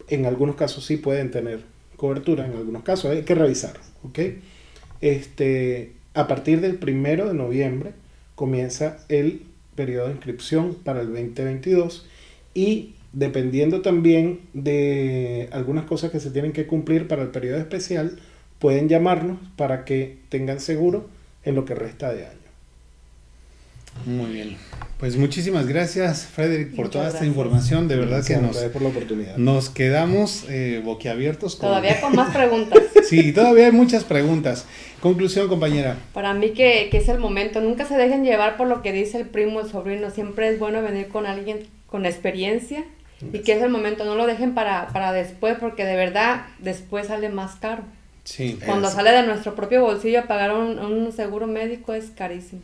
[0.10, 1.62] en algunos casos sí pueden tener
[1.98, 3.74] cobertura, en algunos casos hay que revisar.
[4.04, 4.20] ¿ok?
[5.02, 7.92] Este, a partir del primero de noviembre
[8.36, 9.44] comienza el
[9.76, 12.08] periodo de inscripción para el 2022
[12.54, 18.20] y dependiendo también de algunas cosas que se tienen que cumplir para el periodo especial,
[18.60, 21.10] pueden llamarnos para que tengan seguro
[21.44, 22.43] en lo que resta de año.
[24.06, 24.58] Muy bien.
[25.00, 27.28] Pues muchísimas gracias, Frederick, por Muchas toda esta gracias.
[27.36, 27.88] información.
[27.88, 29.38] De verdad que Gracias a nos, ustedes por la oportunidad.
[29.38, 31.56] nos quedamos eh, boquiabiertos.
[31.56, 32.80] con- Todavía con más preguntas.
[33.08, 34.66] Sí, todavía hay muchas preguntas.
[35.02, 35.98] Conclusión, compañera.
[36.14, 37.60] Para mí que, que es el momento.
[37.62, 40.10] Nunca se dejen llevar por lo que dice el primo, el sobrino.
[40.10, 42.84] Siempre es bueno venir con alguien con experiencia
[43.34, 44.06] y que es el momento.
[44.06, 47.84] No lo dejen para, para después porque de verdad después sale más caro.
[48.24, 48.58] Sí.
[48.66, 52.62] Cuando sale de nuestro propio bolsillo pagar un, un seguro médico es carísimo.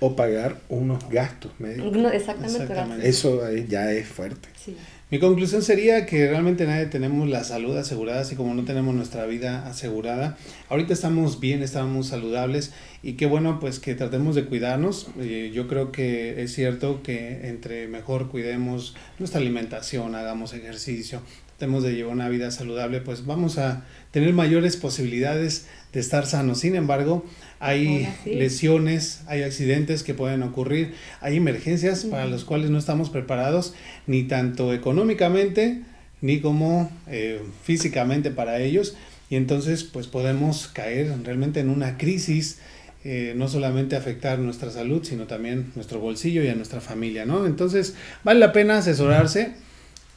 [0.00, 1.92] O pagar unos gastos médicos.
[1.92, 3.08] No, exactamente.
[3.08, 4.48] Eso ya es fuerte.
[4.56, 4.76] Sí.
[5.10, 9.26] Mi conclusión sería que realmente nadie tenemos la salud asegurada, así como no tenemos nuestra
[9.26, 10.38] vida asegurada.
[10.68, 12.72] Ahorita estamos bien, estamos saludables
[13.02, 15.08] y qué bueno pues que tratemos de cuidarnos.
[15.18, 21.82] Eh, yo creo que es cierto que entre mejor cuidemos nuestra alimentación, hagamos ejercicio, tratemos
[21.82, 26.60] de llevar una vida saludable, pues vamos a tener mayores posibilidades de estar sanos.
[26.60, 27.24] Sin embargo,
[27.58, 28.34] hay sí.
[28.34, 33.74] lesiones, hay accidentes que pueden ocurrir, hay emergencias para las cuales no estamos preparados,
[34.06, 35.82] ni tanto económicamente,
[36.20, 38.96] ni como eh, físicamente para ellos.
[39.28, 42.58] Y entonces, pues podemos caer realmente en una crisis,
[43.04, 47.46] eh, no solamente afectar nuestra salud, sino también nuestro bolsillo y a nuestra familia, ¿no?
[47.46, 49.52] Entonces, vale la pena asesorarse.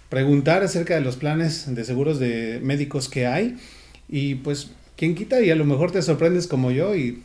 [0.10, 3.58] preguntar acerca de los planes de seguros de médicos que hay
[4.08, 7.24] y pues quién quita y a lo mejor te sorprendes como yo y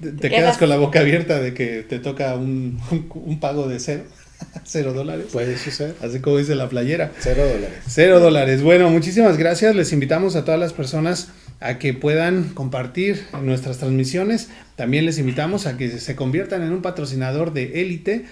[0.00, 2.80] te, te quedas con la boca abierta de que te toca un,
[3.14, 4.02] un pago de cero.
[4.64, 5.26] Cero dólares.
[5.32, 5.94] Puede suceder.
[6.02, 7.12] Así como dice la playera.
[7.18, 7.78] Cero dólares.
[7.86, 8.62] Cero dólares.
[8.62, 9.74] Bueno, muchísimas gracias.
[9.74, 11.28] Les invitamos a todas las personas
[11.60, 14.48] a que puedan compartir nuestras transmisiones.
[14.76, 18.26] También les invitamos a que se conviertan en un patrocinador de élite,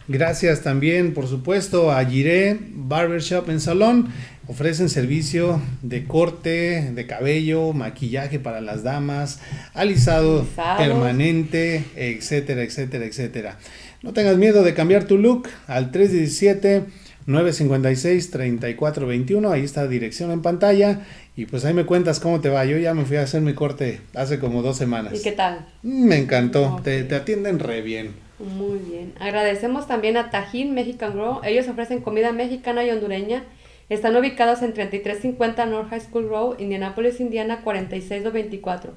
[0.08, 4.12] Gracias también, por supuesto, a Giré Barbershop en Salón.
[4.48, 9.40] Ofrecen servicio de corte de cabello, maquillaje para las damas,
[9.74, 10.46] alisado,
[10.78, 13.58] permanente, etcétera, etcétera, etcétera.
[14.02, 16.84] No tengas miedo de cambiar tu look al 317
[17.26, 19.50] 956 3421.
[19.50, 21.00] Ahí está la dirección en pantalla.
[21.36, 22.64] Y pues ahí me cuentas cómo te va.
[22.64, 25.12] Yo ya me fui a hacer mi corte hace como dos semanas.
[25.18, 25.66] ¿Y qué tal?
[25.82, 26.80] Me encantó.
[26.84, 28.14] Te, te atienden re bien.
[28.38, 29.12] Muy bien.
[29.18, 31.40] Agradecemos también a Tajín Mexican Grow.
[31.42, 33.42] Ellos ofrecen comida mexicana y hondureña
[33.88, 38.92] están ubicados en 3350 North High School Road, Indianapolis, Indiana 46224.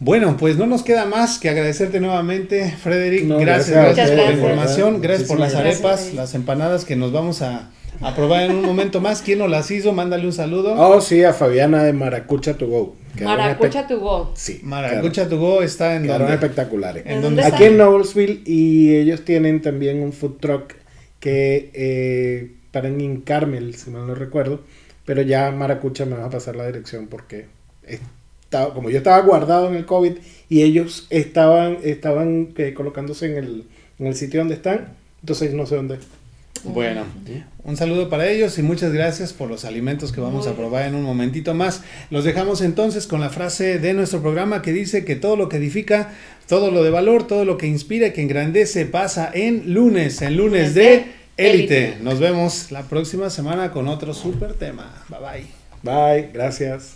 [0.00, 3.26] Bueno, pues no nos queda más que agradecerte nuevamente, Frederick.
[3.26, 7.70] gracias, gracias, por la información, gracias por las arepas, las empanadas que nos vamos a,
[8.16, 9.22] probar en un momento más.
[9.22, 9.92] ¿Quién nos las hizo?
[9.92, 10.74] Mándale un saludo.
[10.74, 12.96] Oh, sí, a Fabiana de Maracucha to Go.
[13.22, 14.32] Maracucha to Go.
[14.34, 14.60] Sí.
[14.64, 17.04] Maracucha to Go está en donde espectaculares.
[17.06, 20.74] ¿En dónde Aquí en Noblesville y ellos tienen también un food truck
[21.20, 24.60] que eh, para en Carmel, si mal no recuerdo
[25.04, 27.46] pero ya Maracucha me va a pasar la dirección porque
[27.82, 30.12] estaba, como yo estaba guardado en el COVID
[30.48, 33.64] y ellos estaban, estaban eh, colocándose en el,
[33.98, 35.98] en el sitio donde están, entonces no sé dónde.
[36.64, 37.02] Bueno,
[37.62, 40.94] un saludo para ellos y muchas gracias por los alimentos que vamos a probar en
[40.94, 41.82] un momentito más.
[42.10, 45.58] Los dejamos entonces con la frase de nuestro programa que dice que todo lo que
[45.58, 46.14] edifica,
[46.48, 50.74] todo lo de valor, todo lo que inspira, que engrandece, pasa en lunes, en lunes
[50.74, 51.23] de...
[51.36, 51.98] Élite.
[52.00, 55.04] Nos vemos la próxima semana con otro super tema.
[55.08, 55.64] Bye bye.
[55.82, 56.94] Bye, gracias.